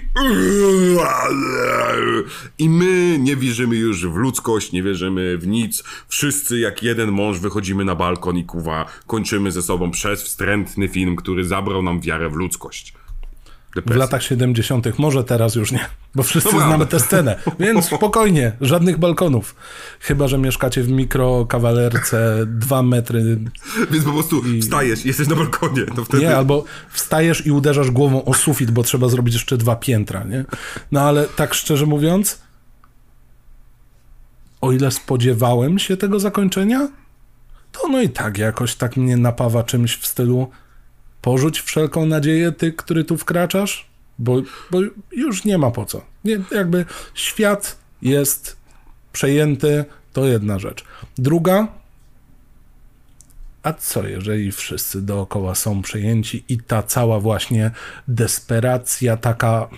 [2.59, 5.83] i my nie wierzymy już w ludzkość, nie wierzymy w nic.
[6.07, 11.15] Wszyscy jak jeden mąż wychodzimy na balkon i kuwa, kończymy ze sobą przez wstrętny film,
[11.15, 12.93] który zabrał nam wiarę w ludzkość.
[13.75, 13.99] W Depresji.
[13.99, 15.85] latach 70., może teraz już nie,
[16.15, 16.67] bo wszyscy Dobra.
[16.67, 19.55] znamy tę scenę, więc spokojnie, żadnych balkonów.
[19.99, 23.39] Chyba, że mieszkacie w mikrokawalerce, dwa metry.
[23.91, 26.23] Więc po prostu wstajesz, jesteś na balkonie, to wtedy...
[26.23, 30.45] Nie, albo wstajesz i uderzasz głową o sufit, bo trzeba zrobić jeszcze dwa piętra, nie?
[30.91, 32.39] No ale tak szczerze mówiąc,
[34.61, 36.87] o ile spodziewałem się tego zakończenia,
[37.71, 40.49] to no i tak jakoś tak mnie napawa czymś w stylu
[41.25, 43.87] porzuć wszelką nadzieję, ty, który tu wkraczasz,
[44.19, 44.41] bo,
[44.71, 44.79] bo
[45.11, 46.01] już nie ma po co.
[46.25, 48.57] Nie, jakby świat jest
[49.11, 50.85] przejęty, to jedna rzecz.
[51.17, 51.67] Druga,
[53.63, 57.71] a co jeżeli wszyscy dookoła są przejęci i ta cała właśnie
[58.07, 59.69] desperacja, taka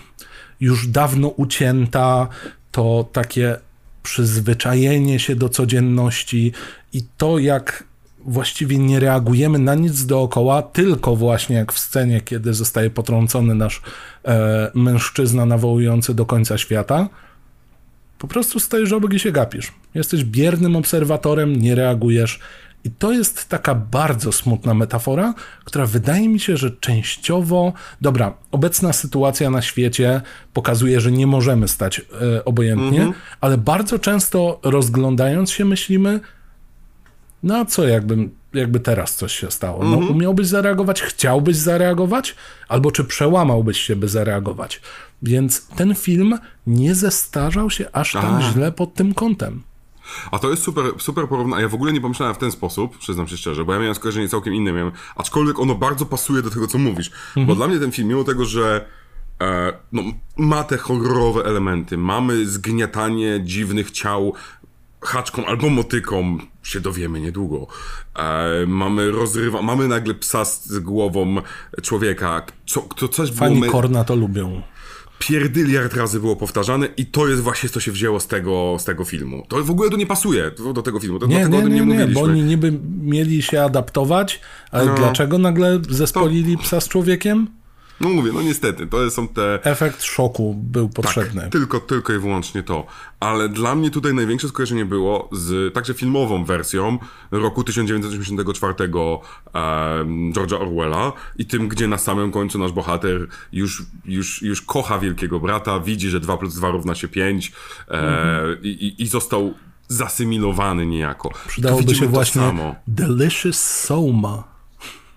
[0.59, 2.27] już dawno ucięta,
[2.71, 3.57] to takie
[4.03, 6.51] przyzwyczajenie się do codzienności
[6.93, 7.83] i to, jak
[8.27, 13.81] właściwie nie reagujemy na nic dookoła, tylko właśnie jak w scenie, kiedy zostaje potrącony nasz
[14.25, 17.09] e, mężczyzna nawołujący do końca świata,
[18.17, 19.73] po prostu stoisz obok i się gapisz.
[19.93, 22.39] Jesteś biernym obserwatorem, nie reagujesz.
[22.83, 25.33] I to jest taka bardzo smutna metafora,
[25.63, 27.73] która wydaje mi się, że częściowo.
[28.01, 30.21] Dobra, obecna sytuacja na świecie
[30.53, 36.19] pokazuje, że nie możemy stać e, obojętnie, ale bardzo często rozglądając się myślimy,
[37.43, 39.83] no a co jakby, jakby teraz coś się stało?
[39.83, 42.35] No, umiałbyś zareagować, chciałbyś zareagować,
[42.67, 44.81] albo czy przełamałbyś się, by zareagować?
[45.21, 46.37] Więc ten film
[46.67, 48.51] nie zestarzał się aż tak A.
[48.51, 49.63] źle pod tym kątem.
[50.31, 51.63] A to jest super, super porównanie.
[51.63, 54.29] Ja w ogóle nie pomyślałem w ten sposób, przyznam się szczerze, bo ja miałem skojarzenie
[54.29, 57.11] całkiem inne, miałem, aczkolwiek ono bardzo pasuje do tego, co mówisz.
[57.47, 58.85] Bo dla mnie ten film, mimo tego, że
[59.41, 60.03] e, no,
[60.37, 64.33] ma te horrorowe elementy, mamy zgniatanie dziwnych ciał
[65.07, 67.67] haczką albo motyką, się dowiemy niedługo.
[68.15, 71.35] E, mamy rozrywa, mamy nagle psa z głową
[71.81, 73.39] człowieka, co, to coś było...
[73.39, 74.61] Fani me- Korna to lubią.
[75.19, 79.03] pierdyliard razy było powtarzane i to jest właśnie co się wzięło z tego, z tego
[79.05, 79.45] filmu.
[79.49, 82.13] To w ogóle to nie pasuje do, tego filmu, to Nie, nie, nie, nie, mówiliśmy.
[82.13, 84.39] bo oni niby mieli się adaptować,
[84.71, 84.95] ale No.
[84.95, 87.47] dlaczego nagle zespolili psa z człowiekiem?
[88.01, 89.59] No mówię, no niestety, to są te...
[89.63, 91.41] Efekt szoku był potrzebny.
[91.41, 92.85] Tak, tylko, tylko i wyłącznie to.
[93.19, 96.97] Ale dla mnie tutaj największe skojarzenie było z także filmową wersją
[97.31, 98.89] roku 1984 em,
[100.33, 105.39] George'a Orwella i tym, gdzie na samym końcu nasz bohater już, już, już kocha wielkiego
[105.39, 107.51] brata, widzi, że 2 plus 2 równa się 5
[107.87, 109.53] e, i, i, i został
[109.87, 111.31] zasymilowany niejako.
[111.47, 112.75] Przydałoby się właśnie.
[112.87, 114.43] Delicious Soma.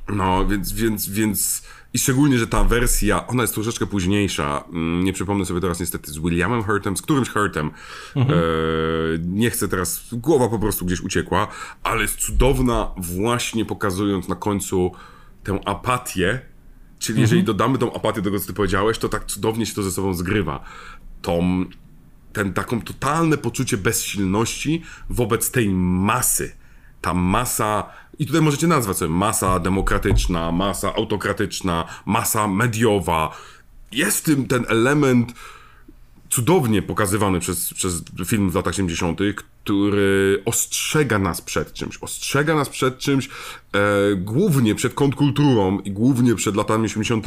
[0.08, 1.62] No, więc, więc, więc...
[1.94, 4.64] I szczególnie, że ta wersja, ona jest troszeczkę późniejsza.
[4.72, 7.70] Mm, Nie przypomnę sobie teraz niestety z Williamem Hurtem, z którymś Hurtem.
[8.16, 8.22] E,
[9.26, 11.48] nie chcę teraz, głowa po prostu gdzieś uciekła,
[11.82, 14.92] ale jest cudowna właśnie pokazując na końcu
[15.44, 16.40] tę apatię.
[16.98, 19.82] Czyli jeżeli dodamy tą apatię do tego, co ty powiedziałeś, to tak cudownie się to
[19.82, 20.64] ze sobą zgrywa.
[21.22, 21.64] Tą,
[22.32, 26.52] ten taką totalne poczucie bezsilności wobec tej masy.
[27.00, 27.90] Ta masa,
[28.20, 33.36] i tutaj możecie nazwać sobie masa demokratyczna, masa autokratyczna, masa mediowa.
[33.92, 35.32] Jest w tym ten element
[36.30, 39.20] cudownie pokazywany przez, przez film w latach 70.,
[39.64, 41.98] który ostrzega nas przed czymś.
[42.00, 43.78] Ostrzega nas przed czymś e,
[44.16, 47.24] głównie przed kontrkulturą i głównie przed latami 80.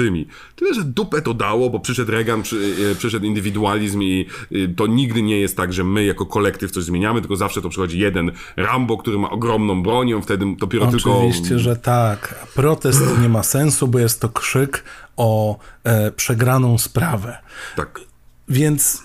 [0.56, 4.88] Tyle, że dupę to dało, bo przyszedł Reagan, przy, e, przyszedł indywidualizm i e, to
[4.88, 8.32] nigdy nie jest tak, że my jako kolektyw coś zmieniamy, tylko zawsze to przychodzi jeden
[8.58, 9.84] Rambo, który ma ogromną
[10.16, 11.18] on wtedy dopiero tylko...
[11.18, 12.48] Oczywiście, że tak.
[12.56, 14.84] Protest nie ma sensu, bo jest to krzyk
[15.18, 17.38] o e, przegraną sprawę.
[17.76, 18.13] Tak.
[18.50, 19.04] Więc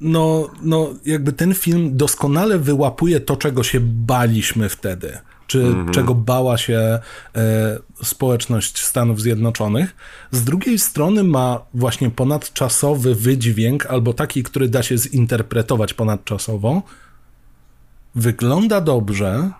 [0.00, 5.18] no, no, jakby ten film doskonale wyłapuje to, czego się baliśmy wtedy.
[5.46, 6.78] Czy czego bała się
[7.36, 9.96] e, społeczność Stanów Zjednoczonych.
[10.30, 16.82] Z drugiej strony ma właśnie ponadczasowy wydźwięk, albo taki, który da się zinterpretować ponadczasowo.
[18.14, 19.50] Wygląda dobrze,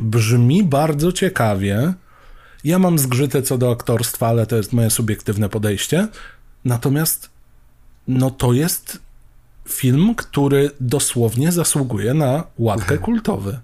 [0.00, 1.92] brzmi bardzo ciekawie.
[2.64, 6.08] Ja mam zgrzytę co do aktorstwa, ale to jest moje subiektywne podejście.
[6.64, 7.30] Natomiast
[8.10, 8.98] no to jest
[9.68, 13.58] film, który dosłownie zasługuje na łatkę kultowy.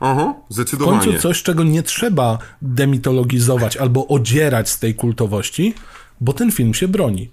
[0.00, 0.98] Aha, W zdecydowanie.
[1.00, 5.74] końcu coś, czego nie trzeba demitologizować albo odzierać z tej kultowości,
[6.20, 7.30] bo ten film się broni.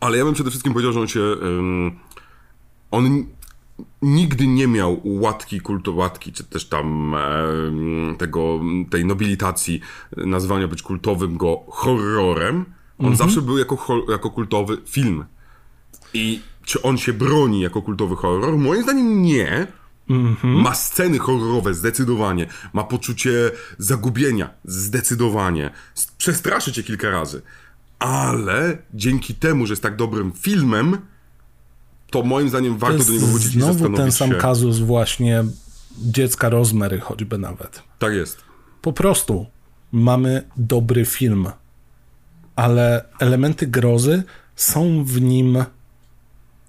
[0.00, 1.20] Ale ja bym przede wszystkim powiedział, że on się.
[1.20, 1.98] ym,
[2.90, 3.24] on
[4.02, 8.60] nigdy nie miał łatki kultowatki, czy też tam em, tego,
[8.90, 9.80] tej nobilitacji
[10.16, 12.64] e, nazwania być kultowym go horrorem.
[12.98, 15.24] On zawsze był jako, jako kultowy film.
[16.14, 18.58] I czy on się broni jako kultowy horror?
[18.58, 19.66] Moim zdaniem nie.
[20.42, 22.46] Ma sceny horrorowe, zdecydowanie.
[22.72, 25.70] Ma poczucie zagubienia, zdecydowanie.
[26.18, 27.42] Przestraszy cię kilka razy.
[27.98, 30.98] ale dzięki temu, że jest tak dobrym filmem,
[32.10, 34.36] to moim zdaniem warto to do niego wrócić i zastanowić ten sam się.
[34.36, 35.44] kazus właśnie
[35.98, 37.82] dziecka Rozmery choćby nawet.
[37.98, 38.38] Tak jest.
[38.82, 39.46] Po prostu
[39.92, 41.48] mamy dobry film,
[42.56, 44.22] ale elementy grozy
[44.56, 45.64] są w nim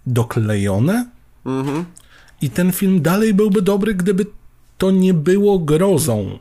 [0.07, 1.05] doklejone
[2.41, 4.25] i ten film dalej byłby dobry, gdyby
[4.77, 6.39] to nie było grozą,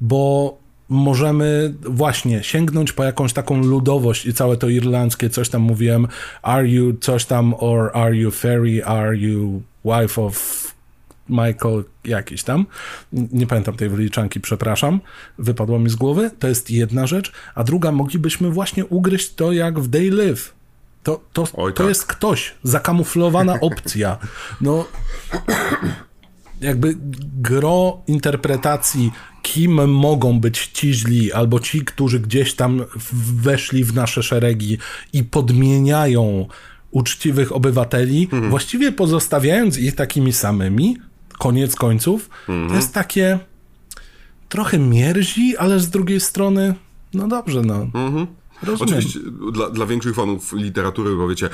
[0.00, 0.58] bo
[0.88, 6.08] możemy właśnie sięgnąć po jakąś taką ludowość i całe to irlandzkie coś tam mówiłem,
[6.42, 10.66] are you coś tam, or are you fairy, are you wife of
[11.28, 12.66] Michael jakiś tam.
[13.12, 15.00] Nie pamiętam tej wyliczanki, przepraszam.
[15.38, 16.30] Wypadło mi z głowy.
[16.38, 17.32] To jest jedna rzecz.
[17.54, 20.54] A druga, moglibyśmy właśnie ugryźć to jak w Day Live.
[21.06, 21.88] To, to, Oj, to tak.
[21.88, 24.18] jest ktoś, zakamuflowana opcja.
[24.60, 24.84] No,
[26.60, 26.94] jakby
[27.40, 29.12] gro interpretacji,
[29.42, 32.84] kim mogą być ci źli, albo ci, którzy gdzieś tam
[33.34, 34.78] weszli w nasze szeregi
[35.12, 36.46] i podmieniają
[36.90, 40.96] uczciwych obywateli, właściwie pozostawiając ich takimi samymi,
[41.38, 42.30] koniec końców,
[42.68, 43.38] to jest takie
[44.48, 46.74] trochę mierzi, ale z drugiej strony,
[47.14, 47.86] no dobrze, no.
[48.62, 48.94] Rozumiem.
[48.98, 49.20] Oczywiście
[49.52, 51.48] dla, dla większych fanów literatury powiecie,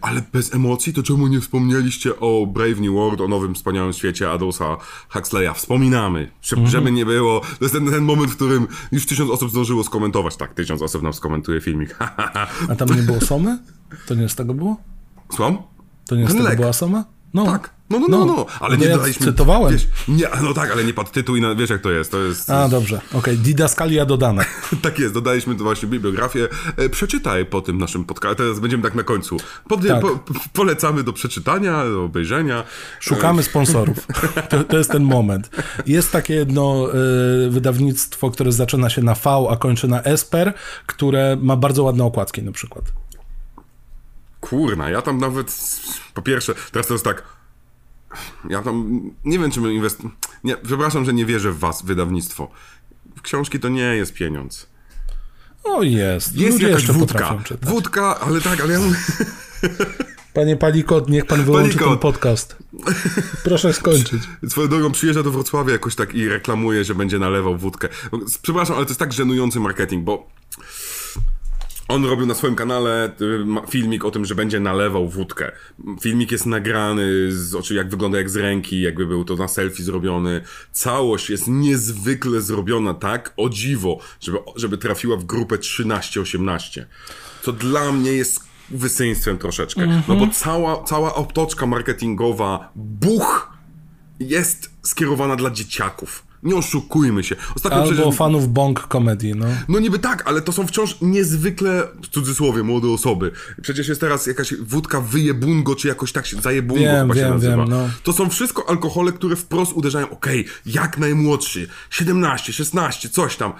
[0.00, 4.30] ale bez emocji, to czemu nie wspomnieliście o Brave New World, o nowym wspaniałym świecie
[4.30, 4.76] Adolfa
[5.08, 5.54] Huxleya?
[5.54, 7.40] Wspominamy, żeby, żeby nie było.
[7.40, 10.36] To jest ten, ten moment, w którym już tysiąc osób zdążyło skomentować.
[10.36, 11.96] Tak, tysiąc osób nam skomentuje filmik.
[12.70, 13.58] A tam nie było Somy?
[14.06, 14.76] To nie z tego było?
[15.28, 15.58] Słucham?
[16.06, 16.58] To nie z Ten tego lek.
[16.60, 17.04] była Soma?
[17.34, 17.44] No.
[17.44, 17.70] Tak.
[17.98, 18.46] No, no, no, no.
[18.60, 19.26] Ale No nie ja dodaliśmy...
[19.26, 19.72] cytowałem.
[19.72, 22.10] Wiesz, nie, no tak, ale nie pod tytuł i na, wiesz jak to jest.
[22.10, 22.50] To jest...
[22.50, 23.00] A, dobrze.
[23.14, 24.44] Okej, didaskalia dodane.
[24.82, 26.48] Tak jest, dodaliśmy to właśnie bibliografię.
[26.76, 28.36] E, przeczytaj po tym naszym podcastie.
[28.36, 29.36] Teraz będziemy tak na końcu.
[29.68, 30.00] Pod, Tak.
[30.00, 32.64] Po, po- polecamy do przeczytania, do obejrzenia.
[33.00, 34.06] Szukamy sponsorów.
[34.48, 35.50] To, to jest ten moment.
[35.86, 36.88] Jest takie jedno
[37.46, 40.52] y, wydawnictwo, które zaczyna się na V, a kończy na Esper,
[40.86, 42.84] które ma bardzo ładne okładki na przykład.
[44.40, 45.58] Kurna, ja tam nawet.
[46.14, 47.22] Po pierwsze, teraz to jest tak.
[48.48, 49.00] Ja tam.
[49.24, 50.02] Nie wiem, czy my inwest.
[50.44, 52.50] Nie, przepraszam, że nie wierzę w was, wydawnictwo.
[53.22, 54.66] Książki to nie jest pieniądz.
[55.64, 56.36] O, jest.
[56.36, 57.38] Jest Ludzie jakaś wódka.
[57.62, 58.96] Wódka, ale tak, ale ja mówię.
[60.34, 61.88] Panie Palikot, niech pan wyłączy Palikot.
[61.88, 62.56] ten podcast.
[63.44, 64.22] Proszę skończyć.
[64.48, 67.88] Swoją drogą przyjeżdża do Wrocławia jakoś tak i reklamuje, że będzie nalewał wódkę.
[68.42, 70.28] Przepraszam, ale to jest tak żenujący marketing, bo
[71.92, 75.52] on robił na swoim kanale y, filmik o tym, że będzie nalewał wódkę.
[76.00, 79.82] Filmik jest nagrany, z, oczy jak wygląda jak z ręki, jakby był to na selfie
[79.82, 80.40] zrobiony.
[80.72, 86.84] Całość jest niezwykle zrobiona tak, o dziwo, żeby, żeby trafiła w grupę 13-18.
[87.42, 88.40] Co dla mnie jest
[88.70, 90.02] wysyństwem troszeczkę.
[90.08, 93.52] No bo cała, cała otoczka marketingowa, buch,
[94.20, 96.31] jest skierowana dla dzieciaków.
[96.42, 97.36] Nie oszukujmy się.
[97.56, 98.16] Ostatnio Albo przecież...
[98.16, 99.46] fanów bąk komedii, no.
[99.68, 103.30] No niby tak, ale to są wciąż niezwykle, w cudzysłowie, młode osoby.
[103.62, 107.30] Przecież jest teraz jakaś wódka wyjebungo, czy jakoś tak się, zajebungo Wiem, chyba się wiem,
[107.30, 107.56] nazywa.
[107.56, 107.88] wiem, no.
[108.02, 113.52] To są wszystko alkohole, które wprost uderzają, okej, jak najmłodszy, 17, 16, coś tam.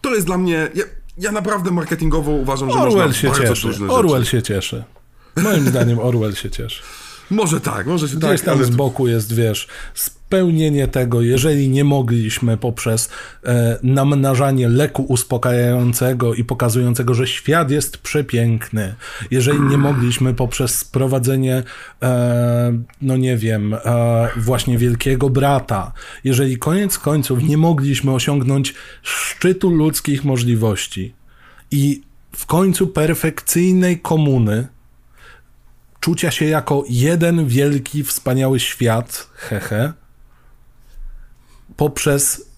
[0.00, 0.84] To jest dla mnie, ja,
[1.18, 3.68] ja naprawdę marketingowo uważam, że Orwell można się bardzo cieszy.
[3.88, 4.30] Orwell rzeczy.
[4.30, 4.84] się cieszy.
[5.36, 6.82] Moim zdaniem Orwell się cieszy.
[7.30, 8.66] Może tak, może się Gdzieś tak, tam ale...
[8.66, 9.68] z boku jest, wiesz,
[10.32, 13.08] spełnienie tego, jeżeli nie mogliśmy poprzez
[13.44, 18.94] e, namnażanie leku uspokajającego i pokazującego, że świat jest przepiękny,
[19.30, 21.62] jeżeli nie mogliśmy poprzez sprowadzenie,
[22.02, 22.72] e,
[23.02, 25.92] no nie wiem, e, właśnie wielkiego brata,
[26.24, 31.14] jeżeli koniec końców nie mogliśmy osiągnąć szczytu ludzkich możliwości
[31.70, 32.02] i
[32.36, 34.68] w końcu perfekcyjnej komuny,
[36.02, 39.92] czucia się jako jeden wielki, wspaniały świat, hehe,
[41.76, 42.50] poprzez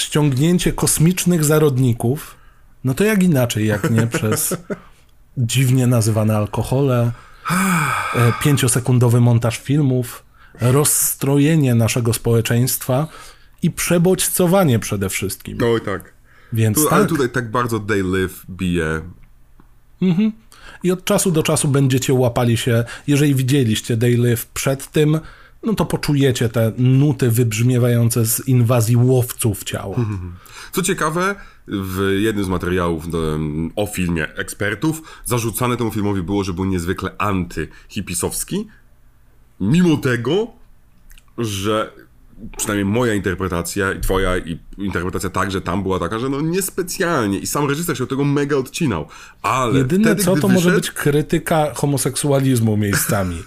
[0.00, 2.36] ściągnięcie kosmicznych zarodników,
[2.84, 4.56] no to jak inaczej, jak nie przez
[5.36, 7.12] dziwnie nazywane alkohole,
[8.14, 10.24] e, pięciosekundowy montaż filmów,
[10.60, 13.08] rozstrojenie naszego społeczeństwa
[13.62, 15.58] i przebodźcowanie przede wszystkim.
[15.60, 16.12] No i tak.
[16.52, 19.02] Więc Tu, tak, Ale tutaj tak bardzo They Live bije.
[20.82, 25.20] I od czasu do czasu będziecie łapali się, jeżeli widzieliście Live przed tym,
[25.62, 29.96] no to poczujecie te nuty wybrzmiewające z inwazji łowców ciała.
[30.72, 31.34] Co ciekawe,
[31.66, 33.04] w jednym z materiałów
[33.76, 38.68] o filmie ekspertów zarzucane temu filmowi było, że był niezwykle antyhipisowski,
[39.60, 40.46] mimo tego,
[41.38, 41.92] że
[42.56, 47.46] przynajmniej moja interpretacja i twoja i interpretacja także tam była taka, że no niespecjalnie i
[47.46, 49.08] sam reżyser się od tego mega odcinał,
[49.42, 53.42] ale Jedyne wtedy, co, to wyszedł, może być krytyka homoseksualizmu miejscami.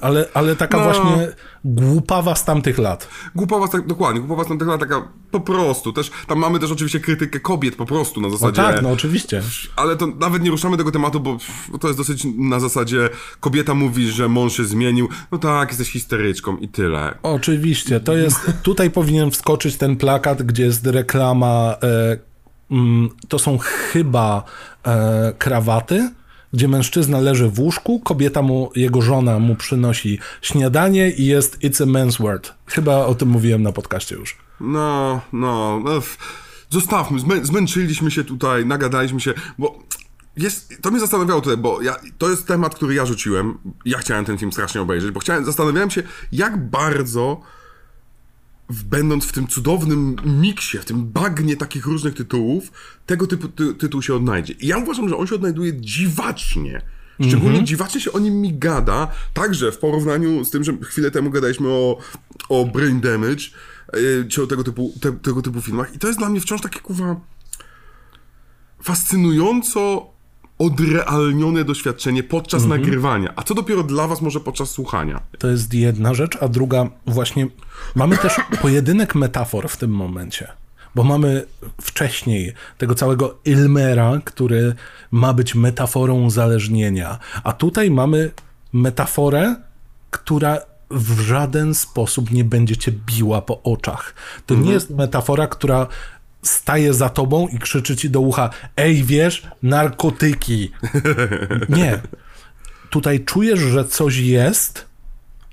[0.00, 0.84] Ale, ale taka No.
[0.84, 1.28] właśnie
[1.64, 3.08] głupawa z tamtych lat.
[3.34, 7.00] Głupowa, tak, dokładnie, głupowa z tamtych lat taka po prostu, też, tam mamy też oczywiście
[7.00, 8.62] krytykę kobiet po prostu na No zasadzie...
[8.62, 9.42] tak, no oczywiście.
[9.76, 11.36] Ale to nawet nie ruszamy tego tematu, bo,
[11.68, 13.08] bo to jest dosyć na zasadzie
[13.40, 17.18] kobieta mówi, że mąż się zmienił, no tak, jesteś histeryczką i tyle.
[17.22, 22.18] Oczywiście, to jest, tutaj powinien wskoczyć ten plakat, gdzie jest reklama, e,
[22.70, 24.42] mm, to są chyba
[24.86, 26.10] e, krawaty,
[26.52, 31.82] gdzie mężczyzna leży w łóżku, kobieta mu, jego żona mu przynosi śniadanie i jest It's
[31.82, 32.54] a Man's World.
[32.66, 34.36] Chyba o tym mówiłem na podcaście już.
[34.60, 35.90] No, no, no
[36.70, 39.78] zostawmy, zmę, zmęczyliśmy się tutaj, nagadaliśmy się, bo
[40.36, 44.24] jest, to mnie zastanawiało tutaj, bo ja, to jest temat, który ja rzuciłem, ja chciałem
[44.24, 46.02] ten film strasznie obejrzeć, bo chciałem, zastanawiałem się,
[46.32, 47.40] jak bardzo
[48.70, 52.72] będąc w tym cudownym miksie, w tym bagnie takich różnych tytułów,
[53.06, 54.52] tego typu ty, tytuł się odnajdzie.
[54.52, 56.82] I ja uważam, że on się odnajduje dziwacznie.
[57.28, 61.30] Szczególnie dziwacznie się o nim mi gada, także w porównaniu z tym, że chwilę temu
[61.30, 61.98] gadaliśmy o,
[62.48, 63.44] o Brain Damage,
[63.92, 65.94] yy, czy o tego typu, te, tego typu filmach.
[65.94, 67.20] I to jest dla mnie wciąż takie, kuwa,
[68.82, 70.10] fascynująco
[70.58, 73.32] odrealnione doświadczenie podczas nagrywania.
[73.36, 75.20] A co dopiero dla was może podczas słuchania?
[75.38, 77.46] To jest jedna rzecz, a druga właśnie
[77.94, 80.48] mamy też pojedynek metafor w tym momencie.
[80.94, 81.46] Bo mamy
[81.80, 84.74] wcześniej tego całego Ilmera, który
[85.10, 88.30] ma być metaforą uzależnienia, a tutaj mamy
[88.72, 89.56] metaforę,
[90.10, 90.58] która
[90.90, 94.14] w żaden sposób nie będzie cię biła po oczach.
[94.46, 95.86] To nie jest metafora, która
[96.42, 100.72] staje za tobą i krzyczy ci do ucha: Ej, wiesz, narkotyki.
[101.68, 102.00] Nie.
[102.90, 104.84] Tutaj czujesz, że coś jest,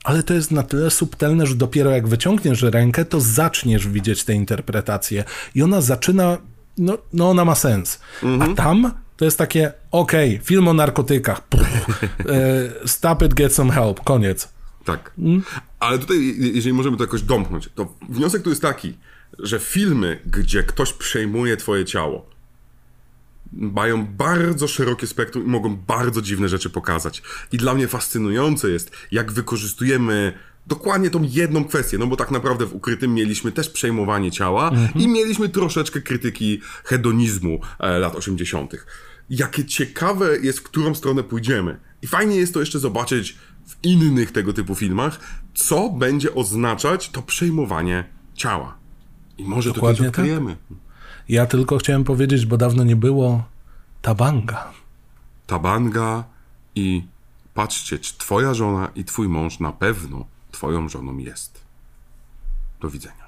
[0.03, 4.33] ale to jest na tyle subtelne, że dopiero jak wyciągniesz rękę, to zaczniesz widzieć tę
[4.33, 5.23] interpretację.
[5.55, 6.37] I ona zaczyna,
[6.77, 7.99] no, no ona ma sens.
[8.41, 11.41] A tam to jest takie, okej, film o narkotykach.
[11.49, 11.89] Pff,
[12.19, 14.49] e, stop it, get some help, koniec.
[14.85, 15.11] Tak.
[15.79, 18.97] Ale tutaj, je- jeżeli możemy to jakoś domknąć, to wniosek tu jest taki,
[19.39, 22.29] że filmy, gdzie ktoś przejmuje twoje ciało,
[23.53, 27.21] mają bardzo szerokie spektrum i mogą bardzo dziwne rzeczy pokazać.
[27.51, 30.33] I dla mnie fascynujące jest, jak wykorzystujemy
[30.67, 35.07] dokładnie tą jedną kwestię, no bo tak naprawdę w ukrytym mieliśmy też przejmowanie ciała i
[35.07, 38.73] mieliśmy troszeczkę krytyki hedonizmu e, lat 80.
[39.29, 41.79] Jakie ciekawe jest, w którą stronę pójdziemy.
[42.01, 43.37] I fajnie jest to jeszcze zobaczyć
[43.67, 45.19] w innych tego typu filmach,
[45.53, 48.03] co będzie oznaczać to przejmowanie
[48.33, 48.84] ciała.
[49.37, 50.19] I może to Dokładnie kiedyś tak.
[50.19, 50.57] odkryjemy.
[51.29, 53.43] Ja tylko chciałem powiedzieć, bo dawno nie było
[54.01, 54.73] tabanga.
[55.47, 56.23] Tabanga
[56.75, 57.03] i
[57.53, 61.61] patrzcie, czy twoja żona i twój mąż na pewno twoją żoną jest.
[62.81, 63.24] Do widzenia.